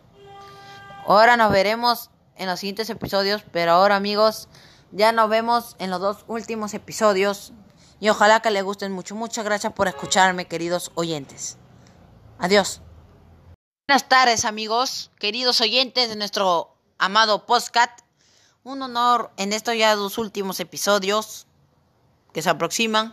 Ahora 1.06 1.36
nos 1.36 1.50
veremos 1.50 2.10
en 2.36 2.46
los 2.46 2.60
siguientes 2.60 2.88
episodios, 2.88 3.44
pero 3.52 3.72
ahora 3.72 3.96
amigos, 3.96 4.48
ya 4.92 5.10
nos 5.12 5.28
vemos 5.28 5.76
en 5.78 5.90
los 5.90 6.00
dos 6.00 6.24
últimos 6.28 6.74
episodios 6.74 7.52
y 7.98 8.08
ojalá 8.08 8.40
que 8.40 8.50
les 8.50 8.62
gusten 8.62 8.92
mucho. 8.92 9.14
Muchas 9.14 9.44
gracias 9.44 9.72
por 9.72 9.88
escucharme, 9.88 10.46
queridos 10.46 10.92
oyentes. 10.94 11.58
Adiós. 12.38 12.80
Buenas 13.88 14.08
tardes 14.08 14.44
amigos, 14.44 15.10
queridos 15.18 15.60
oyentes 15.60 16.08
de 16.08 16.14
nuestro 16.14 16.72
amado 16.98 17.46
podcast. 17.46 17.98
Un 18.62 18.80
honor 18.80 19.32
en 19.36 19.52
estos 19.52 19.76
ya 19.76 19.96
dos 19.96 20.18
últimos 20.18 20.60
episodios 20.60 21.48
que 22.32 22.42
se 22.42 22.48
aproximan 22.48 23.12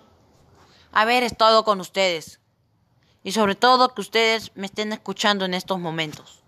haber 0.91 1.23
estado 1.23 1.65
con 1.65 1.81
ustedes 1.81 2.39
y 3.23 3.31
sobre 3.31 3.55
todo 3.55 3.95
que 3.95 4.01
ustedes 4.01 4.51
me 4.53 4.67
estén 4.67 4.93
escuchando 4.93 5.43
en 5.43 5.55
estos 5.55 5.79
momentos. 5.79 6.43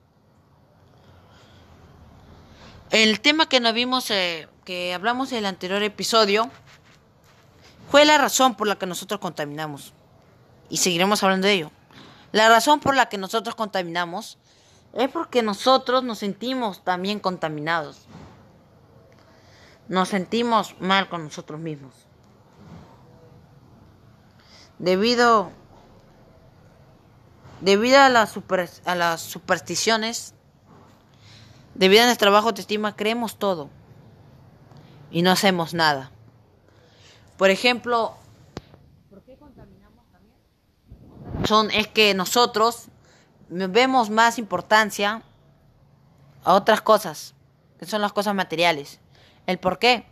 El 2.92 3.22
tema 3.22 3.50
que 3.50 3.60
nos 3.60 3.74
vimos, 3.74 4.12
eh, 4.12 4.48
que 4.66 4.94
hablamos 4.94 5.32
en 5.32 5.40
el 5.40 5.46
anterior 5.48 5.82
episodio, 5.82 6.52
fue 7.90 8.06
la 8.06 8.20
razón 8.20 8.54
por 8.54 8.68
la 8.68 8.78
que 8.78 8.86
nosotros 8.86 9.20
contaminamos. 9.20 9.94
Y 10.70 10.78
seguiremos 10.78 11.24
hablando 11.24 11.48
de 11.48 11.54
ello. 11.54 11.72
La 12.32 12.50
razón 12.50 12.80
por 12.80 12.96
la 12.96 13.10
que 13.10 13.18
nosotros 13.18 13.56
contaminamos 13.56 14.38
es 14.94 15.10
porque 15.10 15.42
nosotros 15.42 16.04
nos 16.04 16.20
sentimos 16.20 16.84
también 16.84 17.20
contaminados. 17.20 18.06
Nos 19.88 20.10
sentimos 20.10 20.76
mal 20.80 21.10
con 21.10 21.24
nosotros 21.24 21.60
mismos. 21.60 21.94
Debido, 24.80 25.52
debido 27.60 28.00
a, 28.00 28.10
las 28.10 28.34
a 28.86 28.96
las 28.96 29.22
supersticiones 29.22 30.34
Debido 31.74 32.04
a 32.04 32.06
nuestro 32.06 32.26
trabajo 32.26 32.50
autoestima 32.50 32.96
creemos 32.96 33.38
todo 33.38 33.70
y 35.10 35.22
no 35.22 35.32
hacemos 35.32 35.74
nada. 35.74 36.12
Por 37.38 37.50
ejemplo, 37.50 38.16
¿por 39.10 39.22
qué 39.24 39.38
contaminamos 39.38 40.06
también? 40.12 40.38
Son, 41.46 41.72
es 41.72 41.88
que 41.88 42.14
nosotros 42.14 42.88
vemos 43.50 44.10
más 44.10 44.38
importancia 44.38 45.24
a 46.44 46.54
otras 46.54 46.82
cosas, 46.82 47.34
que 47.80 47.86
son 47.86 48.02
las 48.02 48.14
cosas 48.14 48.36
materiales. 48.36 49.00
¿El 49.48 49.60
por 49.60 49.80
qué? 49.80 50.06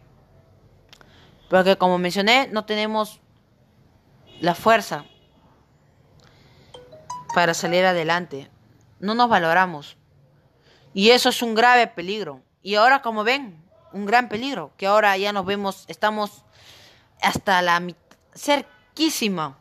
Porque 1.49 1.77
como 1.77 1.97
mencioné, 1.97 2.47
no 2.51 2.65
tenemos 2.65 3.19
la 4.41 4.55
fuerza 4.55 5.05
para 7.33 7.53
salir 7.53 7.85
adelante. 7.85 8.49
No 8.99 9.15
nos 9.15 9.29
valoramos. 9.29 9.97
Y 10.93 11.11
eso 11.11 11.29
es 11.29 11.41
un 11.41 11.55
grave 11.55 11.87
peligro. 11.87 12.41
Y 12.61 12.75
ahora, 12.75 13.01
como 13.01 13.23
ven, 13.23 13.63
un 13.93 14.05
gran 14.05 14.29
peligro, 14.29 14.73
que 14.77 14.87
ahora 14.87 15.15
ya 15.17 15.31
nos 15.31 15.45
vemos, 15.45 15.85
estamos 15.87 16.43
hasta 17.21 17.61
la 17.61 17.81
cerquísima, 18.35 19.57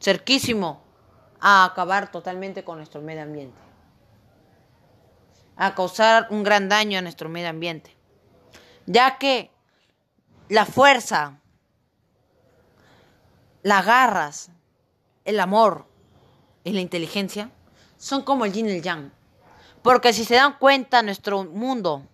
cerquísimo 0.00 0.81
a 1.44 1.64
acabar 1.64 2.12
totalmente 2.12 2.62
con 2.62 2.78
nuestro 2.78 3.02
medio 3.02 3.22
ambiente. 3.22 3.58
A 5.56 5.74
causar 5.74 6.28
un 6.30 6.44
gran 6.44 6.68
daño 6.68 6.98
a 6.98 7.02
nuestro 7.02 7.28
medio 7.28 7.48
ambiente. 7.48 7.94
Ya 8.86 9.18
que 9.18 9.50
la 10.48 10.64
fuerza, 10.64 11.40
las 13.62 13.84
garras, 13.84 14.50
el 15.24 15.40
amor 15.40 15.86
y 16.62 16.72
la 16.72 16.80
inteligencia 16.80 17.50
son 17.98 18.22
como 18.22 18.44
el 18.44 18.52
yin 18.52 18.68
y 18.68 18.72
el 18.72 18.82
yang. 18.82 19.12
Porque 19.82 20.12
si 20.12 20.24
se 20.24 20.36
dan 20.36 20.58
cuenta, 20.58 21.02
nuestro 21.02 21.42
mundo, 21.42 22.06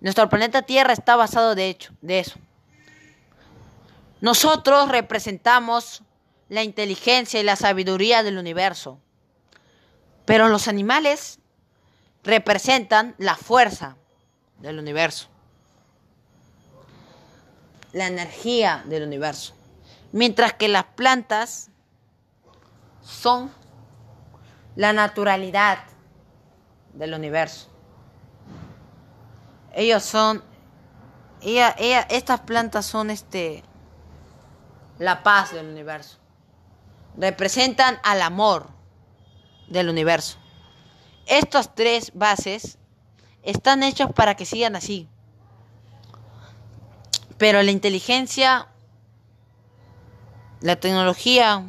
nuestro 0.00 0.28
planeta 0.28 0.60
Tierra 0.60 0.92
está 0.92 1.16
basado 1.16 1.54
de 1.54 1.70
hecho, 1.70 1.94
de 2.02 2.20
eso. 2.20 2.38
Nosotros 4.20 4.90
representamos 4.90 6.02
la 6.48 6.62
inteligencia 6.62 7.40
y 7.40 7.42
la 7.42 7.56
sabiduría 7.56 8.22
del 8.22 8.38
universo. 8.38 8.98
Pero 10.24 10.48
los 10.48 10.68
animales 10.68 11.38
representan 12.24 13.14
la 13.18 13.36
fuerza 13.36 13.96
del 14.58 14.78
universo. 14.78 15.28
La 17.92 18.06
energía 18.06 18.82
del 18.86 19.04
universo. 19.04 19.54
Mientras 20.12 20.54
que 20.54 20.68
las 20.68 20.84
plantas 20.84 21.70
son 23.02 23.50
la 24.76 24.92
naturalidad 24.92 25.78
del 26.92 27.14
universo. 27.14 27.68
Ellos 29.72 30.02
son, 30.02 30.42
ella, 31.40 31.74
ella, 31.78 32.06
estas 32.10 32.40
plantas 32.40 32.86
son 32.86 33.10
este, 33.10 33.62
la 34.98 35.22
paz 35.22 35.52
del 35.52 35.66
universo. 35.66 36.18
Representan 37.18 37.98
al 38.04 38.22
amor 38.22 38.68
del 39.68 39.88
universo. 39.90 40.38
Estas 41.26 41.74
tres 41.74 42.12
bases 42.14 42.78
están 43.42 43.82
hechas 43.82 44.12
para 44.12 44.34
que 44.34 44.46
sigan 44.46 44.76
así. 44.76 45.08
Pero 47.36 47.62
la 47.62 47.70
inteligencia, 47.70 48.68
la 50.60 50.76
tecnología 50.76 51.64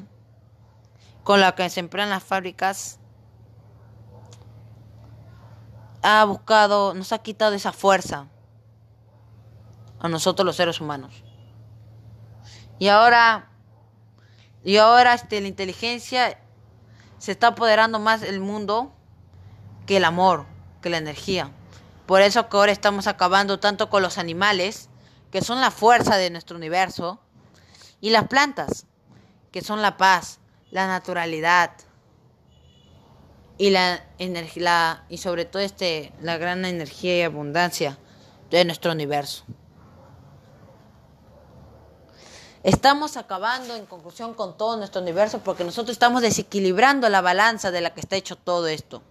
con 1.24 1.42
la 1.42 1.54
que 1.56 1.70
se 1.70 1.80
emplean 1.80 2.10
las 2.10 2.24
fábricas, 2.24 3.00
ha 6.02 6.24
buscado, 6.26 6.94
nos 6.94 7.12
ha 7.12 7.20
quitado 7.20 7.54
esa 7.54 7.74
fuerza 7.74 8.28
a 10.00 10.08
nosotros 10.08 10.46
los 10.46 10.56
seres 10.56 10.80
humanos. 10.80 11.24
Y 12.80 12.88
ahora, 12.88 13.50
y 14.64 14.78
ahora 14.78 15.14
este, 15.14 15.42
la 15.42 15.48
inteligencia 15.48 16.40
se 17.18 17.32
está 17.32 17.48
apoderando 17.48 18.00
más 18.00 18.22
del 18.22 18.40
mundo 18.40 18.94
que 19.86 19.98
el 19.98 20.06
amor, 20.06 20.46
que 20.82 20.90
la 20.90 20.98
energía. 20.98 21.52
Por 22.06 22.22
eso 22.22 22.50
que 22.50 22.58
ahora 22.58 22.72
estamos 22.72 23.08
acabando 23.08 23.60
tanto 23.60 23.90
con 23.90 24.02
los 24.02 24.18
animales, 24.18 24.90
que 25.32 25.42
son 25.42 25.62
la 25.62 25.72
fuerza 25.72 26.18
de 26.18 26.30
nuestro 26.30 26.58
universo, 26.58 27.20
y 28.02 28.10
las 28.10 28.28
plantas, 28.28 28.86
que 29.52 29.62
son 29.62 29.82
la 29.82 29.98
paz, 29.98 30.40
la 30.72 30.88
naturalidad 30.88 31.72
y 33.58 33.72
la 33.72 34.04
energía 34.20 35.04
y 35.10 35.18
sobre 35.18 35.46
todo 35.46 35.62
este 35.62 36.14
la 36.22 36.38
gran 36.38 36.64
energía 36.66 37.18
y 37.18 37.22
abundancia 37.24 37.98
de 38.50 38.66
nuestro 38.66 38.92
universo. 38.92 39.44
Estamos 42.64 43.16
acabando 43.16 43.76
en 43.76 43.86
conclusión 43.86 44.34
con 44.34 44.58
todo 44.58 44.76
nuestro 44.76 45.02
universo 45.02 45.40
porque 45.40 45.64
nosotros 45.64 45.94
estamos 45.94 46.22
desequilibrando 46.22 47.08
la 47.08 47.22
balanza 47.22 47.72
de 47.72 47.80
la 47.80 47.94
que 47.94 48.02
está 48.02 48.18
hecho 48.18 48.36
todo 48.36 48.68
esto. 48.68 49.02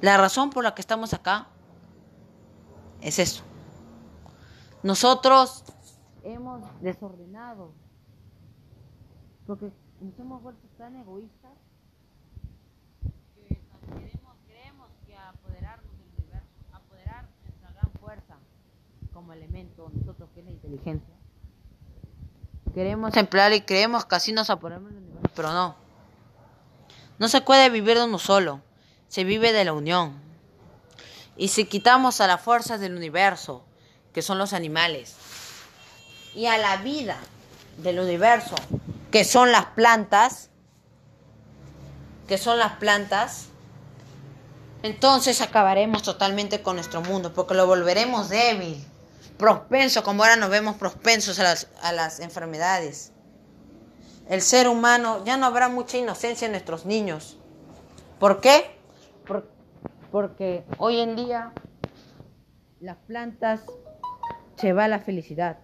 La 0.00 0.16
razón 0.16 0.50
por 0.50 0.64
la 0.64 0.74
que 0.74 0.80
estamos 0.80 1.14
acá 1.14 1.46
es 3.00 3.20
eso. 3.20 3.44
Nosotros 4.82 5.62
hemos 6.24 6.62
desordenado 6.80 7.72
porque 9.46 9.70
nos 10.00 10.18
hemos 10.18 10.42
vuelto 10.42 10.66
tan 10.76 10.96
egoístas 10.96 11.52
que 13.36 13.60
queremos, 13.98 14.36
creemos 14.48 14.88
que 15.06 15.16
apoderarnos 15.16 15.92
del 15.92 16.08
universo, 16.18 16.48
apoderar 16.72 17.28
nuestra 17.44 17.70
gran 17.70 17.92
fuerza 18.00 18.36
como 19.12 19.32
elemento, 19.32 19.90
nosotros 19.94 20.28
que 20.34 20.40
es 20.40 20.46
la 20.46 20.52
inteligencia, 20.52 21.13
queremos 22.74 23.16
emplear 23.16 23.52
y 23.52 23.60
creemos 23.60 24.04
que 24.04 24.16
así 24.16 24.32
nos 24.32 24.50
apoderamos 24.50 24.92
del 24.92 25.02
universo, 25.02 25.30
pero 25.34 25.52
no. 25.52 25.76
No 27.18 27.28
se 27.28 27.40
puede 27.40 27.70
vivir 27.70 27.96
de 27.96 28.04
uno 28.04 28.18
solo, 28.18 28.60
se 29.08 29.22
vive 29.22 29.52
de 29.52 29.64
la 29.64 29.72
unión. 29.72 30.20
Y 31.36 31.48
si 31.48 31.64
quitamos 31.64 32.20
a 32.20 32.26
las 32.26 32.40
fuerzas 32.40 32.80
del 32.80 32.96
universo, 32.96 33.64
que 34.12 34.22
son 34.22 34.38
los 34.38 34.52
animales, 34.52 35.14
y 36.34 36.46
a 36.46 36.58
la 36.58 36.76
vida 36.78 37.16
del 37.78 38.00
universo, 38.00 38.56
que 39.12 39.24
son 39.24 39.52
las 39.52 39.66
plantas, 39.66 40.50
que 42.26 42.38
son 42.38 42.58
las 42.58 42.72
plantas, 42.74 43.46
entonces 44.82 45.40
acabaremos 45.40 46.02
totalmente 46.02 46.62
con 46.62 46.76
nuestro 46.76 47.00
mundo, 47.00 47.32
porque 47.32 47.54
lo 47.54 47.66
volveremos 47.66 48.28
débil 48.28 48.84
propenso, 49.44 50.02
como 50.02 50.22
ahora 50.22 50.36
nos 50.36 50.48
vemos 50.48 50.76
propensos 50.76 51.38
a 51.38 51.42
las, 51.42 51.68
a 51.82 51.92
las 51.92 52.18
enfermedades. 52.20 53.12
El 54.26 54.40
ser 54.40 54.68
humano, 54.68 55.22
ya 55.26 55.36
no 55.36 55.44
habrá 55.44 55.68
mucha 55.68 55.98
inocencia 55.98 56.46
en 56.46 56.52
nuestros 56.52 56.86
niños. 56.86 57.38
¿Por 58.18 58.40
qué? 58.40 58.78
porque 60.10 60.64
hoy 60.78 61.00
en 61.00 61.16
día 61.16 61.52
las 62.80 62.96
plantas 62.98 63.62
se 64.56 64.72
va 64.72 64.88
la 64.88 65.00
felicidad. 65.00 65.58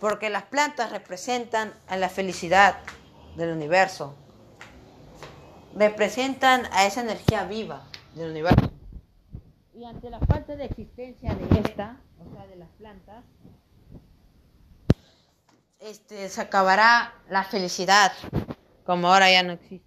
Porque 0.00 0.30
las 0.30 0.44
plantas 0.44 0.92
representan 0.92 1.74
a 1.88 1.96
la 1.96 2.08
felicidad 2.08 2.76
del 3.36 3.50
universo. 3.50 4.14
Representan 5.74 6.66
a 6.72 6.86
esa 6.86 7.02
energía 7.02 7.44
viva 7.44 7.82
del 8.14 8.30
universo. 8.30 8.70
Y 9.74 9.84
ante 9.84 10.08
la 10.08 10.20
falta 10.20 10.54
de 10.54 10.64
existencia 10.64 11.34
de 11.34 11.60
esta, 11.60 12.00
o 12.26 12.34
sea, 12.34 12.46
de 12.46 12.56
las 12.56 12.68
plantas, 12.70 13.24
este, 15.80 16.28
se 16.28 16.40
acabará 16.40 17.14
la 17.28 17.44
felicidad, 17.44 18.12
como 18.84 19.08
ahora 19.08 19.30
ya 19.30 19.42
no 19.42 19.52
existe. 19.52 19.86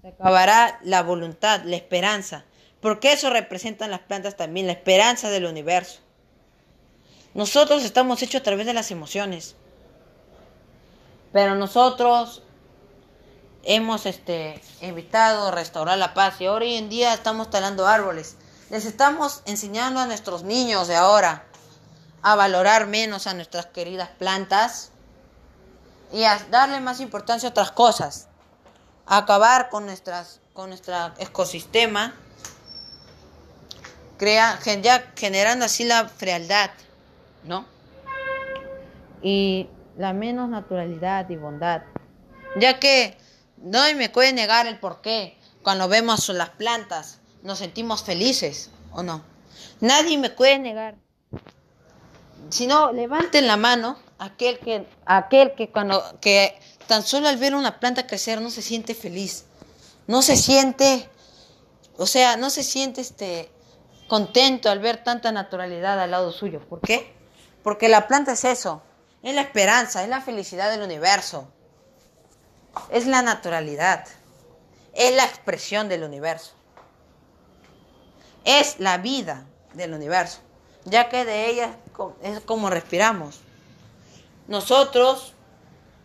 Se 0.00 0.08
acabará 0.08 0.80
la 0.82 1.02
voluntad, 1.02 1.62
la 1.64 1.76
esperanza, 1.76 2.44
porque 2.80 3.12
eso 3.12 3.30
representan 3.30 3.90
las 3.90 4.00
plantas 4.00 4.36
también, 4.36 4.66
la 4.66 4.72
esperanza 4.72 5.30
del 5.30 5.46
universo. 5.46 6.00
Nosotros 7.34 7.84
estamos 7.84 8.22
hechos 8.22 8.40
a 8.40 8.44
través 8.44 8.66
de 8.66 8.74
las 8.74 8.90
emociones, 8.90 9.54
pero 11.32 11.54
nosotros 11.54 12.42
hemos 13.64 14.06
este, 14.06 14.60
evitado 14.80 15.50
restaurar 15.50 15.98
la 15.98 16.14
paz 16.14 16.40
y 16.40 16.48
hoy 16.48 16.74
en 16.74 16.88
día 16.88 17.14
estamos 17.14 17.48
talando 17.50 17.86
árboles 17.86 18.36
les 18.72 18.86
estamos 18.86 19.42
enseñando 19.44 20.00
a 20.00 20.06
nuestros 20.06 20.44
niños 20.44 20.88
de 20.88 20.96
ahora 20.96 21.44
a 22.22 22.36
valorar 22.36 22.86
menos 22.86 23.26
a 23.26 23.34
nuestras 23.34 23.66
queridas 23.66 24.08
plantas 24.18 24.92
y 26.10 26.24
a 26.24 26.38
darle 26.50 26.80
más 26.80 27.00
importancia 27.00 27.48
a 27.48 27.50
otras 27.50 27.70
cosas, 27.70 28.28
a 29.04 29.18
acabar 29.18 29.68
con 29.68 29.84
nuestras 29.84 30.40
con 30.54 30.70
nuestro 30.70 30.94
ecosistema, 31.18 32.14
crea, 34.16 34.58
generando 35.16 35.66
así 35.66 35.84
la 35.84 36.08
frialdad, 36.08 36.70
¿no? 37.44 37.66
Y 39.22 39.68
la 39.98 40.14
menos 40.14 40.48
naturalidad 40.48 41.28
y 41.28 41.36
bondad, 41.36 41.82
ya 42.56 42.78
que 42.78 43.18
no 43.58 43.82
me 43.96 44.08
puede 44.08 44.32
negar 44.32 44.66
el 44.66 44.78
por 44.78 45.02
qué 45.02 45.38
cuando 45.62 45.88
vemos 45.88 46.26
las 46.30 46.50
plantas 46.50 47.18
nos 47.42 47.58
sentimos 47.58 48.02
felices, 48.02 48.70
¿o 48.92 49.02
no? 49.02 49.22
Nadie 49.80 50.18
me 50.18 50.30
puede 50.30 50.58
negar. 50.58 50.96
Si 52.50 52.66
no, 52.66 52.92
levanten 52.92 53.46
la 53.46 53.56
mano 53.56 53.98
aquel 54.18 54.58
que, 54.58 54.86
aquel 55.04 55.54
que 55.54 55.70
cuando 55.70 56.02
que 56.20 56.58
tan 56.86 57.02
solo 57.02 57.28
al 57.28 57.38
ver 57.38 57.54
una 57.54 57.80
planta 57.80 58.06
crecer 58.06 58.40
no 58.40 58.50
se 58.50 58.62
siente 58.62 58.94
feliz. 58.94 59.44
No 60.06 60.22
se 60.22 60.36
siente, 60.36 61.08
o 61.96 62.06
sea, 62.06 62.36
no 62.36 62.50
se 62.50 62.62
siente 62.62 63.00
este 63.00 63.50
contento 64.08 64.68
al 64.70 64.80
ver 64.80 65.02
tanta 65.02 65.32
naturalidad 65.32 66.00
al 66.00 66.10
lado 66.10 66.32
suyo. 66.32 66.60
¿Por 66.68 66.80
qué? 66.80 67.14
Porque 67.62 67.88
la 67.88 68.08
planta 68.08 68.32
es 68.32 68.44
eso, 68.44 68.82
es 69.22 69.34
la 69.34 69.42
esperanza, 69.42 70.02
es 70.02 70.08
la 70.08 70.20
felicidad 70.20 70.70
del 70.70 70.82
universo. 70.82 71.48
Es 72.90 73.06
la 73.06 73.22
naturalidad, 73.22 74.06
es 74.94 75.14
la 75.14 75.24
expresión 75.24 75.88
del 75.88 76.04
universo 76.04 76.54
es 78.44 78.78
la 78.78 78.98
vida 78.98 79.46
del 79.74 79.94
universo, 79.94 80.40
ya 80.84 81.08
que 81.08 81.24
de 81.24 81.48
ella 81.48 81.76
es 82.22 82.40
como 82.40 82.70
respiramos. 82.70 83.40
Nosotros 84.48 85.34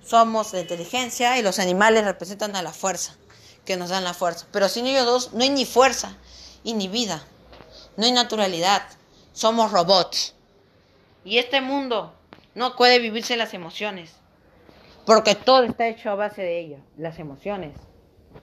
somos 0.04 0.54
la 0.54 0.62
inteligencia 0.62 1.38
y 1.38 1.42
los 1.42 1.60
animales 1.60 2.06
representan 2.06 2.56
a 2.56 2.62
la 2.62 2.72
fuerza, 2.72 3.16
que 3.66 3.78
nos 3.78 3.90
dan 3.90 4.04
la 4.04 4.14
fuerza. 4.14 4.46
Pero 4.52 4.70
sin 4.70 4.86
ellos 4.86 5.06
dos 5.06 5.34
no 5.34 5.44
hay 5.44 5.50
ni 5.50 5.66
fuerza 5.66 6.16
y 6.64 6.74
ni 6.74 6.88
vida, 6.88 7.24
no 7.98 8.06
hay 8.06 8.12
naturalidad, 8.12 8.84
somos 9.34 9.72
robots. 9.72 10.34
Y 11.24 11.40
este 11.40 11.60
mundo 11.62 12.14
no 12.56 12.76
puede 12.76 13.00
vivirse 13.00 13.36
las 13.36 13.54
emociones, 13.54 14.14
porque 15.06 15.36
todo 15.36 15.64
está 15.64 15.88
hecho 15.88 16.10
a 16.10 16.16
base 16.16 16.42
de 16.42 16.60
ellas, 16.60 16.82
las 16.98 17.20
emociones, 17.20 17.74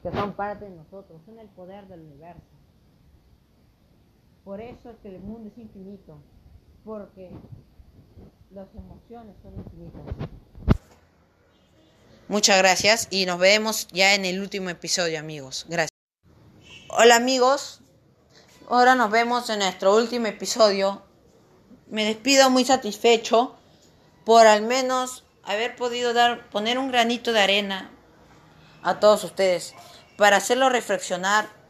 que 0.03 0.11
son 0.11 0.35
parte 0.35 0.67
de 0.67 0.71
nosotros, 0.71 1.23
son 1.25 1.39
el 1.39 1.49
poder 1.49 1.87
del 1.87 2.01
universo. 2.01 2.54
Por 4.45 4.61
eso 4.61 4.95
el 5.05 5.21
mundo 5.21 5.51
es 5.51 5.59
infinito, 5.59 6.19
porque 6.85 7.31
las 8.51 8.69
emociones 8.75 9.35
son 9.43 9.55
infinitas. 9.57 10.29
Muchas 12.29 12.59
gracias 12.59 13.09
y 13.11 13.25
nos 13.25 13.39
vemos 13.39 13.89
ya 13.89 14.15
en 14.15 14.27
el 14.27 14.41
último 14.41 14.69
episodio, 14.69 15.19
amigos. 15.19 15.65
Gracias. 15.69 15.91
Hola, 16.91 17.17
amigos. 17.17 17.81
Ahora 18.69 18.95
nos 18.95 19.11
vemos 19.11 19.49
en 19.49 19.61
nuestro 19.61 19.97
último 19.97 20.27
episodio. 20.27 21.03
Me 21.89 22.05
despido 22.05 22.51
muy 22.51 22.67
satisfecho 22.67 23.57
por 24.25 24.47
al 24.47 24.63
menos 24.63 25.25
haber 25.43 25.75
podido 25.75 26.13
dar 26.13 26.51
poner 26.51 26.79
un 26.79 26.89
granito 26.89 27.33
de 27.33 27.41
arena 27.41 27.91
a 28.83 29.01
todos 29.01 29.25
ustedes 29.25 29.75
para 30.17 30.37
hacerlo 30.37 30.69
reflexionar 30.69 31.64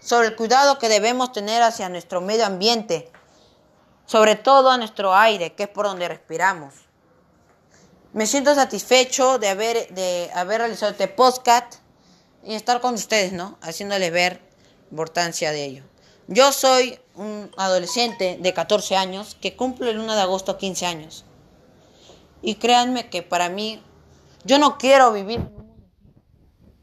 sobre 0.00 0.28
el 0.28 0.36
cuidado 0.36 0.78
que 0.78 0.88
debemos 0.88 1.32
tener 1.32 1.62
hacia 1.62 1.88
nuestro 1.88 2.20
medio 2.20 2.46
ambiente, 2.46 3.10
sobre 4.06 4.36
todo 4.36 4.70
a 4.70 4.78
nuestro 4.78 5.14
aire, 5.14 5.54
que 5.54 5.64
es 5.64 5.68
por 5.68 5.86
donde 5.86 6.08
respiramos. 6.08 6.74
Me 8.12 8.26
siento 8.26 8.54
satisfecho 8.54 9.38
de 9.38 9.48
haber, 9.48 9.88
de 9.94 10.30
haber 10.34 10.60
realizado 10.60 10.92
este 10.92 11.08
podcast 11.08 11.76
y 12.42 12.54
estar 12.54 12.80
con 12.80 12.94
ustedes, 12.94 13.32
¿no? 13.32 13.58
Haciéndoles 13.60 14.10
ver 14.12 14.40
importancia 14.90 15.50
de 15.50 15.64
ello. 15.64 15.84
Yo 16.28 16.52
soy 16.52 16.98
un 17.14 17.50
adolescente 17.56 18.38
de 18.40 18.52
14 18.54 18.96
años 18.96 19.36
que 19.40 19.54
cumple 19.54 19.90
el 19.90 19.98
1 19.98 20.14
de 20.14 20.20
agosto 20.20 20.56
15 20.56 20.86
años. 20.86 21.24
Y 22.42 22.56
créanme 22.56 23.10
que 23.10 23.22
para 23.22 23.48
mí, 23.48 23.82
yo 24.44 24.58
no 24.58 24.78
quiero 24.78 25.12
vivir. 25.12 25.40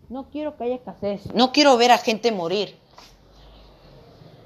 No 0.10 0.30
quiero 0.30 0.56
que 0.57 0.65
haya 0.65 0.76
escasez. 0.76 1.22
No 1.34 1.52
quiero 1.52 1.77
ver 1.77 1.91
a 1.91 1.98
gente 1.98 2.31
morir. 2.31 2.77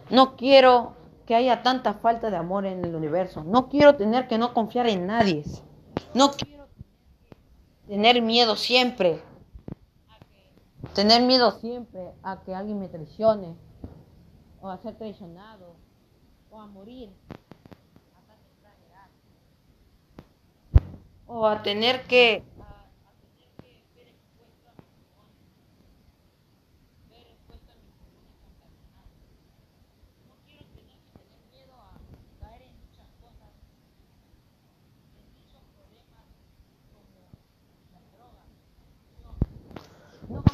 No 0.09 0.37
quiero 0.37 0.93
que 1.25 1.35
haya 1.35 1.61
tanta 1.61 1.93
falta 1.95 2.29
de 2.29 2.37
amor 2.37 2.65
en 2.65 2.83
el 2.85 2.95
universo. 2.95 3.43
No 3.43 3.67
quiero 3.67 3.95
tener 3.95 4.27
que 4.27 4.37
no 4.37 4.53
confiar 4.53 4.87
en 4.87 5.07
nadie. 5.07 5.43
No 6.13 6.31
quiero 6.31 6.67
tener 7.87 8.21
miedo 8.21 8.55
siempre. 8.55 9.21
Tener 10.93 11.21
miedo 11.23 11.51
siempre 11.51 12.13
a 12.23 12.41
que 12.41 12.55
alguien 12.55 12.79
me 12.79 12.87
traicione. 12.87 13.55
O 14.61 14.69
a 14.69 14.77
ser 14.77 14.95
traicionado. 14.95 15.75
O 16.49 16.61
a 16.61 16.67
morir. 16.67 17.09
O 21.27 21.45
a 21.45 21.61
tener 21.61 22.03
que 22.03 22.43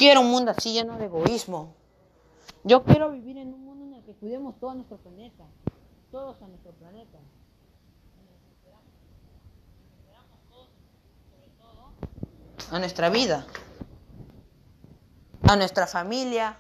quiero 0.04 0.20
un 0.20 0.32
mundo 0.32 0.52
así 0.52 0.74
lleno 0.74 0.98
de 0.98 1.06
egoísmo. 1.06 1.74
Yo 2.66 2.84
quiero 2.84 3.10
vivir 3.12 3.38
en 3.38 3.54
un 3.54 3.64
mundo 3.64 3.86
en 3.86 3.94
el 3.94 4.04
que 4.04 4.14
cuidemos 4.14 4.60
todo 4.60 4.74
nuestro 4.74 4.98
planeta. 4.98 5.46
Todos 6.12 6.42
a 6.42 6.48
nuestro 6.50 6.72
planeta. 6.74 7.20
A 12.70 12.80
nuestra 12.80 13.10
vida. 13.10 13.48
A 15.48 15.56
nuestra 15.56 15.88
familia. 15.88 16.58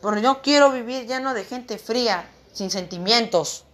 Porque 0.00 0.22
yo 0.22 0.40
quiero 0.40 0.72
vivir 0.72 1.06
lleno 1.06 1.34
de 1.34 1.44
gente 1.44 1.76
fría, 1.76 2.26
sin 2.54 2.70
sentimientos. 2.70 3.64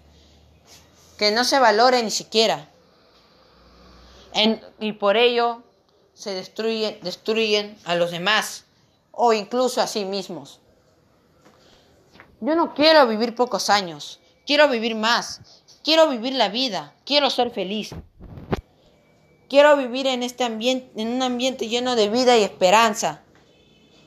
Que 1.18 1.30
no 1.30 1.44
se 1.44 1.60
valore 1.60 2.02
ni 2.02 2.10
siquiera. 2.10 2.68
y 4.80 4.92
por 4.94 5.16
ello 5.16 5.62
se 6.16 6.32
destruyen, 6.32 6.98
destruyen 7.02 7.76
a 7.84 7.94
los 7.94 8.10
demás 8.10 8.64
o 9.12 9.34
incluso 9.34 9.82
a 9.82 9.86
sí 9.86 10.06
mismos. 10.06 10.60
Yo 12.40 12.54
no 12.54 12.74
quiero 12.74 13.06
vivir 13.06 13.34
pocos 13.34 13.68
años, 13.68 14.18
quiero 14.46 14.68
vivir 14.68 14.94
más, 14.94 15.62
quiero 15.84 16.08
vivir 16.08 16.32
la 16.32 16.48
vida, 16.48 16.94
quiero 17.04 17.28
ser 17.28 17.50
feliz. 17.50 17.94
Quiero 19.48 19.76
vivir 19.76 20.06
en 20.08 20.22
este 20.22 20.42
ambiente, 20.42 20.90
en 21.00 21.08
un 21.08 21.22
ambiente 21.22 21.68
lleno 21.68 21.94
de 21.94 22.08
vida 22.08 22.36
y 22.36 22.42
esperanza, 22.42 23.22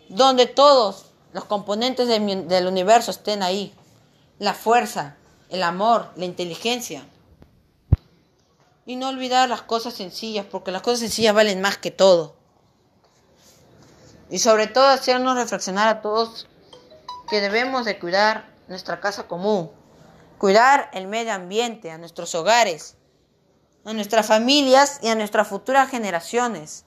donde 0.10 0.48
todos 0.48 1.06
los 1.32 1.46
componentes 1.46 2.08
del 2.08 2.68
universo 2.68 3.12
estén 3.12 3.42
ahí. 3.44 3.74
La 4.38 4.54
fuerza, 4.54 5.16
el 5.50 5.64
amor, 5.64 6.12
la 6.18 6.26
inteligencia. 6.26 7.06
Y 8.90 8.96
no 8.96 9.10
olvidar 9.10 9.48
las 9.48 9.62
cosas 9.62 9.94
sencillas, 9.94 10.48
porque 10.50 10.72
las 10.72 10.82
cosas 10.82 11.02
sencillas 11.02 11.36
valen 11.36 11.62
más 11.62 11.78
que 11.78 11.92
todo. 11.92 12.36
Y 14.32 14.40
sobre 14.40 14.66
todo 14.66 14.88
hacernos 14.88 15.36
reflexionar 15.36 15.88
a 15.88 16.02
todos 16.02 16.48
que 17.30 17.40
debemos 17.40 17.86
de 17.86 18.00
cuidar 18.00 18.50
nuestra 18.68 19.00
casa 19.00 19.28
común, 19.28 19.70
cuidar 20.40 20.90
el 20.92 21.06
medio 21.06 21.34
ambiente, 21.34 21.92
a 21.92 22.00
nuestros 22.00 22.34
hogares, 22.34 22.96
a 23.86 23.94
nuestras 23.94 24.26
familias 24.26 24.98
y 25.04 25.10
a 25.10 25.14
nuestras 25.14 25.48
futuras 25.48 25.92
generaciones. 25.92 26.86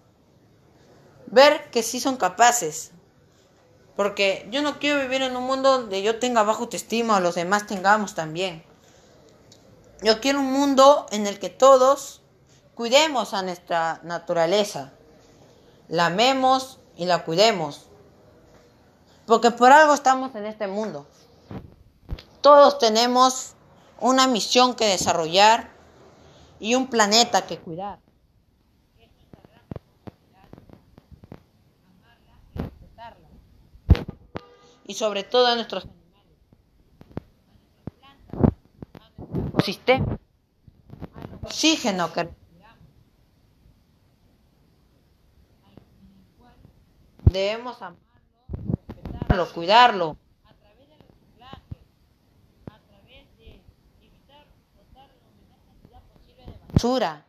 Ver 1.27 1.71
que 1.71 1.85
sí 1.85 2.01
son 2.01 2.17
capaces. 2.17 2.91
Porque 3.95 4.49
yo 4.51 4.61
no 4.63 4.81
quiero 4.81 5.01
vivir 5.01 5.23
en 5.23 5.37
un 5.37 5.45
mundo 5.45 5.79
donde 5.79 6.03
yo 6.03 6.19
tenga 6.19 6.43
bajo 6.43 6.65
autoestima 6.65 7.19
o 7.19 7.21
los 7.21 7.37
demás 7.37 7.69
tengamos 7.69 8.17
también. 8.17 8.65
Yo 10.03 10.21
quiero 10.21 10.41
un 10.41 10.53
mundo 10.53 11.07
en 11.11 11.29
el 11.29 11.39
que 11.39 11.49
todos 11.49 12.23
cuidemos 12.75 13.35
a 13.35 13.43
nuestra 13.43 14.01
naturaleza, 14.03 14.93
la 15.87 16.07
amemos 16.07 16.81
y 16.97 17.05
la 17.05 17.25
cuidemos. 17.25 17.87
Porque 19.27 19.53
por 19.53 19.71
algo 19.71 19.95
estamos 19.95 20.35
en 20.35 20.47
este 20.47 20.67
mundo. 20.67 21.07
Todos 22.41 22.81
tenemos 22.81 23.53
una 24.01 24.27
misión 24.27 24.75
que 24.75 24.87
desarrollar 24.87 25.71
y 26.59 26.75
un 26.75 26.89
planeta 26.89 27.47
que 27.47 27.61
cuidar. 27.61 28.01
Y 34.85 34.95
sobre 34.95 35.23
todo 35.23 35.47
a 35.47 35.55
nuestros 35.55 35.87
oxígeno 41.43 42.13
que 42.13 42.29
debemos 47.31 47.81
amarlo, 47.81 48.01
respetarlo, 48.89 49.53
cuidarlo. 49.55 50.17
A 50.45 50.53
través 50.55 50.89
del 50.89 50.99
reciclaje, 50.99 51.79
a 52.67 52.79
través 52.89 53.25
de 53.39 53.61
evitar 54.03 54.47
botar 54.75 55.09
la 55.23 55.31
menor 55.39 55.61
cantidad 55.65 56.03
posible 56.13 56.45
de 56.45 56.59
basura, 56.73 57.25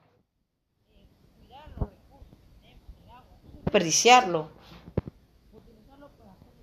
eh, 0.96 1.08
cuidar 1.38 1.70
los 1.78 1.90
recursos 1.90 2.38
que 2.40 2.48
tenemos, 2.62 2.90
el 3.04 3.10
agua, 3.12 3.38
no 3.44 3.50
desperdiciarlo, 3.64 4.50
utilizarlo 5.54 6.10
para 6.18 6.32
hacer 6.34 6.54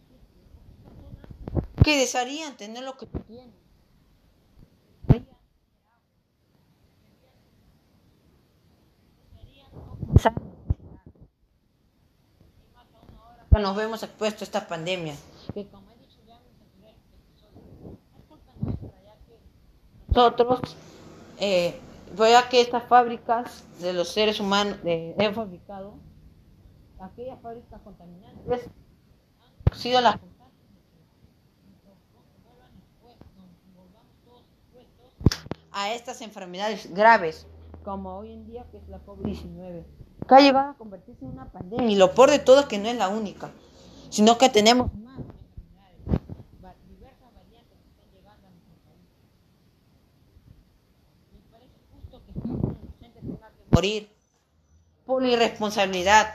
personas 0.82 1.84
que 1.84 1.96
desearían 1.96 2.56
tener 2.56 2.82
lo 2.82 2.96
que 2.96 3.06
tú 3.06 3.20
tienes. 3.20 3.60
Nos 13.60 13.76
vemos 13.76 14.02
expuestos 14.02 14.42
a 14.42 14.44
esta 14.44 14.66
pandemia. 14.66 15.14
Que 15.54 15.66
como 15.68 15.90
he 15.90 15.96
dicho 15.98 16.18
ya 16.26 16.36
en 16.36 16.42
el 16.46 16.52
episodio, 16.52 17.98
es 18.16 18.24
culpa 18.28 18.52
nuestra, 18.60 19.02
ya 19.02 19.16
que 19.26 19.38
nosotros, 20.08 20.76
eh, 21.38 21.78
ya 22.16 22.48
que 22.48 22.60
estas 22.60 22.84
fábricas 22.84 23.64
de 23.80 23.92
los 23.92 24.08
seres 24.08 24.40
humanos 24.40 24.78
eh, 24.84 25.14
han 25.18 25.34
fabricado, 25.34 25.94
aquellas 26.98 27.40
fábricas 27.40 27.80
contaminantes 27.82 28.68
han 29.70 29.78
sido 29.78 30.00
las 30.00 30.16
a 35.72 35.94
estas 35.94 36.20
enfermedades 36.20 36.92
graves, 36.92 37.46
como 37.84 38.18
hoy 38.18 38.32
en 38.32 38.44
día 38.44 38.66
que 38.70 38.78
es 38.78 38.88
la 38.88 38.98
COVID-19 39.06 39.84
que 40.30 40.36
ha 40.36 40.40
llegado 40.40 40.70
a 40.70 40.74
convertirse 40.74 41.24
en 41.24 41.32
una 41.32 41.50
pandemia. 41.50 41.90
Y 41.90 41.96
lo 41.96 42.14
peor 42.14 42.30
de 42.30 42.38
todo 42.38 42.60
es 42.60 42.66
que 42.66 42.78
no 42.78 42.88
es 42.88 42.96
la 42.96 43.08
única, 43.08 43.50
sino 44.10 44.38
que 44.38 44.48
tenemos 44.48 44.94
más 44.94 45.18
diversas 46.88 47.34
variantes 47.34 47.76
que 47.82 47.88
están 47.88 48.12
llegando 48.14 48.46
a 48.46 48.50
nuestro 48.50 48.76
país. 48.84 49.02
Me 51.32 51.40
parece 51.50 51.74
justo 51.92 52.22
que 52.24 52.30
un 52.38 52.60
inocente 52.60 53.20
tenga 53.20 53.48
que 53.48 53.64
morir 53.72 54.08
por 55.04 55.20
la 55.20 55.30
irresponsabilidad 55.30 56.34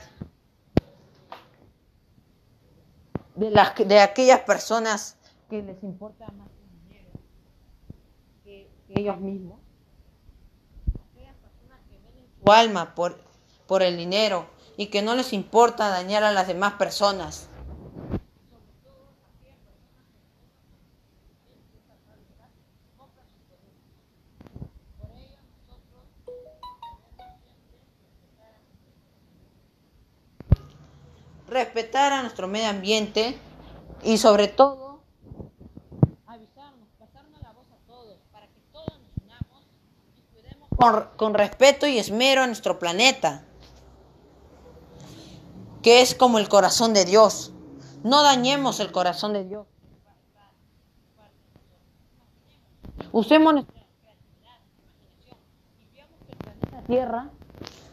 de, 3.35 3.49
las, 3.49 3.75
de 3.77 3.99
aquellas 4.01 4.41
personas 4.41 5.17
que 5.49 5.63
les 5.63 5.81
importa 5.83 6.27
más 6.31 6.49
el 6.49 6.69
dinero 6.83 7.11
que, 8.43 8.69
que 8.87 8.99
ellos 8.99 9.21
mismos. 9.21 9.61
Aquellas 11.13 11.35
personas 11.37 11.79
que 11.87 11.97
venden 11.97 12.27
su 12.43 12.51
alma 12.51 12.93
por 12.93 13.24
por 13.67 13.83
el 13.83 13.97
dinero 13.97 14.47
y 14.77 14.87
que 14.87 15.01
no 15.01 15.15
les 15.15 15.33
importa 15.33 15.89
dañar 15.89 16.23
a 16.23 16.31
las 16.31 16.47
demás 16.47 16.73
personas. 16.73 17.49
respetar 31.47 32.11
a 32.11 32.21
nuestro 32.21 32.49
medio 32.49 32.67
ambiente 32.67 33.37
y 34.03 34.17
sobre 34.17 34.49
todo 34.49 34.99
avisarnos, 36.25 36.89
pasarnos 36.99 37.41
la 37.41 37.51
voz 37.53 37.67
a 37.71 37.87
todos 37.87 38.17
para 38.33 38.47
que 38.47 38.59
todos 38.73 38.99
nos 38.99 39.23
unamos 39.23 39.63
y 40.17 40.75
con, 40.75 41.09
con 41.15 41.33
respeto 41.33 41.87
y 41.87 41.97
esmero 41.97 42.41
a 42.41 42.47
nuestro 42.47 42.77
planeta 42.77 43.45
que 45.85 46.01
es 46.01 46.15
como 46.15 46.39
el 46.39 46.49
corazón 46.49 46.95
de 46.95 47.05
Dios. 47.05 47.53
No 48.03 48.23
dañemos 48.23 48.79
el 48.79 48.91
corazón 48.91 49.33
de 49.33 49.45
Dios. 49.45 49.67
Usemos 53.11 53.53
nuestra 53.53 53.85
creatividad, 54.01 54.57
y 55.77 55.85
veamos 55.93 56.19
que 56.25 56.31
el 56.31 56.37
planeta 56.39 56.83
Tierra 56.87 57.29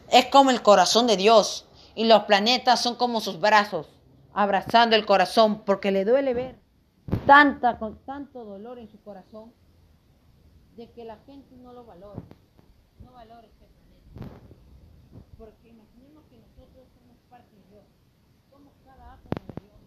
es 0.09 0.27
como 0.27 0.51
el 0.51 0.62
corazón 0.62 1.06
de 1.06 1.19
Dios 1.19 1.69
y 1.94 2.05
los 2.05 2.23
planetas 2.23 2.82
son 2.82 2.97
como 2.97 3.20
sus 3.20 3.39
brazos, 3.39 3.89
abrazando 4.32 4.97
el 4.97 5.05
corazón 5.05 5.60
porque 5.60 5.90
le 5.90 6.06
duele 6.06 6.32
ver 6.32 6.59
tanta, 7.27 7.78
con 7.78 7.98
tanto 8.06 8.44
dolor 8.44 8.78
en 8.78 8.89
su 8.89 8.98
corazón 9.02 9.52
de 10.77 10.90
que 10.93 11.05
la 11.05 11.19
gente 11.27 11.56
no 11.56 11.74
lo 11.74 11.85
valore, 11.85 12.23
no 13.05 13.12
valore 13.12 13.48
este 13.48 13.66
planeta. 13.66 14.35
Porque 15.36 15.69
imaginemos 15.69 16.24
que 16.31 16.39
nosotros 16.39 16.86
somos 16.94 17.16
parte 17.28 17.55
de 17.56 17.62
Dios, 17.70 17.85
somos 18.51 18.73
cada 18.85 19.14
átomo 19.14 19.47
de 19.48 19.64
Dios, 19.64 19.78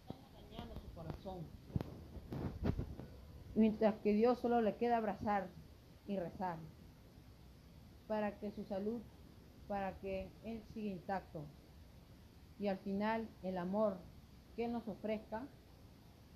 estamos 0.00 0.32
dañando 0.34 0.74
su 0.74 0.94
corazón. 0.94 1.38
Mientras 3.54 3.94
que 4.00 4.12
Dios 4.12 4.40
solo 4.40 4.60
le 4.60 4.76
queda 4.76 4.96
abrazar 4.96 5.48
y 6.06 6.18
rezar 6.18 6.58
para 8.08 8.38
que 8.38 8.50
su 8.50 8.64
salud, 8.64 9.00
para 9.68 9.98
que 10.00 10.30
Él 10.42 10.62
siga 10.72 10.90
intacto. 10.90 11.44
Y 12.58 12.68
al 12.68 12.78
final 12.78 13.28
el 13.42 13.58
amor 13.58 13.98
que 14.56 14.68
nos 14.68 14.86
ofrezca 14.88 15.46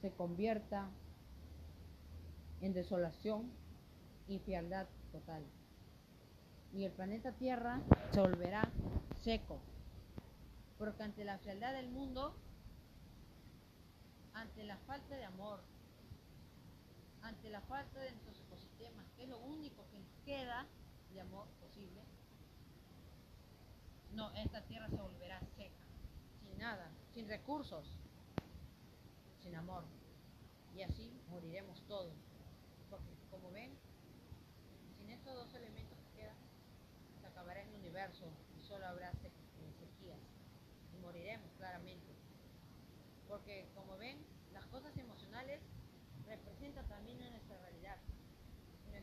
se 0.00 0.12
convierta 0.12 0.88
en 2.60 2.72
desolación 2.72 3.50
y 4.26 4.38
frialdad 4.38 4.86
total. 5.12 5.44
Y 6.72 6.84
el 6.84 6.92
planeta 6.92 7.32
Tierra 7.32 7.80
se 8.12 8.20
volverá 8.20 8.70
seco. 9.20 9.58
Porque 10.76 11.02
ante 11.02 11.24
la 11.24 11.38
frialdad 11.38 11.72
del 11.72 11.90
mundo, 11.90 12.36
ante 14.34 14.64
la 14.64 14.76
falta 14.78 15.16
de 15.16 15.24
amor, 15.24 15.60
ante 17.28 17.50
la 17.50 17.60
falta 17.60 18.00
de 18.00 18.10
nuestros 18.12 18.40
ecosistemas, 18.40 19.04
que 19.14 19.24
es 19.24 19.28
lo 19.28 19.38
único 19.38 19.86
que 19.90 19.98
nos 19.98 20.14
queda 20.24 20.66
de 21.12 21.20
amor 21.20 21.46
posible, 21.60 22.02
no, 24.14 24.32
esta 24.32 24.62
tierra 24.62 24.88
se 24.88 24.96
volverá 24.96 25.38
seca, 25.54 25.76
sin 26.42 26.58
nada, 26.58 26.90
sin 27.12 27.28
recursos, 27.28 27.86
sin 29.42 29.54
amor. 29.54 29.84
Y 30.74 30.82
así 30.82 31.12
moriremos 31.28 31.82
todos. 31.86 32.14
Porque 32.88 33.12
como 33.30 33.50
ven, 33.50 33.76
sin 34.96 35.10
estos 35.10 35.34
dos 35.34 35.52
elementos 35.54 35.98
que 35.98 36.22
quedan, 36.22 36.36
se 37.20 37.26
acabará 37.26 37.60
el 37.60 37.74
universo 37.74 38.24
y 38.56 38.62
solo 38.62 38.86
habrá 38.86 39.10
eh, 39.10 39.72
sequías. 39.78 40.18
Y 40.94 40.98
moriremos 41.00 41.52
claramente. 41.58 42.14
Porque 43.28 43.68
como 43.74 43.98
ven, 43.98 44.16
las 44.54 44.64
cosas 44.66 44.96
emocionales 44.96 45.60
representan 46.28 46.86
también. 46.88 47.07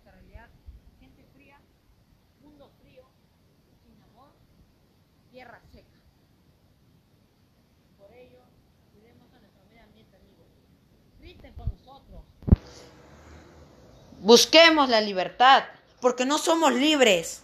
En 0.05 0.11
realidad, 0.11 0.47
gente 0.99 1.23
fría, 1.33 1.57
mundo 2.41 2.69
frío, 2.81 3.03
sin 3.83 4.01
amor, 4.03 4.29
tierra 5.31 5.59
seca. 5.71 5.97
Por 7.97 8.11
ello, 8.13 8.39
cuidemos 8.93 9.27
a 9.33 9.39
nuestro 9.39 9.61
medio 9.69 9.83
ambiente, 9.83 10.15
amigos. 10.15 10.45
Griten 11.19 11.53
con 11.55 11.69
nosotros. 11.69 12.21
Busquemos 14.21 14.89
la 14.89 15.01
libertad, 15.01 15.63
porque 16.01 16.25
no 16.25 16.37
somos 16.37 16.73
libres. 16.73 17.41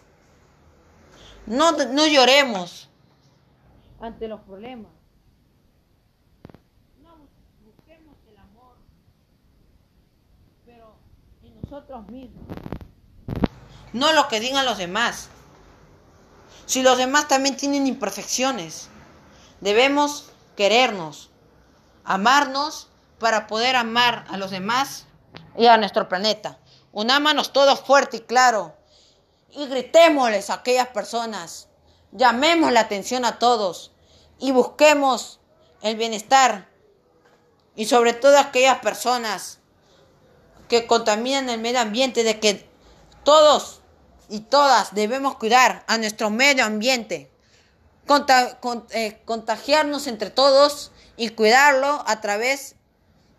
No, 1.47 1.71
no 1.71 2.07
lloremos 2.07 2.88
ante 3.99 4.27
los 4.27 4.39
problemas. 4.41 4.91
No 7.03 7.17
bus- 7.17 7.29
busquemos 7.65 8.15
el 8.29 8.38
amor, 8.38 8.75
pero 10.65 10.95
en 11.43 11.60
nosotros 11.72 12.06
mismos. 12.10 12.43
No 13.93 14.11
lo 14.11 14.27
que 14.27 14.41
digan 14.41 14.65
los 14.65 14.77
demás. 14.77 15.30
Si 16.65 16.84
los 16.84 16.98
demás 16.98 17.30
también 17.30 17.56
tienen 17.56 17.88
imperfecciones, 17.88 18.89
debemos 19.61 20.31
querernos, 20.57 21.30
amarnos 22.03 22.89
para 23.19 23.48
poder 23.48 23.77
amar 23.77 24.26
a 24.30 24.35
los 24.35 24.52
demás 24.52 25.06
y 25.57 25.68
a 25.68 25.77
nuestro 25.77 26.10
planeta. 26.10 26.60
Unámonos 26.91 27.53
todos 27.53 27.80
fuerte 27.80 28.18
y 28.18 28.22
claro 28.22 28.76
y 29.49 29.65
gritémosles 29.68 30.49
a 30.49 30.56
aquellas 30.56 30.88
personas. 30.89 31.69
Llamemos 32.11 32.73
la 32.73 32.81
atención 32.81 33.23
a 33.23 33.39
todos 33.39 33.93
y 34.39 34.52
busquemos 34.52 35.39
el 35.81 35.95
bienestar 35.95 36.68
y 37.77 37.85
sobre 37.85 38.11
todo 38.14 38.38
a 38.38 38.41
aquellas 38.41 38.80
personas 38.80 39.60
que 40.72 40.88
contaminan 40.88 41.49
el 41.49 41.60
medio 41.60 41.81
ambiente 41.81 42.23
de 42.23 42.39
que 42.39 42.65
todos 43.26 43.81
y 44.30 44.39
todas 44.39 44.95
debemos 44.95 45.35
cuidar 45.35 45.84
a 45.85 45.98
nuestro 45.98 46.30
medio 46.30 46.64
ambiente, 46.64 47.30
eh, 48.91 49.22
contagiarnos 49.26 50.07
entre 50.07 50.30
todos 50.30 50.93
y 51.18 51.27
cuidarlo 51.27 52.06
a 52.07 52.22
través 52.22 52.76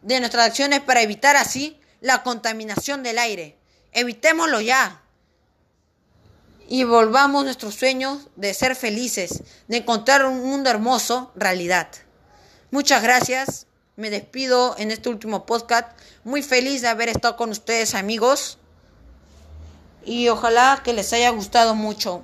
de 0.02 0.20
nuestras 0.20 0.48
acciones 0.48 0.80
para 0.80 1.00
evitar 1.00 1.36
así 1.36 1.80
la 2.02 2.22
contaminación 2.22 3.02
del 3.02 3.18
aire. 3.18 3.56
Evitémoslo 3.92 4.60
ya 4.60 5.00
y 6.68 6.84
volvamos 6.84 7.44
nuestros 7.44 7.76
sueños 7.76 8.28
de 8.36 8.52
ser 8.52 8.76
felices, 8.76 9.42
de 9.68 9.78
encontrar 9.78 10.26
un 10.26 10.42
mundo 10.42 10.68
hermoso, 10.68 11.32
realidad. 11.34 11.88
Muchas 12.70 13.02
gracias. 13.02 13.66
Me 13.94 14.08
despido 14.08 14.74
en 14.78 14.90
este 14.90 15.10
último 15.10 15.44
podcast. 15.44 15.90
Muy 16.24 16.42
feliz 16.42 16.80
de 16.80 16.88
haber 16.88 17.10
estado 17.10 17.36
con 17.36 17.50
ustedes, 17.50 17.94
amigos. 17.94 18.58
Y 20.02 20.28
ojalá 20.30 20.80
que 20.82 20.94
les 20.94 21.12
haya 21.12 21.28
gustado 21.28 21.74
mucho. 21.74 22.22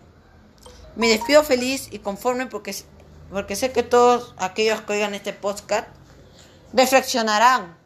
Me 0.96 1.08
despido 1.08 1.44
feliz 1.44 1.88
y 1.90 1.98
conforme 1.98 2.46
porque, 2.46 2.74
porque 3.30 3.54
sé 3.54 3.70
que 3.70 3.82
todos 3.82 4.34
aquellos 4.38 4.80
que 4.80 4.94
oigan 4.94 5.14
este 5.14 5.34
podcast 5.34 5.88
reflexionarán 6.72 7.76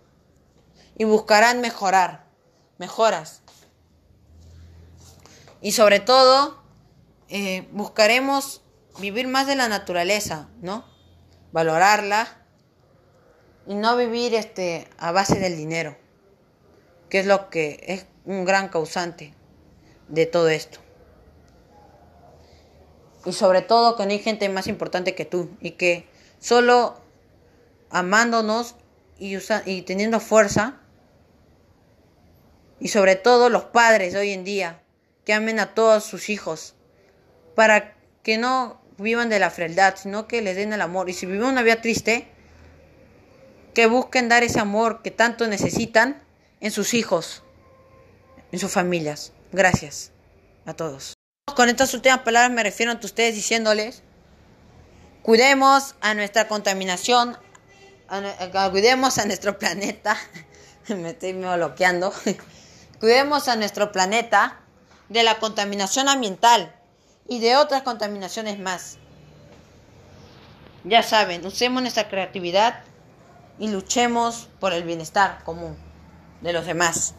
y 0.97 1.03
buscarán 1.03 1.61
mejorar, 1.61 2.27
mejoras. 2.79 3.43
Y 5.61 5.73
sobre 5.73 5.99
todo, 5.99 6.63
eh, 7.29 7.69
buscaremos 7.73 8.63
vivir 9.01 9.27
más 9.27 9.49
de 9.49 9.57
la 9.57 9.69
naturaleza, 9.69 10.49
¿no? 10.61 10.85
Valorarla 11.51 12.42
y 13.67 13.75
no 13.75 13.97
vivir 13.97 14.35
este, 14.35 14.89
a 14.99 15.13
base 15.13 15.39
del 15.39 15.57
dinero, 15.57 15.97
que 17.09 17.21
es 17.21 17.27
lo 17.27 17.51
que 17.51 17.83
es 17.87 18.07
un 18.25 18.45
gran 18.45 18.69
causante 18.69 19.35
de 20.09 20.27
todo 20.27 20.49
esto. 20.49 20.79
Y 23.25 23.33
sobre 23.33 23.63
todo 23.63 23.97
que 23.97 24.05
no 24.05 24.11
hay 24.11 24.19
gente 24.19 24.49
más 24.49 24.67
importante 24.67 25.15
que 25.15 25.25
tú 25.25 25.51
y 25.61 25.73
que 25.73 26.09
solo 26.41 27.01
amándonos 27.91 28.75
y, 29.19 29.37
usa- 29.37 29.63
y 29.65 29.83
teniendo 29.83 30.19
fuerza, 30.19 30.81
y 32.81 32.89
sobre 32.89 33.15
todo 33.15 33.49
los 33.49 33.65
padres 33.65 34.15
hoy 34.17 34.33
en 34.33 34.43
día, 34.43 34.83
que 35.25 35.35
amen 35.35 35.61
a 35.61 35.73
todos 35.73 36.03
sus 36.03 36.29
hijos, 36.31 36.75
para 37.55 37.95
que 38.25 38.39
no 38.39 38.81
vivan 38.99 39.29
de 39.29 39.39
la 39.39 39.51
frialdad, 39.51 39.95
sino 39.97 40.27
que 40.27 40.43
les 40.43 40.57
den 40.57 40.73
el 40.73 40.81
amor. 40.81 41.09
Y 41.09 41.13
si 41.13 41.27
viven 41.27 41.45
una 41.47 41.63
vida 41.63 41.81
triste, 41.81 42.27
que 43.75 43.87
busquen 43.87 44.29
dar 44.29 44.43
ese 44.43 44.61
amor 44.61 45.03
que 45.03 45.11
tanto 45.11 45.47
necesitan 45.47 46.23
en 46.61 46.71
sus 46.71 46.95
hijos, 46.95 47.43
en 48.53 48.59
sus 48.59 48.71
familias. 48.71 49.33
Gracias 49.53 50.13
a 50.67 50.75
todos. 50.75 51.15
Con 51.57 51.69
estas 51.69 51.93
últimas 51.95 52.21
palabras 52.21 52.53
me 52.53 52.63
refiero 52.63 52.93
a 52.93 52.97
ustedes 53.03 53.35
diciéndoles, 53.35 54.03
cuidemos 55.23 55.95
a 56.01 56.15
nuestra 56.15 56.49
contaminación, 56.49 57.37
cuidemos 58.71 59.19
a 59.19 59.27
nuestro 59.27 59.59
planeta, 59.59 60.17
me 60.89 61.11
estoy 61.11 61.33
bloqueando, 61.33 62.13
cuidemos 63.01 63.49
a 63.49 63.57
nuestro 63.57 63.93
planeta 63.93 64.61
de 65.09 65.23
la 65.23 65.39
contaminación 65.39 66.09
ambiental 66.09 66.75
y 67.29 67.41
de 67.41 67.57
otras 67.57 67.83
contaminaciones 67.83 68.59
más. 68.59 68.99
Ya 70.85 71.03
saben, 71.03 71.45
usemos 71.47 71.83
nuestra 71.83 72.09
creatividad 72.09 72.83
y 73.63 73.69
luchemos 73.69 74.49
por 74.59 74.73
el 74.73 74.83
bienestar 74.83 75.45
común 75.45 75.77
de 76.41 76.53
los 76.53 76.67
demás. 76.67 77.15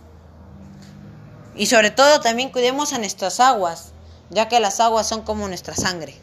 Y 1.56 1.68
sobre 1.68 1.90
todo 1.90 2.20
también 2.20 2.50
cuidemos 2.50 2.92
a 2.92 2.98
nuestras 2.98 3.40
aguas, 3.40 3.94
ya 4.30 4.50
que 4.50 4.60
las 4.60 4.82
aguas 4.82 5.08
son 5.08 5.22
como 5.22 5.48
nuestra 5.48 5.74
sangre. 5.74 6.14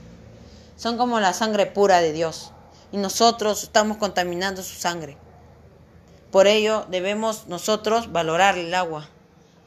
Son 0.77 0.99
como 0.99 1.21
la 1.21 1.33
sangre 1.33 1.65
pura 1.65 2.03
de 2.03 2.13
Dios. 2.13 2.53
Y 2.93 2.99
nosotros 2.99 3.63
estamos 3.63 3.97
contaminando 3.97 4.63
su 4.63 4.79
sangre. 4.79 5.17
Por 6.31 6.47
ello 6.47 6.85
debemos 6.91 7.47
nosotros 7.47 8.13
valorar 8.13 8.59
el 8.59 8.75
agua, 8.75 9.09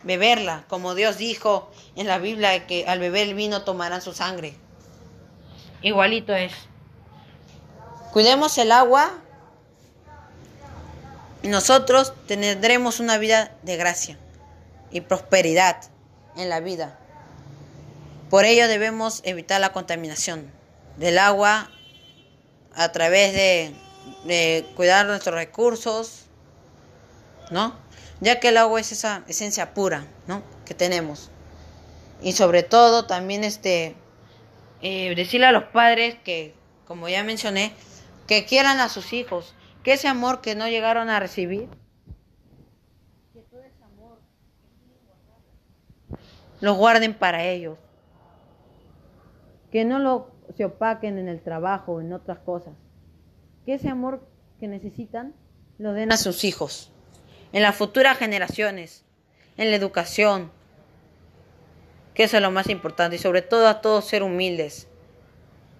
beberla, 0.03 0.65
como 0.69 0.93
Dios 0.93 1.17
dijo 1.17 1.71
en 1.95 2.05
la 2.05 2.19
Biblia 2.19 2.67
que 2.67 2.85
al 2.87 2.99
beber 2.99 3.29
el 3.29 3.33
vino 3.33 3.63
tomarán 3.63 4.03
su 4.03 4.13
sangre. 4.13 4.55
Igualito 5.81 6.31
es. 6.35 6.53
Cuidemos 8.11 8.55
el 8.59 8.71
agua 8.71 9.19
nosotros 11.49 12.13
tendremos 12.27 12.99
una 12.99 13.17
vida 13.17 13.55
de 13.63 13.75
gracia 13.75 14.17
y 14.91 15.01
prosperidad 15.01 15.77
en 16.37 16.49
la 16.49 16.61
vida. 16.61 16.97
Por 18.29 18.45
ello 18.45 18.67
debemos 18.67 19.21
evitar 19.25 19.59
la 19.61 19.73
contaminación 19.73 20.51
del 20.97 21.19
agua 21.19 21.69
a 22.75 22.91
través 22.91 23.33
de, 23.33 24.65
cuidar 24.75 25.05
nuestros 25.05 25.35
recursos, 25.35 26.25
¿no? 27.51 27.75
Ya 28.21 28.39
que 28.39 28.49
el 28.49 28.57
agua 28.57 28.79
es 28.79 28.91
esa 28.91 29.23
esencia 29.27 29.73
pura, 29.73 30.07
¿no? 30.27 30.41
Que 30.65 30.73
tenemos. 30.73 31.29
Y 32.21 32.33
sobre 32.33 32.63
todo 32.63 33.05
también 33.05 33.43
este 33.43 33.95
eh, 34.81 35.13
decirle 35.15 35.47
a 35.47 35.51
los 35.51 35.65
padres 35.65 36.15
que, 36.23 36.53
como 36.87 37.09
ya 37.09 37.23
mencioné, 37.23 37.73
que 38.27 38.45
quieran 38.45 38.79
a 38.79 38.89
sus 38.89 39.13
hijos, 39.13 39.53
que 39.83 39.93
ese 39.93 40.07
amor 40.07 40.41
que 40.41 40.55
no 40.55 40.67
llegaron 40.67 41.09
a 41.09 41.19
recibir, 41.19 41.67
lo 46.61 46.75
guarden 46.75 47.13
para 47.13 47.43
ellos, 47.43 47.77
que 49.69 49.83
no 49.83 49.99
lo 49.99 50.31
se 50.55 50.63
opaquen 50.63 51.17
en 51.17 51.27
el 51.27 51.41
trabajo 51.41 51.99
en 51.99 52.13
otras 52.13 52.39
cosas, 52.39 52.73
que 53.65 53.73
ese 53.73 53.89
amor 53.89 54.25
que 54.61 54.69
necesitan 54.69 55.33
lo 55.77 55.91
den 55.91 56.11
a 56.13 56.17
sus 56.17 56.45
hijos, 56.45 56.91
en 57.51 57.63
las 57.63 57.75
futuras 57.75 58.17
generaciones, 58.17 59.03
en 59.57 59.71
la 59.71 59.75
educación, 59.75 60.51
que 62.13 62.23
eso 62.23 62.37
es 62.37 62.43
lo 62.43 62.51
más 62.51 62.69
importante, 62.69 63.17
y 63.17 63.19
sobre 63.19 63.41
todo 63.41 63.67
a 63.67 63.81
todos 63.81 64.05
ser 64.05 64.23
humildes 64.23 64.87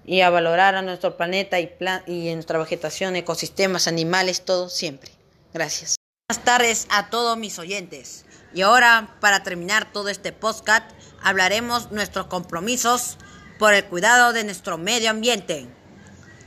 y 0.06 0.22
a 0.22 0.30
valorar 0.30 0.76
a 0.76 0.82
nuestro 0.82 1.16
planeta 1.18 1.60
y, 1.60 1.72
y 2.08 2.30
en 2.30 2.36
nuestra 2.36 2.60
vegetación, 2.60 3.16
ecosistemas, 3.16 3.88
animales, 3.88 4.44
todo 4.46 4.70
siempre. 4.70 5.12
Gracias. 5.54 5.96
Buenas 6.30 6.46
tardes 6.46 6.88
a 6.90 7.10
todos 7.10 7.38
mis 7.38 7.60
oyentes. 7.60 8.26
Y 8.54 8.62
ahora, 8.62 9.16
para 9.20 9.44
terminar 9.44 9.92
todo 9.92 10.10
este 10.10 10.32
podcast, 10.32 10.90
hablaremos 11.22 11.92
nuestros 11.92 12.28
compromisos 12.28 13.18
por 13.60 13.74
el 13.74 13.86
cuidado 13.86 14.34
de 14.34 14.44
nuestro 14.44 14.78
medio 14.78 15.10
ambiente. 15.10 15.68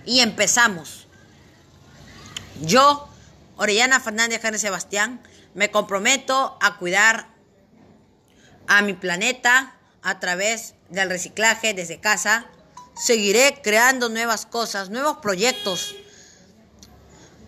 Y 0.05 0.21
empezamos. 0.21 1.07
Yo, 2.63 3.09
Orellana 3.57 4.01
Fernández 4.01 4.41
Járez 4.43 4.61
Sebastián, 4.61 5.21
me 5.55 5.71
comprometo 5.71 6.59
a 6.61 6.77
cuidar 6.79 7.29
a 8.69 8.83
mi 8.83 8.93
planeta 8.93 9.77
a 10.03 10.21
través 10.21 10.75
del 10.91 11.09
reciclaje 11.11 11.75
desde 11.75 12.01
casa 12.01 12.47
Seguiré 12.97 13.61
creando 13.63 14.09
nuevas 14.09 14.47
cosas, 14.47 14.91
nuevos 14.91 15.19
proyectos 15.19 15.95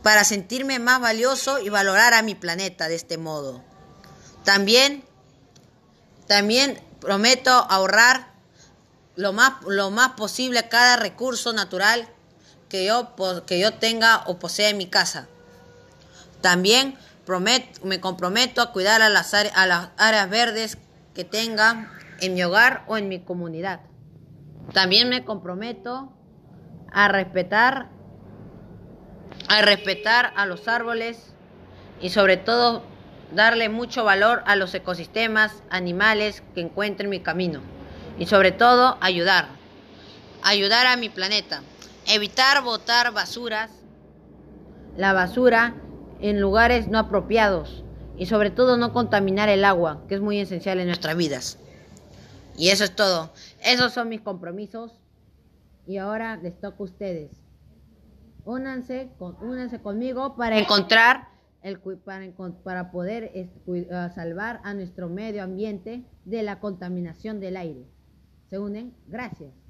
para 0.02 0.24
sentirme 0.24 0.78
más 0.78 1.00
valioso 1.00 1.58
y 1.58 1.70
valorar 1.70 2.14
a 2.14 2.22
mi 2.22 2.34
planeta 2.34 2.88
de 2.88 2.94
este 2.94 3.18
modo. 3.18 3.62
También, 4.44 5.04
también 6.26 6.82
prometo 7.00 7.50
ahorrar 7.50 8.32
lo 9.16 9.32
más, 9.32 9.54
lo 9.66 9.90
más 9.90 10.10
posible 10.12 10.68
cada 10.68 10.96
recurso 10.96 11.52
natural 11.52 12.08
que 12.68 12.84
yo, 12.84 13.14
que 13.46 13.58
yo 13.58 13.74
tenga 13.74 14.24
o 14.26 14.38
posea 14.38 14.68
en 14.68 14.76
mi 14.76 14.86
casa. 14.86 15.28
También 16.40 16.96
me 17.82 18.00
comprometo 18.00 18.62
a 18.62 18.72
cuidar 18.72 19.02
a 19.02 19.08
las, 19.08 19.34
a 19.34 19.66
las 19.66 19.88
áreas 19.96 20.30
verdes 20.30 20.78
que 21.14 21.24
tenga 21.24 21.92
en 22.20 22.34
mi 22.34 22.42
hogar 22.42 22.84
o 22.86 22.96
en 22.96 23.08
mi 23.08 23.20
comunidad. 23.20 23.80
También 24.72 25.08
me 25.08 25.24
comprometo 25.24 26.12
a 26.92 27.08
respetar 27.08 27.90
a 29.48 29.62
respetar 29.62 30.32
a 30.36 30.46
los 30.46 30.68
árboles 30.68 31.32
y 32.00 32.10
sobre 32.10 32.36
todo 32.36 32.82
darle 33.34 33.68
mucho 33.68 34.04
valor 34.04 34.42
a 34.46 34.56
los 34.56 34.74
ecosistemas, 34.74 35.62
animales 35.70 36.42
que 36.54 36.60
encuentren 36.60 37.10
mi 37.10 37.20
camino 37.20 37.60
y 38.18 38.26
sobre 38.26 38.52
todo 38.52 38.98
ayudar, 39.00 39.48
ayudar 40.42 40.86
a 40.86 40.96
mi 40.96 41.08
planeta, 41.08 41.62
evitar 42.06 42.62
botar 42.62 43.12
basuras, 43.12 43.70
la 44.96 45.12
basura 45.12 45.74
en 46.20 46.40
lugares 46.40 46.88
no 46.88 46.98
apropiados 46.98 47.84
y 48.18 48.26
sobre 48.26 48.50
todo 48.50 48.76
no 48.76 48.92
contaminar 48.92 49.48
el 49.48 49.64
agua, 49.64 50.02
que 50.08 50.16
es 50.16 50.20
muy 50.20 50.40
esencial 50.40 50.80
en 50.80 50.86
nuestras 50.86 51.16
vidas. 51.16 51.58
Y 52.56 52.70
eso 52.70 52.82
es 52.82 52.96
todo. 52.96 53.30
Esos 53.64 53.92
son 53.92 54.08
mis 54.08 54.20
compromisos. 54.20 55.00
Y 55.86 55.96
ahora 55.96 56.36
les 56.36 56.60
toca 56.60 56.78
a 56.80 56.82
ustedes. 56.82 57.30
Únanse, 58.44 59.10
con, 59.18 59.36
únanse 59.42 59.80
conmigo 59.80 60.36
para 60.36 60.58
encontrar, 60.58 61.28
el, 61.62 61.78
para, 61.78 62.26
para 62.62 62.90
poder 62.90 63.50
salvar 64.14 64.60
a 64.64 64.74
nuestro 64.74 65.08
medio 65.08 65.42
ambiente 65.42 66.04
de 66.24 66.42
la 66.42 66.60
contaminación 66.60 67.40
del 67.40 67.56
aire. 67.56 67.86
¿Se 68.46 68.58
unen? 68.58 68.94
Gracias. 69.06 69.67